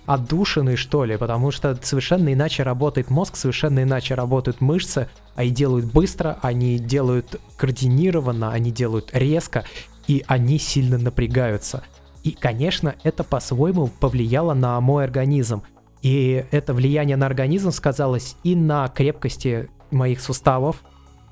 отдушиной, 0.05 0.75
что 0.75 1.03
ли, 1.05 1.17
потому 1.17 1.51
что 1.51 1.77
совершенно 1.81 2.31
иначе 2.31 2.63
работает 2.63 3.09
мозг, 3.09 3.35
совершенно 3.35 3.83
иначе 3.83 4.13
работают 4.13 4.61
мышцы, 4.61 5.07
они 5.35 5.49
делают 5.49 5.85
быстро, 5.85 6.37
они 6.41 6.77
делают 6.77 7.39
координированно, 7.57 8.51
они 8.51 8.71
делают 8.71 9.09
резко, 9.13 9.65
и 10.07 10.23
они 10.27 10.59
сильно 10.59 10.97
напрягаются. 10.97 11.83
И, 12.23 12.31
конечно, 12.31 12.95
это 13.03 13.23
по-своему 13.23 13.87
повлияло 13.87 14.53
на 14.53 14.79
мой 14.81 15.03
организм. 15.03 15.63
И 16.01 16.45
это 16.51 16.73
влияние 16.73 17.17
на 17.17 17.25
организм 17.25 17.71
сказалось 17.71 18.35
и 18.43 18.55
на 18.55 18.87
крепкости 18.87 19.69
моих 19.91 20.21
суставов, 20.21 20.83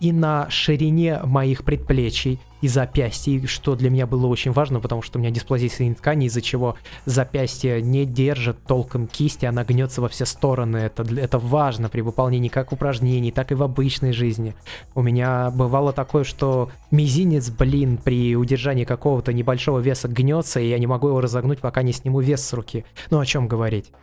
и 0.03 0.11
на 0.11 0.49
ширине 0.49 1.21
моих 1.23 1.63
предплечий 1.63 2.37
и 2.59 2.67
запястий, 2.67 3.47
что 3.47 3.73
для 3.77 3.89
меня 3.89 4.05
было 4.05 4.27
очень 4.27 4.51
важно, 4.51 4.81
потому 4.81 5.01
что 5.01 5.17
у 5.17 5.21
меня 5.21 5.31
дисплазия 5.31 5.93
ткани, 5.93 6.25
из-за 6.25 6.41
чего 6.41 6.75
запястье 7.05 7.81
не 7.81 8.05
держит 8.05 8.57
толком 8.67 9.07
кисти, 9.07 9.45
она 9.45 9.63
гнется 9.63 10.01
во 10.01 10.09
все 10.09 10.25
стороны. 10.25 10.75
Это, 10.75 11.03
это 11.03 11.39
важно 11.39 11.87
при 11.87 12.01
выполнении 12.01 12.49
как 12.49 12.73
упражнений, 12.73 13.31
так 13.31 13.53
и 13.53 13.55
в 13.55 13.63
обычной 13.63 14.11
жизни. 14.11 14.55
У 14.93 15.01
меня 15.01 15.49
бывало 15.51 15.93
такое, 15.93 16.25
что 16.25 16.69
мизинец, 16.91 17.49
блин, 17.49 17.97
при 17.97 18.35
удержании 18.35 18.83
какого-то 18.83 19.31
небольшого 19.31 19.79
веса 19.79 20.09
гнется, 20.09 20.59
и 20.59 20.67
я 20.67 20.79
не 20.79 20.87
могу 20.87 21.07
его 21.07 21.21
разогнуть, 21.21 21.59
пока 21.59 21.81
не 21.81 21.93
сниму 21.93 22.19
вес 22.19 22.45
с 22.45 22.51
руки. 22.51 22.83
Ну 23.09 23.21
о 23.21 23.25
чем 23.25 23.47
говорить? 23.47 23.93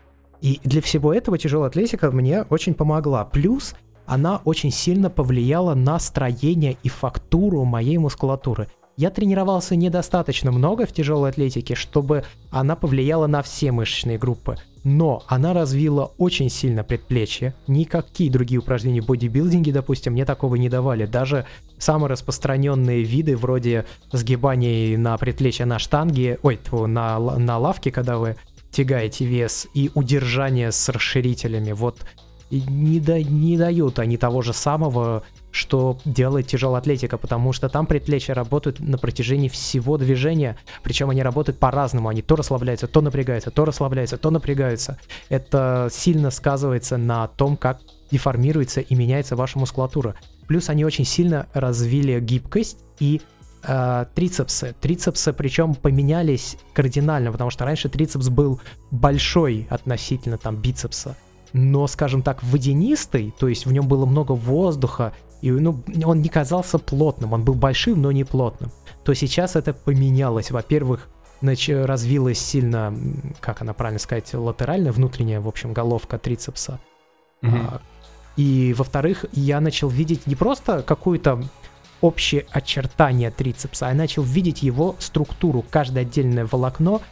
И 0.40 0.60
для 0.64 0.80
всего 0.80 1.12
этого 1.12 1.36
тяжелая 1.36 1.68
атлетика 1.68 2.10
мне 2.10 2.44
очень 2.48 2.72
помогла. 2.72 3.26
Плюс 3.26 3.74
она 4.10 4.40
очень 4.44 4.72
сильно 4.72 5.08
повлияла 5.08 5.74
на 5.74 6.00
строение 6.00 6.76
и 6.82 6.88
фактуру 6.88 7.64
моей 7.64 7.96
мускулатуры. 7.96 8.66
Я 8.96 9.08
тренировался 9.10 9.76
недостаточно 9.76 10.50
много 10.50 10.84
в 10.84 10.92
тяжелой 10.92 11.30
атлетике, 11.30 11.76
чтобы 11.76 12.24
она 12.50 12.74
повлияла 12.74 13.28
на 13.28 13.40
все 13.42 13.70
мышечные 13.70 14.18
группы. 14.18 14.56
Но 14.82 15.22
она 15.28 15.52
развила 15.52 16.10
очень 16.18 16.50
сильно 16.50 16.82
предплечье. 16.82 17.54
Никакие 17.68 18.32
другие 18.32 18.58
упражнения 18.58 19.00
в 19.00 19.06
бодибилдинге, 19.06 19.70
допустим, 19.70 20.14
мне 20.14 20.24
такого 20.24 20.56
не 20.56 20.68
давали. 20.68 21.06
Даже 21.06 21.46
самые 21.78 22.10
распространенные 22.10 23.04
виды, 23.04 23.36
вроде 23.36 23.86
сгибаний 24.10 24.96
на 24.96 25.16
предплечье 25.18 25.66
на 25.66 25.78
штанге, 25.78 26.40
ой, 26.42 26.58
на, 26.72 27.20
на 27.20 27.58
лавке, 27.58 27.92
когда 27.92 28.18
вы 28.18 28.34
тягаете 28.72 29.24
вес, 29.24 29.68
и 29.72 29.88
удержание 29.94 30.72
с 30.72 30.88
расширителями. 30.88 31.70
Вот 31.70 32.04
не, 32.50 33.00
да, 33.00 33.22
не 33.22 33.56
дают 33.56 33.98
они 33.98 34.16
того 34.16 34.42
же 34.42 34.52
самого, 34.52 35.22
что 35.52 35.98
делает 36.04 36.48
тяжелая 36.48 36.80
атлетика, 36.80 37.16
потому 37.16 37.52
что 37.52 37.68
там 37.68 37.86
предплечья 37.86 38.34
работают 38.34 38.80
на 38.80 38.98
протяжении 38.98 39.48
всего 39.48 39.96
движения, 39.98 40.56
причем 40.82 41.10
они 41.10 41.22
работают 41.22 41.58
по-разному, 41.58 42.08
они 42.08 42.22
то 42.22 42.36
расслабляются, 42.36 42.86
то 42.86 43.00
напрягаются, 43.00 43.50
то 43.50 43.64
расслабляются, 43.64 44.16
то 44.16 44.30
напрягаются. 44.30 44.98
Это 45.28 45.88
сильно 45.92 46.30
сказывается 46.30 46.96
на 46.96 47.28
том, 47.28 47.56
как 47.56 47.80
деформируется 48.10 48.80
и 48.80 48.94
меняется 48.94 49.36
ваша 49.36 49.58
мускулатура. 49.58 50.16
Плюс 50.48 50.68
они 50.68 50.84
очень 50.84 51.04
сильно 51.04 51.46
развили 51.54 52.18
гибкость 52.18 52.78
и 52.98 53.20
э, 53.62 54.06
трицепсы. 54.14 54.74
Трицепсы 54.80 55.32
причем 55.32 55.76
поменялись 55.76 56.56
кардинально, 56.72 57.30
потому 57.30 57.50
что 57.50 57.64
раньше 57.64 57.88
трицепс 57.88 58.28
был 58.28 58.60
большой 58.90 59.68
относительно 59.70 60.38
там 60.38 60.56
бицепса 60.56 61.16
но, 61.52 61.86
скажем 61.86 62.22
так, 62.22 62.42
водянистый, 62.42 63.34
то 63.38 63.48
есть 63.48 63.66
в 63.66 63.72
нем 63.72 63.88
было 63.88 64.06
много 64.06 64.32
воздуха, 64.32 65.12
и 65.42 65.50
ну, 65.50 65.82
он 66.04 66.20
не 66.20 66.28
казался 66.28 66.78
плотным, 66.78 67.32
он 67.32 67.44
был 67.44 67.54
большим, 67.54 68.02
но 68.02 68.12
не 68.12 68.24
плотным. 68.24 68.70
То 69.04 69.14
сейчас 69.14 69.56
это 69.56 69.72
поменялось. 69.72 70.50
Во-первых, 70.50 71.08
нач- 71.40 71.84
развилась 71.84 72.38
сильно, 72.38 72.94
как 73.40 73.62
она 73.62 73.72
правильно 73.72 73.98
сказать, 73.98 74.32
латеральная, 74.34 74.92
внутренняя, 74.92 75.40
в 75.40 75.48
общем, 75.48 75.72
головка 75.72 76.18
трицепса. 76.18 76.78
Угу. 77.42 77.52
А, 77.52 77.80
и, 78.36 78.74
во-вторых, 78.76 79.24
я 79.32 79.60
начал 79.60 79.88
видеть 79.88 80.26
не 80.26 80.34
просто 80.34 80.82
какую-то 80.82 81.42
общее 82.00 82.46
очертание 82.50 83.30
трицепса, 83.30 83.86
а 83.86 83.90
я 83.90 83.94
начал 83.94 84.22
видеть 84.22 84.62
его 84.62 84.96
структуру, 84.98 85.64
каждое 85.68 86.02
отдельное 86.02 86.46
волокно 86.46 87.02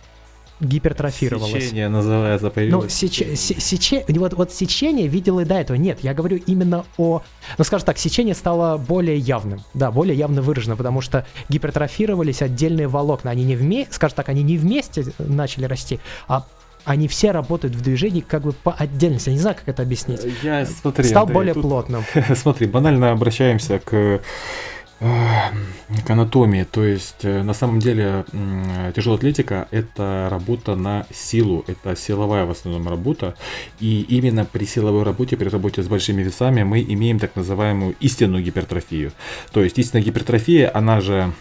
гипертрофировалось. 0.60 1.64
Сечение 1.64 1.88
называется 1.88 2.50
появилось. 2.50 2.84
Ну, 2.84 2.88
сеч... 2.88 3.22
сече... 3.36 4.04
вот, 4.08 4.34
вот 4.34 4.52
сечение 4.52 5.06
видел 5.06 5.38
и 5.40 5.44
до 5.44 5.54
этого. 5.54 5.76
Нет, 5.76 6.00
я 6.02 6.14
говорю 6.14 6.40
именно 6.46 6.84
о... 6.96 7.22
Ну, 7.56 7.64
скажем 7.64 7.86
так, 7.86 7.98
сечение 7.98 8.34
стало 8.34 8.76
более 8.76 9.16
явным. 9.16 9.62
Да, 9.74 9.90
более 9.90 10.16
явно 10.16 10.42
выражено, 10.42 10.76
потому 10.76 11.00
что 11.00 11.26
гипертрофировались 11.48 12.42
отдельные 12.42 12.88
волокна. 12.88 13.30
Они 13.30 13.44
не 13.44 13.56
вместе, 13.56 13.92
скажем 13.92 14.16
так, 14.16 14.28
они 14.28 14.42
не 14.42 14.56
вместе 14.56 15.06
начали 15.18 15.64
расти, 15.64 16.00
а 16.26 16.46
они 16.84 17.06
все 17.06 17.32
работают 17.32 17.74
в 17.74 17.82
движении 17.82 18.20
как 18.20 18.42
бы 18.42 18.52
по 18.52 18.72
отдельности. 18.72 19.28
Я 19.28 19.34
не 19.34 19.40
знаю, 19.40 19.56
как 19.56 19.68
это 19.68 19.82
объяснить. 19.82 20.20
Я, 20.42 20.64
смотри, 20.64 21.04
Стал 21.04 21.24
Андрей, 21.24 21.34
более 21.34 21.54
тут, 21.54 21.62
плотным. 21.62 22.04
Смотри, 22.34 22.66
банально 22.66 23.10
обращаемся 23.10 23.78
к 23.78 24.20
к 24.98 26.10
анатомии. 26.10 26.64
То 26.64 26.84
есть, 26.84 27.24
э, 27.24 27.42
на 27.42 27.54
самом 27.54 27.78
деле, 27.78 28.24
тяжелая 28.94 29.18
атлетика– 29.18 29.68
это 29.70 30.28
работа 30.30 30.74
на 30.74 31.06
силу, 31.12 31.64
это 31.66 31.94
силовая 31.96 32.44
в 32.44 32.50
основном 32.50 32.88
работа. 32.88 33.34
И 33.80 34.02
именно 34.08 34.44
при 34.44 34.64
силовой 34.64 35.04
работе, 35.04 35.36
при 35.36 35.48
работе 35.48 35.82
с 35.82 35.88
большими 35.88 36.22
весами 36.22 36.64
мы 36.64 36.82
имеем 36.82 37.18
так 37.18 37.36
называемую 37.36 37.94
истинную 38.00 38.42
гипертрофию. 38.42 39.12
То 39.52 39.62
есть, 39.62 39.78
истинная 39.78 40.04
гипертрофия, 40.04 40.70
она 40.74 41.00
же 41.00 41.32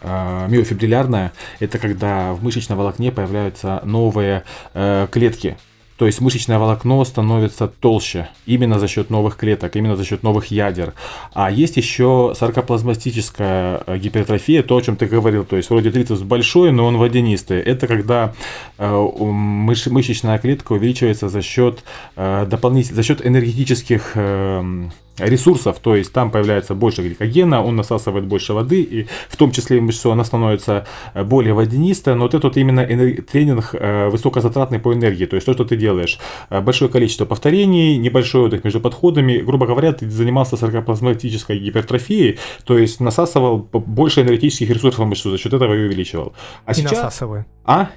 э, 0.00 0.46
миофибриллярная, 0.48 1.32
это 1.60 1.78
когда 1.78 2.32
в 2.32 2.42
мышечном 2.42 2.78
волокне 2.78 3.12
появляются 3.12 3.80
новые 3.84 4.44
э, 4.72 5.06
клетки, 5.10 5.58
то 5.96 6.06
есть 6.06 6.20
мышечное 6.20 6.58
волокно 6.58 7.04
становится 7.04 7.68
толще 7.68 8.28
именно 8.44 8.78
за 8.78 8.86
счет 8.88 9.10
новых 9.10 9.36
клеток, 9.36 9.76
именно 9.76 9.96
за 9.96 10.04
счет 10.04 10.22
новых 10.22 10.46
ядер. 10.46 10.92
А 11.32 11.50
есть 11.50 11.76
еще 11.76 12.34
саркоплазматическая 12.36 13.82
э, 13.86 13.98
гипертрофия, 13.98 14.62
то, 14.62 14.76
о 14.76 14.82
чем 14.82 14.96
ты 14.96 15.06
говорил. 15.06 15.44
То 15.44 15.56
есть 15.56 15.70
вроде 15.70 15.90
трицепс 15.90 16.20
большой, 16.20 16.70
но 16.72 16.86
он 16.86 16.98
водянистый. 16.98 17.60
Это 17.60 17.86
когда 17.86 18.34
э, 18.78 18.86
мыш- 18.86 19.90
мышечная 19.90 20.38
клетка 20.38 20.72
увеличивается 20.72 21.28
за 21.28 21.40
счет, 21.40 21.82
э, 22.16 22.46
дополнительных, 22.46 22.96
за 22.96 23.02
счет 23.02 23.26
энергетических 23.26 24.12
э, 24.14 24.88
ресурсов, 25.18 25.78
то 25.80 25.96
есть 25.96 26.12
там 26.12 26.30
появляется 26.30 26.74
больше 26.74 27.02
гликогена, 27.02 27.62
он 27.62 27.76
насасывает 27.76 28.26
больше 28.26 28.52
воды, 28.52 28.82
и 28.82 29.06
в 29.28 29.36
том 29.36 29.50
числе 29.50 29.80
мышцу 29.80 30.12
она 30.12 30.24
становится 30.24 30.86
э, 31.14 31.24
более 31.24 31.54
водянистая, 31.54 32.14
но 32.14 32.24
вот 32.24 32.34
это 32.34 32.48
вот 32.48 32.56
именно 32.56 32.86
тренинг 32.86 33.70
э, 33.72 34.08
высокозатратный 34.08 34.78
по 34.78 34.92
энергии, 34.92 35.26
то 35.26 35.36
есть 35.36 35.46
то, 35.46 35.52
что 35.52 35.64
ты 35.64 35.76
делаешь, 35.76 36.18
э, 36.50 36.60
большое 36.60 36.90
количество 36.90 37.24
повторений, 37.24 37.96
небольшой 37.96 38.42
отдых 38.42 38.64
между 38.64 38.80
подходами, 38.80 39.38
грубо 39.38 39.66
говоря, 39.66 39.92
ты 39.92 40.08
занимался 40.08 40.56
саркоплазматической 40.56 41.58
гипертрофией, 41.58 42.38
то 42.64 42.78
есть 42.78 43.00
насасывал 43.00 43.58
больше 43.58 44.22
энергетических 44.22 44.70
ресурсов 44.70 45.04
в 45.04 45.08
мышцу, 45.08 45.30
за 45.30 45.38
счет 45.38 45.52
этого 45.52 45.74
и 45.74 45.86
увеличивал. 45.86 46.34
А 46.64 46.72
и 46.72 46.74
сейчас... 46.74 46.92
насасываю. 46.92 47.46
А? 47.64 47.90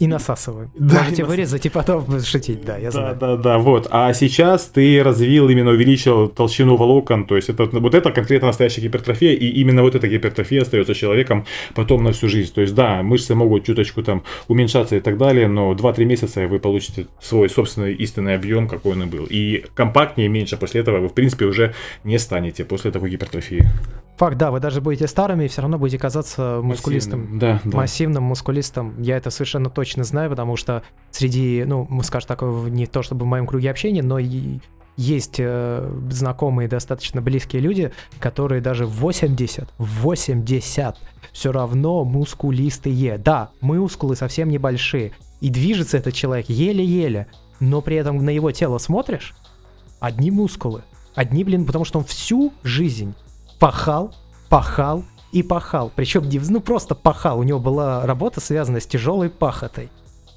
И 0.00 0.06
насасываю. 0.06 0.70
Да, 0.74 1.02
Можете 1.02 1.22
и 1.22 1.24
вырезать 1.24 1.66
и 1.66 1.68
потом 1.68 2.20
шутить, 2.20 2.64
да, 2.64 2.76
я 2.76 2.86
да, 2.86 2.90
знаю. 2.90 3.16
Да, 3.16 3.36
да, 3.36 3.58
вот. 3.58 3.86
А 3.90 4.12
сейчас 4.12 4.66
ты 4.66 5.02
развил, 5.02 5.48
именно 5.48 5.70
увеличил 5.70 6.28
толщину 6.28 6.76
волокон, 6.76 7.26
то 7.26 7.36
есть 7.36 7.48
это, 7.48 7.64
вот 7.66 7.94
это 7.94 8.10
конкретно 8.10 8.48
настоящая 8.48 8.82
гипертрофия, 8.82 9.32
и 9.32 9.46
именно 9.46 9.82
вот 9.82 9.94
эта 9.94 10.08
гипертрофия 10.08 10.62
остается 10.62 10.94
человеком 10.94 11.46
потом 11.74 12.02
на 12.02 12.12
всю 12.12 12.28
жизнь. 12.28 12.52
То 12.52 12.60
есть 12.60 12.74
да, 12.74 13.02
мышцы 13.02 13.34
могут 13.34 13.64
чуточку 13.64 14.02
там 14.02 14.24
уменьшаться 14.48 14.96
и 14.96 15.00
так 15.00 15.16
далее, 15.16 15.46
но 15.46 15.72
2-3 15.72 16.04
месяца 16.04 16.46
вы 16.48 16.58
получите 16.58 17.06
свой 17.20 17.48
собственный 17.48 17.94
истинный 17.94 18.34
объем, 18.34 18.68
какой 18.68 18.92
он 18.92 19.04
и 19.04 19.06
был. 19.06 19.26
И 19.30 19.64
компактнее, 19.74 20.28
меньше 20.28 20.56
после 20.56 20.80
этого 20.80 20.98
вы, 20.98 21.08
в 21.08 21.14
принципе, 21.14 21.44
уже 21.44 21.72
не 22.02 22.18
станете 22.18 22.64
после 22.64 22.90
такой 22.90 23.10
гипертрофии. 23.10 23.64
Факт, 24.16 24.38
да, 24.38 24.52
вы 24.52 24.60
даже 24.60 24.80
будете 24.80 25.08
старыми 25.08 25.44
и 25.44 25.48
все 25.48 25.62
равно 25.62 25.78
будете 25.78 25.98
казаться 25.98 26.60
мускулистым. 26.62 27.20
Массивным, 27.20 27.38
да, 27.38 27.60
да. 27.64 27.76
Массивным, 27.76 28.22
мускулистом. 28.24 29.02
Я 29.02 29.16
это 29.16 29.30
совершенно 29.30 29.70
точно 29.70 30.04
знаю, 30.04 30.30
потому 30.30 30.56
что 30.56 30.84
среди, 31.10 31.64
ну, 31.66 31.88
скажем 32.02 32.28
так, 32.28 32.42
не 32.42 32.86
то 32.86 33.02
чтобы 33.02 33.24
в 33.24 33.28
моем 33.28 33.46
круге 33.46 33.70
общения, 33.70 34.02
но 34.02 34.20
и 34.20 34.60
есть 34.96 35.36
э, 35.38 35.90
знакомые 36.10 36.68
достаточно 36.68 37.20
близкие 37.20 37.60
люди, 37.60 37.92
которые 38.20 38.60
даже 38.60 38.86
80, 38.86 39.68
80 39.78 40.96
все 41.32 41.52
равно 41.52 42.04
мускулистые. 42.04 43.18
Да, 43.18 43.50
мускулы 43.60 44.14
совсем 44.14 44.48
небольшие, 44.48 45.12
и 45.40 45.50
движется 45.50 45.96
этот 45.96 46.14
человек 46.14 46.48
еле-еле, 46.48 47.26
но 47.58 47.80
при 47.80 47.96
этом 47.96 48.24
на 48.24 48.30
его 48.30 48.52
тело 48.52 48.78
смотришь, 48.78 49.34
одни 49.98 50.30
мускулы. 50.30 50.82
Одни, 51.16 51.42
блин, 51.42 51.64
потому 51.64 51.84
что 51.84 51.98
он 51.98 52.04
всю 52.04 52.52
жизнь 52.62 53.14
пахал, 53.64 54.14
пахал 54.50 55.04
и 55.32 55.42
пахал. 55.42 55.90
Причем 55.96 56.28
ну 56.50 56.60
просто 56.60 56.94
пахал. 56.94 57.38
У 57.38 57.44
него 57.44 57.58
была 57.58 58.04
работа, 58.04 58.42
связанная 58.42 58.80
с 58.80 58.86
тяжелой 58.86 59.30
пахотой. 59.30 59.88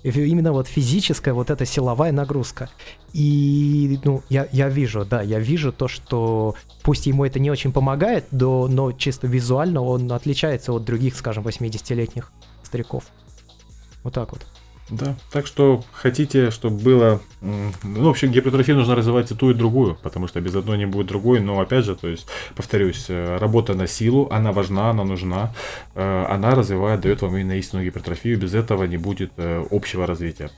Именно 0.01 0.53
вот 0.53 0.67
физическая 0.67 1.33
вот 1.33 1.49
эта 1.49 1.65
силовая 1.65 2.13
нагрузка. 2.13 2.69
И, 3.11 3.99
ну, 4.05 4.23
я, 4.29 4.47
я 4.53 4.69
вижу, 4.69 5.03
да, 5.03 5.21
я 5.21 5.39
вижу 5.39 5.73
то, 5.73 5.89
что 5.89 6.55
пусть 6.83 7.05
ему 7.05 7.25
это 7.25 7.37
не 7.37 7.51
очень 7.51 7.73
помогает, 7.73 8.27
но, 8.31 8.69
но 8.69 8.93
чисто 8.93 9.27
визуально 9.27 9.81
он 9.81 10.09
отличается 10.13 10.71
от 10.71 10.85
других, 10.85 11.13
скажем, 11.13 11.45
80-летних 11.45 12.31
стариков. 12.63 13.03
Вот 14.03 14.13
так 14.13 14.31
вот. 14.31 14.45
Да, 14.89 15.15
так 15.31 15.47
что 15.47 15.83
хотите, 15.91 16.49
чтобы 16.49 16.77
было... 16.77 17.21
Ну, 17.41 18.05
в 18.05 18.09
общем, 18.09 18.31
гипертрофию 18.31 18.77
нужно 18.77 18.95
развивать 18.95 19.29
и 19.31 19.35
ту, 19.35 19.51
и 19.51 19.53
другую, 19.53 19.97
потому 20.01 20.27
что 20.27 20.39
без 20.39 20.55
одной 20.55 20.77
не 20.77 20.85
будет 20.85 21.07
другой, 21.07 21.41
но 21.41 21.59
опять 21.59 21.83
же, 21.83 21.95
то 21.95 22.07
есть, 22.07 22.27
повторюсь, 22.55 23.07
э, 23.09 23.37
работа 23.37 23.73
на 23.73 23.85
силу, 23.85 24.29
она 24.31 24.53
важна, 24.53 24.89
она 24.91 25.03
нужна, 25.03 25.53
э, 25.93 26.25
она 26.29 26.51
развивает, 26.51 27.01
дает 27.01 27.21
вам 27.21 27.35
именно 27.35 27.57
истинную 27.57 27.85
гипертрофию, 27.85 28.39
без 28.39 28.53
этого 28.53 28.85
не 28.85 28.97
будет 28.97 29.33
э, 29.35 29.65
общего 29.71 30.07
развития. 30.07 30.51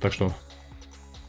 Так 0.00 0.14
что. 0.14 0.32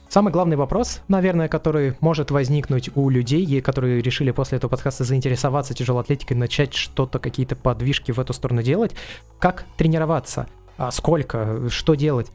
Самый 0.08 0.32
главный 0.32 0.56
вопрос, 0.56 1.02
наверное, 1.08 1.48
который 1.48 1.96
может 2.00 2.30
возникнуть 2.30 2.88
у 2.94 3.10
людей, 3.10 3.60
которые 3.60 4.00
решили 4.00 4.30
после 4.30 4.56
этого 4.56 4.70
подкаста 4.70 5.04
заинтересоваться 5.04 5.74
тяжелой 5.74 6.02
атлетикой, 6.02 6.38
начать 6.38 6.72
что-то, 6.72 7.18
какие-то 7.18 7.54
подвижки 7.54 8.12
в 8.12 8.18
эту 8.18 8.32
сторону 8.32 8.62
делать, 8.62 8.92
как 9.38 9.66
тренироваться, 9.76 10.46
а 10.78 10.90
сколько, 10.90 11.68
что 11.68 11.94
делать. 11.94 12.30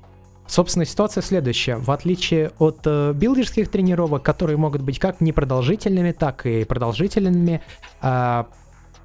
Собственно, 0.52 0.84
ситуация 0.84 1.22
следующая. 1.22 1.78
В 1.78 1.90
отличие 1.92 2.52
от 2.60 2.80
э, 2.84 3.14
билдерских 3.16 3.72
тренировок, 3.72 4.22
которые 4.22 4.58
могут 4.58 4.82
быть 4.82 5.00
как 5.00 5.22
непродолжительными, 5.22 6.12
так 6.12 6.46
и 6.46 6.66
продолжительными, 6.66 7.62
э, 8.02 8.44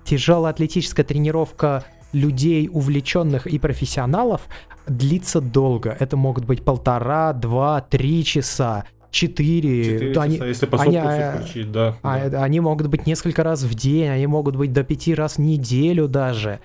тяжелая 0.03 0.53
атлетическая 0.53 1.07
тренировка 1.07 1.85
людей, 2.13 2.69
увлеченных 2.73 3.47
и 3.47 3.61
профессионалов, 3.61 4.41
длится 4.89 5.41
долго. 5.41 5.97
Это 6.01 6.17
могут 6.17 6.45
быть 6.47 6.65
полтора, 6.65 7.33
два, 7.33 7.81
три 7.81 8.25
часа. 8.25 8.85
Четыре. 9.13 9.85
Четыре 9.85 10.21
они, 10.21 10.35
часа, 10.39 10.47
если 10.49 10.67
по 10.67 10.83
они, 10.83 10.97
а, 10.97 11.39
включить, 11.39 11.71
да, 11.71 11.97
а, 12.03 12.29
да. 12.29 12.43
Они 12.43 12.59
могут 12.59 12.89
быть 12.89 13.07
несколько 13.07 13.45
раз 13.45 13.63
в 13.63 13.73
день, 13.75 14.09
они 14.09 14.27
могут 14.27 14.57
быть 14.57 14.73
до 14.73 14.83
пяти 14.83 15.15
раз 15.15 15.37
в 15.37 15.39
неделю 15.39 16.09
даже. 16.09 16.59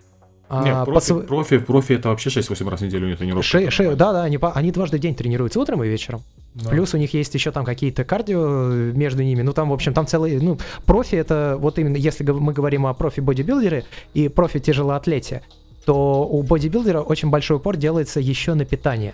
Нет, 0.51 0.75
а, 0.75 0.85
профи, 0.85 1.13
по... 1.13 1.19
профи, 1.21 1.57
профи 1.59 1.93
это 1.93 2.09
вообще 2.09 2.29
6-8 2.29 2.69
раз 2.69 2.81
в 2.81 2.83
неделю 2.83 3.05
у 3.05 3.09
них 3.09 3.17
тренировка. 3.17 3.47
Ше, 3.47 3.71
ше, 3.71 3.95
да, 3.95 4.11
да, 4.11 4.23
они, 4.23 4.37
они 4.41 4.71
дважды 4.71 4.97
в 4.97 4.99
день 4.99 5.15
тренируются 5.15 5.59
утром 5.59 5.81
и 5.83 5.87
вечером. 5.87 6.23
Да. 6.55 6.69
Плюс 6.69 6.93
у 6.93 6.97
них 6.97 7.13
есть 7.13 7.33
еще 7.33 7.51
там 7.51 7.63
какие-то 7.63 8.03
кардио 8.03 8.67
между 8.93 9.23
ними. 9.23 9.41
Ну, 9.41 9.53
там, 9.53 9.69
в 9.69 9.73
общем, 9.73 9.93
там 9.93 10.07
целый... 10.07 10.41
Ну, 10.41 10.57
профи 10.85 11.15
это 11.15 11.55
вот 11.57 11.79
именно, 11.79 11.95
если 11.95 12.29
мы 12.29 12.51
говорим 12.51 12.85
о 12.85 12.93
профи-бодибилдере 12.93 13.85
и 14.13 14.27
профи-тяжелоатлете, 14.27 15.43
то 15.85 16.27
у 16.29 16.43
бодибилдера 16.43 16.99
очень 16.99 17.29
большой 17.29 17.57
упор 17.57 17.77
делается 17.77 18.19
еще 18.19 18.53
на 18.53 18.65
питание. 18.65 19.13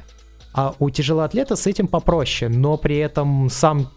А 0.53 0.73
у 0.79 0.89
тяжелоатлета 0.89 1.55
с 1.55 1.67
этим 1.67 1.87
попроще, 1.87 2.49
но 2.49 2.77
при 2.77 2.97
этом 2.97 3.49
сам 3.51 3.91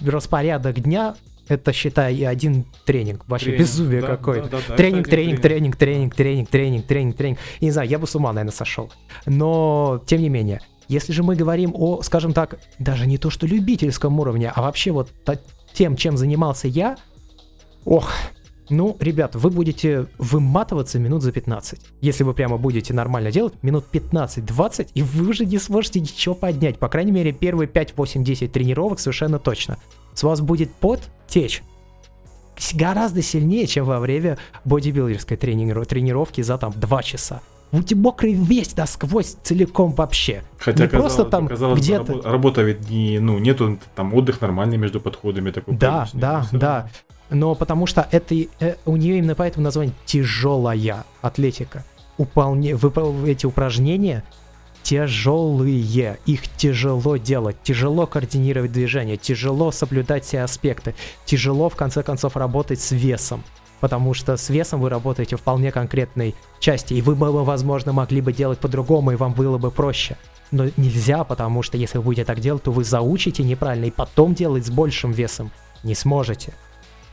распорядок 0.00 0.80
дня 0.80 1.14
это, 1.48 1.72
считай, 1.72 2.14
и 2.14 2.24
один 2.24 2.64
тренинг. 2.84 3.24
Вообще 3.26 3.46
тренинг, 3.46 3.60
безумие 3.60 4.00
да, 4.00 4.06
какое-то. 4.06 4.48
Да, 4.48 4.58
да, 4.68 4.76
тренинг, 4.76 5.08
тренинг, 5.08 5.40
тренинг, 5.40 5.76
тренинг, 5.76 6.14
тренинг, 6.14 6.48
тренинг, 6.48 6.86
тренинг, 6.86 7.16
тренинг. 7.16 7.38
И 7.60 7.64
не 7.64 7.70
знаю, 7.70 7.88
я 7.88 7.98
бы 7.98 8.06
с 8.06 8.14
ума, 8.14 8.32
наверное, 8.32 8.52
сошел. 8.52 8.90
Но, 9.26 10.02
тем 10.06 10.20
не 10.20 10.28
менее, 10.28 10.60
если 10.88 11.12
же 11.12 11.22
мы 11.22 11.36
говорим 11.36 11.72
о, 11.74 12.02
скажем 12.02 12.32
так, 12.32 12.58
даже 12.78 13.06
не 13.06 13.18
то 13.18 13.30
что 13.30 13.46
любительском 13.46 14.18
уровне, 14.20 14.52
а 14.54 14.62
вообще 14.62 14.92
вот 14.92 15.10
тем, 15.72 15.96
чем 15.96 16.16
занимался 16.16 16.68
я, 16.68 16.96
ох, 17.84 18.10
ну, 18.68 18.96
ребят, 19.00 19.34
вы 19.34 19.50
будете 19.50 20.06
выматываться 20.18 20.98
минут 20.98 21.22
за 21.22 21.32
15. 21.32 21.80
Если 22.00 22.24
вы 22.24 22.32
прямо 22.32 22.56
будете 22.56 22.94
нормально 22.94 23.30
делать, 23.30 23.54
минут 23.62 23.84
15-20, 23.92 24.90
и 24.94 25.02
вы 25.02 25.28
уже 25.28 25.44
не 25.44 25.58
сможете 25.58 26.00
ничего 26.00 26.34
поднять. 26.34 26.78
По 26.78 26.88
крайней 26.88 27.12
мере, 27.12 27.32
первые 27.32 27.68
5, 27.68 27.94
8, 27.96 28.24
10 28.24 28.52
тренировок 28.52 29.00
совершенно 29.00 29.38
точно 29.38 29.78
с 30.14 30.22
вас 30.22 30.40
будет 30.40 30.72
пот 30.72 31.00
течь 31.26 31.62
гораздо 32.74 33.22
сильнее, 33.22 33.66
чем 33.66 33.84
во 33.84 33.98
время 33.98 34.38
бодибилдерской 34.64 35.36
трениров- 35.36 35.86
тренировки 35.86 36.42
за 36.42 36.58
там 36.58 36.72
2 36.76 37.02
часа. 37.02 37.40
Будьте 37.72 37.94
мокрый 37.94 38.34
весь 38.34 38.76
насквозь 38.76 39.36
целиком 39.42 39.92
вообще. 39.92 40.42
Хотя 40.58 40.84
не 40.84 40.88
казалось, 40.90 41.14
просто 41.14 41.30
там 41.30 41.48
казалось 41.48 41.80
где-то... 41.80 42.12
Работа, 42.12 42.30
работа 42.30 42.62
ведь 42.62 42.90
не, 42.90 43.18
ну, 43.18 43.38
нету 43.38 43.78
там 43.94 44.12
отдых 44.12 44.42
нормальный 44.42 44.76
между 44.76 45.00
подходами. 45.00 45.50
Такой 45.50 45.74
да, 45.76 46.06
да, 46.12 46.46
да. 46.52 46.90
Но 47.30 47.54
потому 47.54 47.86
что 47.86 48.06
это, 48.10 48.34
э, 48.60 48.74
у 48.84 48.96
нее 48.96 49.18
именно 49.18 49.34
поэтому 49.34 49.64
название 49.64 49.94
тяжелая 50.04 51.04
атлетика. 51.22 51.82
Уполне, 52.18 52.76
выпол, 52.76 53.24
эти 53.24 53.46
упражнения 53.46 54.22
тяжелые, 54.82 56.18
их 56.26 56.48
тяжело 56.56 57.16
делать, 57.16 57.56
тяжело 57.62 58.06
координировать 58.06 58.72
движение, 58.72 59.16
тяжело 59.16 59.70
соблюдать 59.70 60.24
все 60.24 60.42
аспекты, 60.42 60.94
тяжело 61.24 61.68
в 61.68 61.76
конце 61.76 62.02
концов 62.02 62.36
работать 62.36 62.80
с 62.80 62.92
весом, 62.92 63.44
потому 63.80 64.14
что 64.14 64.36
с 64.36 64.48
весом 64.48 64.80
вы 64.80 64.88
работаете 64.90 65.36
вполне 65.36 65.72
конкретной 65.72 66.34
части, 66.60 66.94
и 66.94 67.02
вы 67.02 67.14
бы, 67.14 67.44
возможно, 67.44 67.92
могли 67.92 68.20
бы 68.20 68.32
делать 68.32 68.58
по-другому, 68.58 69.12
и 69.12 69.16
вам 69.16 69.32
было 69.32 69.58
бы 69.58 69.70
проще. 69.70 70.16
Но 70.50 70.66
нельзя, 70.76 71.24
потому 71.24 71.62
что 71.62 71.78
если 71.78 71.98
вы 71.98 72.04
будете 72.04 72.24
так 72.24 72.40
делать, 72.40 72.62
то 72.62 72.72
вы 72.72 72.84
заучите 72.84 73.42
неправильно, 73.42 73.86
и 73.86 73.90
потом 73.90 74.34
делать 74.34 74.66
с 74.66 74.70
большим 74.70 75.12
весом 75.12 75.50
не 75.82 75.94
сможете. 75.94 76.52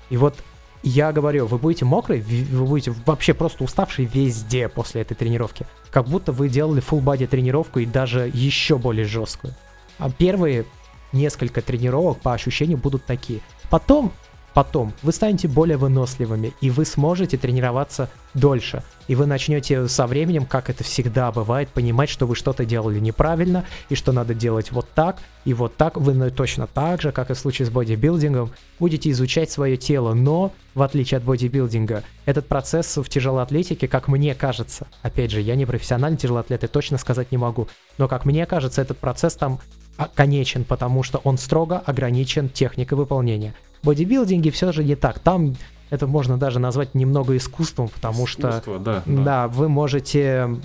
И 0.09 0.17
вот 0.17 0.36
Я 0.82 1.11
говорю, 1.11 1.45
вы 1.45 1.57
будете 1.57 1.84
мокрый, 1.84 2.21
вы 2.21 2.65
будете 2.65 2.93
вообще 3.05 3.34
просто 3.34 3.63
уставший 3.63 4.05
везде 4.05 4.69
после 4.69 5.01
этой 5.01 5.15
тренировки. 5.15 5.65
Как 5.91 6.07
будто 6.07 6.32
вы 6.32 6.47
делали 6.47 6.82
full 6.82 7.03
body 7.03 7.27
тренировку 7.27 7.80
и 7.80 7.86
даже 7.86 8.32
еще 8.34 8.77
более 8.77 9.05
жесткую. 9.05 9.53
А 9.97 10.09
первые 10.09 10.65
несколько 11.11 11.61
тренировок 11.61 12.19
по 12.21 12.34
ощущению 12.34 12.77
будут 12.77 13.05
такие. 13.05 13.41
Потом 13.69 14.13
Потом 14.53 14.93
вы 15.03 15.11
станете 15.11 15.47
более 15.47 15.77
выносливыми, 15.77 16.53
и 16.61 16.69
вы 16.69 16.85
сможете 16.85 17.37
тренироваться 17.37 18.09
дольше. 18.33 18.83
И 19.07 19.15
вы 19.15 19.25
начнете 19.25 19.87
со 19.87 20.05
временем, 20.05 20.45
как 20.45 20.69
это 20.69 20.83
всегда 20.83 21.31
бывает, 21.31 21.69
понимать, 21.69 22.09
что 22.09 22.27
вы 22.27 22.35
что-то 22.35 22.65
делали 22.65 22.99
неправильно, 22.99 23.65
и 23.89 23.95
что 23.95 24.11
надо 24.11 24.33
делать 24.33 24.71
вот 24.71 24.87
так, 24.93 25.17
и 25.45 25.53
вот 25.53 25.75
так. 25.77 25.97
Вы 25.97 26.29
точно 26.31 26.67
так 26.67 27.01
же, 27.01 27.11
как 27.11 27.31
и 27.31 27.33
в 27.33 27.39
случае 27.39 27.65
с 27.65 27.69
бодибилдингом, 27.69 28.51
будете 28.79 29.09
изучать 29.11 29.49
свое 29.49 29.77
тело. 29.77 30.13
Но, 30.13 30.51
в 30.75 30.81
отличие 30.81 31.17
от 31.17 31.23
бодибилдинга, 31.23 32.03
этот 32.25 32.47
процесс 32.47 32.97
в 32.97 33.09
тяжелоатлетике, 33.09 33.87
как 33.87 34.07
мне 34.07 34.35
кажется, 34.35 34.87
опять 35.01 35.31
же, 35.31 35.41
я 35.41 35.55
не 35.55 35.65
профессиональный 35.65 36.17
тяжелоатлет 36.17 36.63
и 36.63 36.67
точно 36.67 36.97
сказать 36.97 37.31
не 37.31 37.37
могу, 37.37 37.67
но 37.97 38.07
как 38.07 38.25
мне 38.25 38.45
кажется, 38.45 38.81
этот 38.81 38.97
процесс 38.97 39.35
там 39.35 39.59
конечен, 40.15 40.63
потому 40.63 41.03
что 41.03 41.19
он 41.23 41.37
строго 41.37 41.79
ограничен 41.79 42.49
техникой 42.49 42.97
выполнения 42.97 43.53
бодибилдинге 43.84 44.51
все 44.51 44.71
же 44.71 44.84
не 44.84 44.95
так. 44.95 45.19
Там 45.19 45.55
это 45.89 46.07
можно 46.07 46.38
даже 46.38 46.59
назвать 46.59 46.93
немного 46.93 47.36
искусством, 47.36 47.89
потому 47.89 48.25
Искусство, 48.25 48.61
что 48.61 48.80
да, 48.80 49.03
да. 49.05 49.23
да, 49.23 49.47
вы 49.47 49.69
можете, 49.69 50.57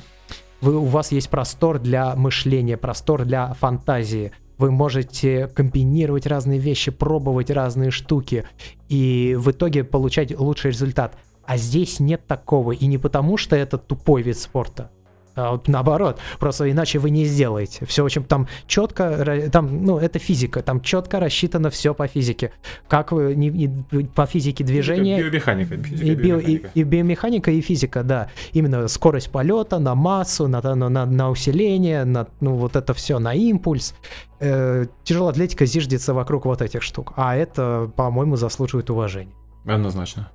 вы, 0.61 0.77
у 0.77 0.85
вас 0.85 1.13
есть 1.13 1.31
простор 1.31 1.79
для 1.79 2.15
мышления, 2.15 2.77
простор 2.77 3.25
для 3.25 3.55
фантазии. 3.55 4.33
Вы 4.59 4.71
можете 4.71 5.49
комбинировать 5.49 6.27
разные 6.27 6.61
вещи, 6.61 6.91
пробовать 6.91 7.51
разные 7.51 7.91
штуки 7.91 8.45
и 8.89 9.35
в 9.37 9.51
итоге 9.51 9.83
получать 9.83 10.39
лучший 10.39 10.71
результат. 10.71 11.17
А 11.45 11.57
здесь 11.57 12.01
нет 12.01 12.27
такого. 12.27 12.73
И 12.73 12.87
не 12.87 12.99
потому, 12.99 13.37
что 13.37 13.57
это 13.57 13.79
тупой 13.79 14.23
вид 14.23 14.39
спорта, 14.39 14.91
а 15.35 15.53
вот 15.53 15.69
наоборот, 15.69 16.19
просто 16.39 16.71
иначе 16.71 16.99
вы 16.99 17.11
не 17.11 17.25
сделаете. 17.25 17.85
Все 17.87 18.05
очень 18.05 18.25
там 18.25 18.47
четко, 18.67 19.49
там, 19.51 19.85
ну, 19.85 19.99
это 19.99 20.19
физика, 20.19 20.63
там 20.63 20.81
четко 20.81 21.21
рассчитано 21.21 21.71
все 21.71 21.95
по 21.95 22.07
физике. 22.07 22.53
Как 22.89 23.13
вы, 23.13 23.35
не, 23.35 23.49
не, 23.49 24.05
по 24.05 24.27
физике 24.27 24.65
движения. 24.65 25.19
Биомеханика. 25.19 25.77
Физика, 25.83 26.05
и, 26.05 26.15
био, 26.15 26.37
биомеханика. 26.37 26.71
И, 26.75 26.81
и 26.81 26.83
биомеханика, 26.85 27.51
и 27.51 27.61
физика, 27.61 28.03
да. 28.03 28.29
Именно 28.53 28.89
скорость 28.89 29.31
полета, 29.31 29.79
на 29.79 29.95
массу, 29.95 30.47
на, 30.47 30.63
на, 30.63 30.89
на, 30.89 31.07
на 31.07 31.31
усиление, 31.31 32.05
на, 32.05 32.29
ну, 32.41 32.55
вот 32.55 32.77
это 32.77 32.95
все, 32.95 33.19
на 33.19 33.35
импульс. 33.35 33.95
Э, 34.41 34.87
тяжелая 35.03 35.33
атлетика 35.33 35.67
зиждется 35.67 36.15
вокруг 36.15 36.45
вот 36.45 36.63
этих 36.63 36.83
штук. 36.83 37.13
А 37.17 37.37
это, 37.37 37.91
по-моему, 37.97 38.37
заслуживает 38.37 38.91
уважения. 38.91 39.33
Однозначно. 39.67 40.31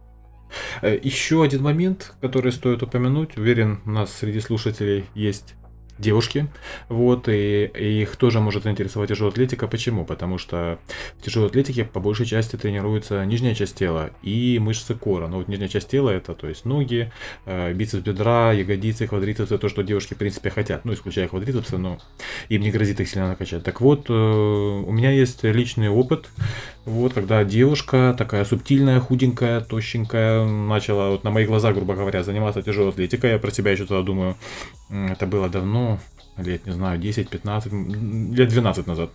Э, 0.81 0.99
Еще 1.01 1.43
один 1.43 1.63
момент, 1.63 2.13
который 2.21 2.51
стоит 2.51 2.83
упомянуть, 2.83 3.37
уверен, 3.37 3.81
у 3.85 3.91
нас 3.91 4.13
среди 4.13 4.39
слушателей 4.39 5.05
есть 5.13 5.55
девушки, 5.99 6.47
вот, 6.87 7.27
и, 7.27 7.65
и 7.75 8.01
их 8.01 8.15
тоже 8.15 8.39
может 8.39 8.63
заинтересовать 8.63 9.09
тяжелая 9.09 9.31
атлетика. 9.31 9.67
Почему? 9.67 10.05
Потому 10.05 10.37
что 10.37 10.79
в 11.17 11.23
тяжелой 11.23 11.47
атлетике 11.47 11.83
по 11.83 11.99
большей 11.99 12.25
части 12.25 12.55
тренируется 12.55 13.25
нижняя 13.25 13.53
часть 13.53 13.75
тела 13.75 14.11
и 14.23 14.57
мышцы 14.59 14.95
кора. 14.95 15.27
Но 15.27 15.37
вот 15.37 15.47
нижняя 15.47 15.69
часть 15.69 15.89
тела 15.89 16.09
это, 16.09 16.33
то 16.33 16.47
есть 16.47 16.65
ноги, 16.65 17.11
э, 17.45 17.73
бицепс 17.73 18.03
бедра, 18.03 18.53
ягодицы, 18.53 19.07
квадрицепсы, 19.07 19.57
то, 19.57 19.69
что 19.69 19.83
девушки 19.83 20.13
в 20.13 20.17
принципе 20.17 20.49
хотят, 20.49 20.85
ну, 20.85 20.93
исключая 20.93 21.27
квадрицепсы, 21.27 21.77
но 21.77 21.99
им 22.47 22.61
не 22.61 22.71
грозит 22.71 22.99
их 22.99 23.09
сильно 23.09 23.27
накачать. 23.27 23.63
Так 23.63 23.81
вот, 23.81 24.09
э, 24.09 24.13
у 24.13 24.91
меня 24.91 25.11
есть 25.11 25.43
личный 25.43 25.89
опыт, 25.89 26.29
вот, 26.85 27.13
когда 27.13 27.43
девушка 27.43 28.15
такая 28.17 28.45
субтильная, 28.45 28.99
худенькая, 28.99 29.61
тощенькая, 29.61 30.45
начала 30.45 31.09
вот 31.09 31.23
на 31.23 31.31
моих 31.31 31.47
глазах, 31.47 31.75
грубо 31.75 31.93
говоря, 31.95 32.23
заниматься 32.23 32.61
тяжелой 32.61 32.89
атлетикой, 32.89 33.31
я 33.31 33.39
про 33.39 33.51
себя 33.51 33.71
еще 33.71 33.85
тогда 33.85 34.01
думаю, 34.01 34.35
это 34.89 35.27
было 35.27 35.49
давно, 35.49 35.99
лет, 36.37 36.65
не 36.65 36.73
знаю, 36.73 36.99
10-15, 36.99 38.33
лет 38.33 38.49
12 38.49 38.87
назад. 38.87 39.09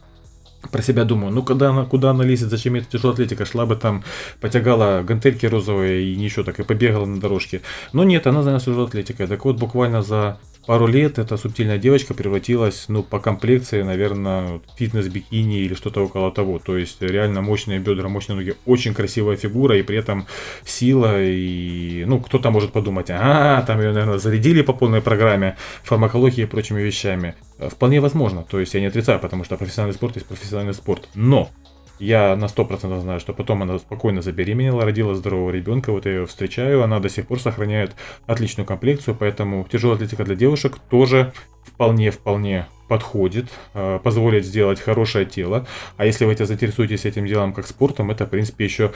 Про 0.70 0.80
себя 0.80 1.04
думаю, 1.04 1.30
ну 1.32 1.42
когда 1.42 1.70
она, 1.70 1.84
куда 1.84 2.10
она 2.10 2.24
лезет, 2.24 2.48
зачем 2.48 2.74
эта 2.74 2.86
тяжелая 2.86 3.14
атлетика, 3.14 3.44
шла 3.44 3.66
бы 3.66 3.76
там, 3.76 4.02
потягала 4.40 5.02
гантельки 5.02 5.44
розовые 5.44 6.12
и 6.12 6.16
ничего 6.16 6.42
так, 6.42 6.58
и 6.58 6.62
побегала 6.62 7.04
на 7.04 7.20
дорожке. 7.20 7.60
Но 7.92 8.02
нет, 8.02 8.26
она 8.26 8.42
занялась 8.42 8.64
тяжелой 8.64 8.86
атлетикой. 8.86 9.26
Так 9.26 9.44
вот, 9.44 9.58
буквально 9.58 10.02
за 10.02 10.38
пару 10.66 10.86
лет 10.86 11.18
эта 11.18 11.36
субтильная 11.36 11.78
девочка 11.78 12.14
превратилась, 12.14 12.86
ну, 12.88 13.02
по 13.02 13.20
комплекции, 13.20 13.82
наверное, 13.82 14.60
фитнес-бикини 14.76 15.60
или 15.60 15.74
что-то 15.74 16.04
около 16.04 16.30
того. 16.32 16.58
То 16.58 16.76
есть 16.76 17.00
реально 17.02 17.42
мощные 17.42 17.78
бедра, 17.78 18.08
мощные 18.08 18.36
ноги, 18.36 18.54
очень 18.66 18.94
красивая 18.94 19.36
фигура 19.36 19.76
и 19.78 19.82
при 19.82 19.98
этом 19.98 20.26
сила. 20.64 21.22
И, 21.22 22.04
ну, 22.06 22.20
кто-то 22.20 22.50
может 22.50 22.72
подумать, 22.72 23.06
а, 23.10 23.62
там 23.62 23.80
ее, 23.80 23.92
наверное, 23.92 24.18
зарядили 24.18 24.62
по 24.62 24.72
полной 24.72 25.00
программе 25.00 25.56
фармакологии 25.82 26.42
и 26.42 26.46
прочими 26.46 26.80
вещами. 26.80 27.34
Вполне 27.58 28.00
возможно, 28.00 28.42
то 28.42 28.58
есть 28.58 28.74
я 28.74 28.80
не 28.80 28.86
отрицаю, 28.86 29.20
потому 29.20 29.44
что 29.44 29.56
профессиональный 29.56 29.94
спорт 29.94 30.16
есть 30.16 30.26
профессиональный 30.26 30.74
спорт. 30.74 31.08
Но 31.14 31.50
я 31.98 32.34
на 32.36 32.46
100% 32.46 33.00
знаю, 33.00 33.20
что 33.20 33.32
потом 33.32 33.62
она 33.62 33.78
спокойно 33.78 34.22
забеременела, 34.22 34.84
родила 34.84 35.14
здорового 35.14 35.50
ребенка, 35.50 35.92
вот 35.92 36.06
я 36.06 36.12
ее 36.12 36.26
встречаю, 36.26 36.82
она 36.82 37.00
до 37.00 37.08
сих 37.08 37.26
пор 37.26 37.40
сохраняет 37.40 37.94
отличную 38.26 38.66
комплекцию, 38.66 39.16
поэтому 39.18 39.66
тяжелая 39.70 39.96
атлетика 39.96 40.24
для 40.24 40.34
девушек 40.34 40.78
тоже 40.90 41.32
вполне-вполне 41.64 42.66
подходит, 42.88 43.46
э, 43.72 43.98
позволит 44.02 44.44
сделать 44.44 44.80
хорошее 44.80 45.24
тело. 45.24 45.66
А 45.96 46.04
если 46.04 46.24
вы 46.26 46.36
заинтересуетесь 46.36 47.06
этим 47.06 47.26
делом 47.26 47.52
как 47.54 47.66
спортом, 47.66 48.10
это, 48.10 48.26
в 48.26 48.30
принципе, 48.30 48.64
еще, 48.64 48.92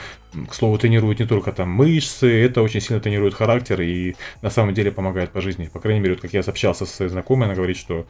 к 0.47 0.53
слову, 0.53 0.77
тренирует 0.77 1.19
не 1.19 1.25
только 1.25 1.51
там 1.51 1.69
мышцы, 1.69 2.45
это 2.45 2.61
очень 2.61 2.81
сильно 2.81 3.01
тренирует 3.01 3.33
характер 3.33 3.81
и 3.81 4.15
на 4.41 4.49
самом 4.49 4.73
деле 4.73 4.91
помогает 4.91 5.31
по 5.31 5.41
жизни. 5.41 5.69
По 5.71 5.79
крайней 5.79 6.01
мере, 6.01 6.13
вот 6.13 6.21
как 6.21 6.33
я 6.33 6.43
сообщался 6.43 6.85
с 6.85 7.09
знакомой, 7.09 7.45
она 7.45 7.55
говорит, 7.55 7.77
что 7.77 8.05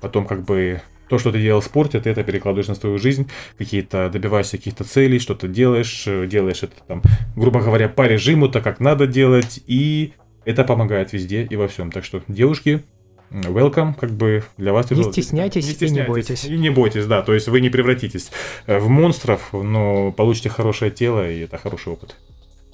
потом 0.00 0.26
как 0.26 0.44
бы 0.44 0.80
то, 1.10 1.18
что 1.18 1.32
ты 1.32 1.42
делал 1.42 1.60
в 1.60 1.64
спорте, 1.64 2.00
ты 2.00 2.08
это 2.08 2.22
перекладываешь 2.22 2.68
на 2.68 2.76
свою 2.76 2.96
жизнь, 2.96 3.28
какие-то 3.58 4.08
добиваешься 4.08 4.56
каких-то 4.56 4.84
целей, 4.84 5.18
что-то 5.18 5.48
делаешь, 5.48 6.04
э, 6.06 6.26
делаешь 6.26 6.62
это 6.62 6.76
там, 6.86 7.02
грубо 7.34 7.60
говоря, 7.60 7.88
по 7.88 8.06
режиму, 8.06 8.48
так 8.48 8.62
как 8.62 8.78
надо 8.78 9.08
делать, 9.08 9.60
и 9.66 10.12
это 10.44 10.62
помогает 10.62 11.12
везде 11.12 11.42
и 11.42 11.56
во 11.56 11.66
всем. 11.66 11.90
Так 11.90 12.04
что, 12.04 12.22
девушки, 12.28 12.84
welcome, 13.30 13.94
как 13.98 14.12
бы 14.12 14.44
для 14.56 14.72
вас. 14.72 14.88
Не 14.92 15.02
стесняйтесь, 15.02 15.66
не 15.66 15.72
стесняйтесь 15.72 15.90
и 15.90 16.00
не 16.00 16.08
бойтесь. 16.08 16.44
И 16.44 16.58
не 16.58 16.70
бойтесь, 16.70 17.06
да, 17.06 17.22
то 17.22 17.34
есть 17.34 17.48
вы 17.48 17.60
не 17.60 17.70
превратитесь 17.70 18.30
э, 18.66 18.78
в 18.78 18.88
монстров, 18.88 19.52
но 19.52 20.12
получите 20.12 20.48
хорошее 20.48 20.92
тело, 20.92 21.28
и 21.28 21.40
это 21.40 21.58
хороший 21.58 21.92
опыт. 21.92 22.16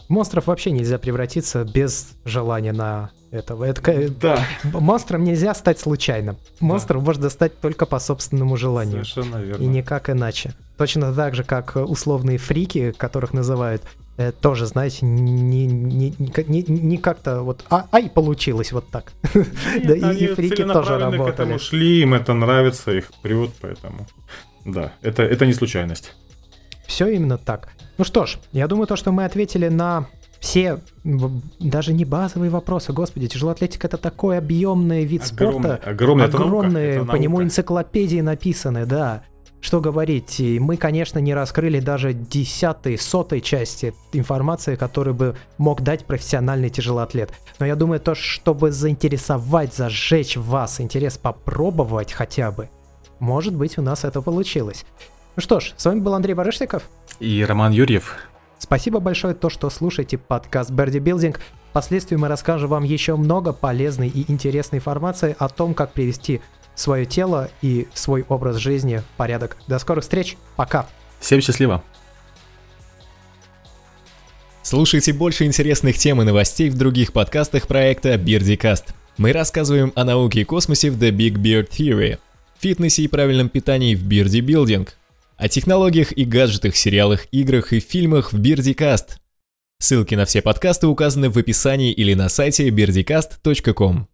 Монстров 0.08 0.46
вообще 0.46 0.70
нельзя 0.70 0.98
превратиться 0.98 1.64
без 1.64 2.12
желания 2.24 2.72
на 2.72 3.10
этого. 3.30 3.64
Это, 3.64 4.08
да. 4.10 4.46
Монстром 4.64 5.24
нельзя 5.24 5.54
стать 5.54 5.80
случайно. 5.80 6.36
Монстром 6.60 7.00
да. 7.00 7.06
можно 7.06 7.30
стать 7.30 7.60
только 7.60 7.86
по 7.86 7.98
собственному 7.98 8.56
желанию. 8.56 9.04
Совершенно 9.04 9.42
верно. 9.42 9.62
И 9.62 9.66
никак 9.66 10.10
иначе. 10.10 10.54
Точно 10.76 11.12
так 11.12 11.34
же, 11.34 11.42
как 11.42 11.76
условные 11.76 12.38
фрики, 12.38 12.92
которых 12.92 13.32
называют, 13.32 13.82
э, 14.16 14.32
тоже, 14.32 14.66
знаете, 14.66 15.04
не, 15.06 15.66
не, 15.66 16.14
не, 16.18 16.62
не 16.62 16.98
как-то 16.98 17.42
вот, 17.42 17.64
а, 17.70 17.86
ай, 17.92 18.08
получилось 18.10 18.72
вот 18.72 18.88
так. 18.90 19.12
да, 19.34 19.94
и, 20.12 20.24
и 20.24 20.26
фрики 20.34 20.64
тоже 20.64 20.98
работали. 20.98 21.30
к 21.30 21.34
этому 21.34 21.58
шли, 21.58 22.02
им 22.02 22.14
это 22.14 22.34
нравится, 22.34 22.92
их 22.92 23.10
прет, 23.22 23.50
поэтому, 23.60 24.06
да, 24.64 24.92
это, 25.02 25.22
это 25.22 25.46
не 25.46 25.52
случайность. 25.52 26.12
Все 26.86 27.08
именно 27.08 27.38
так. 27.38 27.70
Ну 27.98 28.04
что 28.04 28.26
ж, 28.26 28.38
я 28.52 28.66
думаю, 28.68 28.86
то, 28.86 28.96
что 28.96 29.12
мы 29.12 29.24
ответили 29.24 29.68
на 29.68 30.06
все 30.40 30.80
даже 31.58 31.92
не 31.92 32.04
базовые 32.04 32.50
вопросы, 32.50 32.92
господи, 32.92 33.26
тяжелая 33.26 33.54
атлетика 33.54 33.86
это 33.86 33.96
такой 33.96 34.38
объемный 34.38 35.04
вид 35.04 35.22
огромный, 35.32 35.60
спорта, 35.60 35.90
огромный, 35.90 36.24
огромные, 36.26 36.88
это 36.88 36.96
наука, 36.98 37.12
по 37.12 37.16
нему 37.16 37.42
энциклопедии 37.42 38.20
написаны, 38.20 38.86
да. 38.86 39.24
Что 39.62 39.80
говорить, 39.80 40.38
и 40.38 40.60
мы, 40.60 40.76
конечно, 40.76 41.18
не 41.18 41.34
раскрыли 41.34 41.80
даже 41.80 42.12
десятой, 42.12 42.98
сотой 42.98 43.40
части 43.40 43.94
информации, 44.12 44.76
которую 44.76 45.14
бы 45.14 45.36
мог 45.58 45.80
дать 45.80 46.04
профессиональный 46.04 46.68
тяжелоатлет. 46.68 47.32
Но 47.58 47.66
я 47.66 47.74
думаю, 47.74 47.98
то, 47.98 48.14
чтобы 48.14 48.70
заинтересовать, 48.70 49.74
зажечь 49.74 50.36
вас 50.36 50.80
интерес 50.80 51.16
попробовать 51.16 52.12
хотя 52.12 52.52
бы, 52.52 52.68
может 53.18 53.54
быть, 53.54 53.78
у 53.78 53.82
нас 53.82 54.04
это 54.04 54.20
получилось. 54.20 54.84
Ну 55.36 55.42
что 55.42 55.60
ж, 55.60 55.74
с 55.76 55.84
вами 55.84 56.00
был 56.00 56.14
Андрей 56.14 56.34
Барышников. 56.34 56.84
И 57.20 57.44
Роман 57.44 57.72
Юрьев. 57.72 58.16
Спасибо 58.58 59.00
большое, 59.00 59.34
то, 59.34 59.48
что 59.48 59.70
слушаете 59.70 60.18
подкаст 60.18 60.70
Берди 60.70 60.98
Билдинг. 60.98 61.40
Впоследствии 61.70 62.16
мы 62.16 62.28
расскажем 62.28 62.70
вам 62.70 62.84
еще 62.84 63.16
много 63.16 63.52
полезной 63.52 64.08
и 64.08 64.30
интересной 64.30 64.78
информации 64.78 65.36
о 65.38 65.48
том, 65.48 65.74
как 65.74 65.92
привести 65.92 66.40
свое 66.74 67.06
тело 67.06 67.50
и 67.62 67.86
свой 67.94 68.24
образ 68.28 68.56
жизни 68.56 68.98
в 68.98 69.16
порядок. 69.16 69.56
До 69.66 69.78
скорых 69.78 70.04
встреч, 70.04 70.36
пока. 70.56 70.86
Всем 71.20 71.40
счастливо. 71.40 71.82
Слушайте 74.62 75.12
больше 75.12 75.44
интересных 75.44 75.96
тем 75.96 76.20
и 76.20 76.24
новостей 76.24 76.70
в 76.70 76.76
других 76.76 77.12
подкастах 77.12 77.66
проекта 77.66 78.14
BeardyCast. 78.14 78.94
Мы 79.16 79.32
рассказываем 79.32 79.92
о 79.94 80.04
науке 80.04 80.40
и 80.40 80.44
космосе 80.44 80.90
в 80.90 81.00
The 81.00 81.10
Big 81.10 81.34
Beard 81.36 81.70
Theory, 81.70 82.18
фитнесе 82.58 83.02
и 83.02 83.08
правильном 83.08 83.48
питании 83.48 83.94
в 83.94 84.06
Beardy 84.06 84.40
Building– 84.40 84.88
о 85.36 85.48
технологиях 85.48 86.12
и 86.12 86.24
гаджетах, 86.24 86.76
сериалах, 86.76 87.26
играх 87.30 87.72
и 87.72 87.80
фильмах 87.80 88.32
в 88.32 88.38
Бирдикаст. 88.38 89.18
Ссылки 89.78 90.14
на 90.14 90.24
все 90.24 90.40
подкасты 90.40 90.86
указаны 90.86 91.28
в 91.28 91.36
описании 91.38 91.92
или 91.92 92.14
на 92.14 92.28
сайте 92.28 92.68
birdicast.com. 92.68 94.08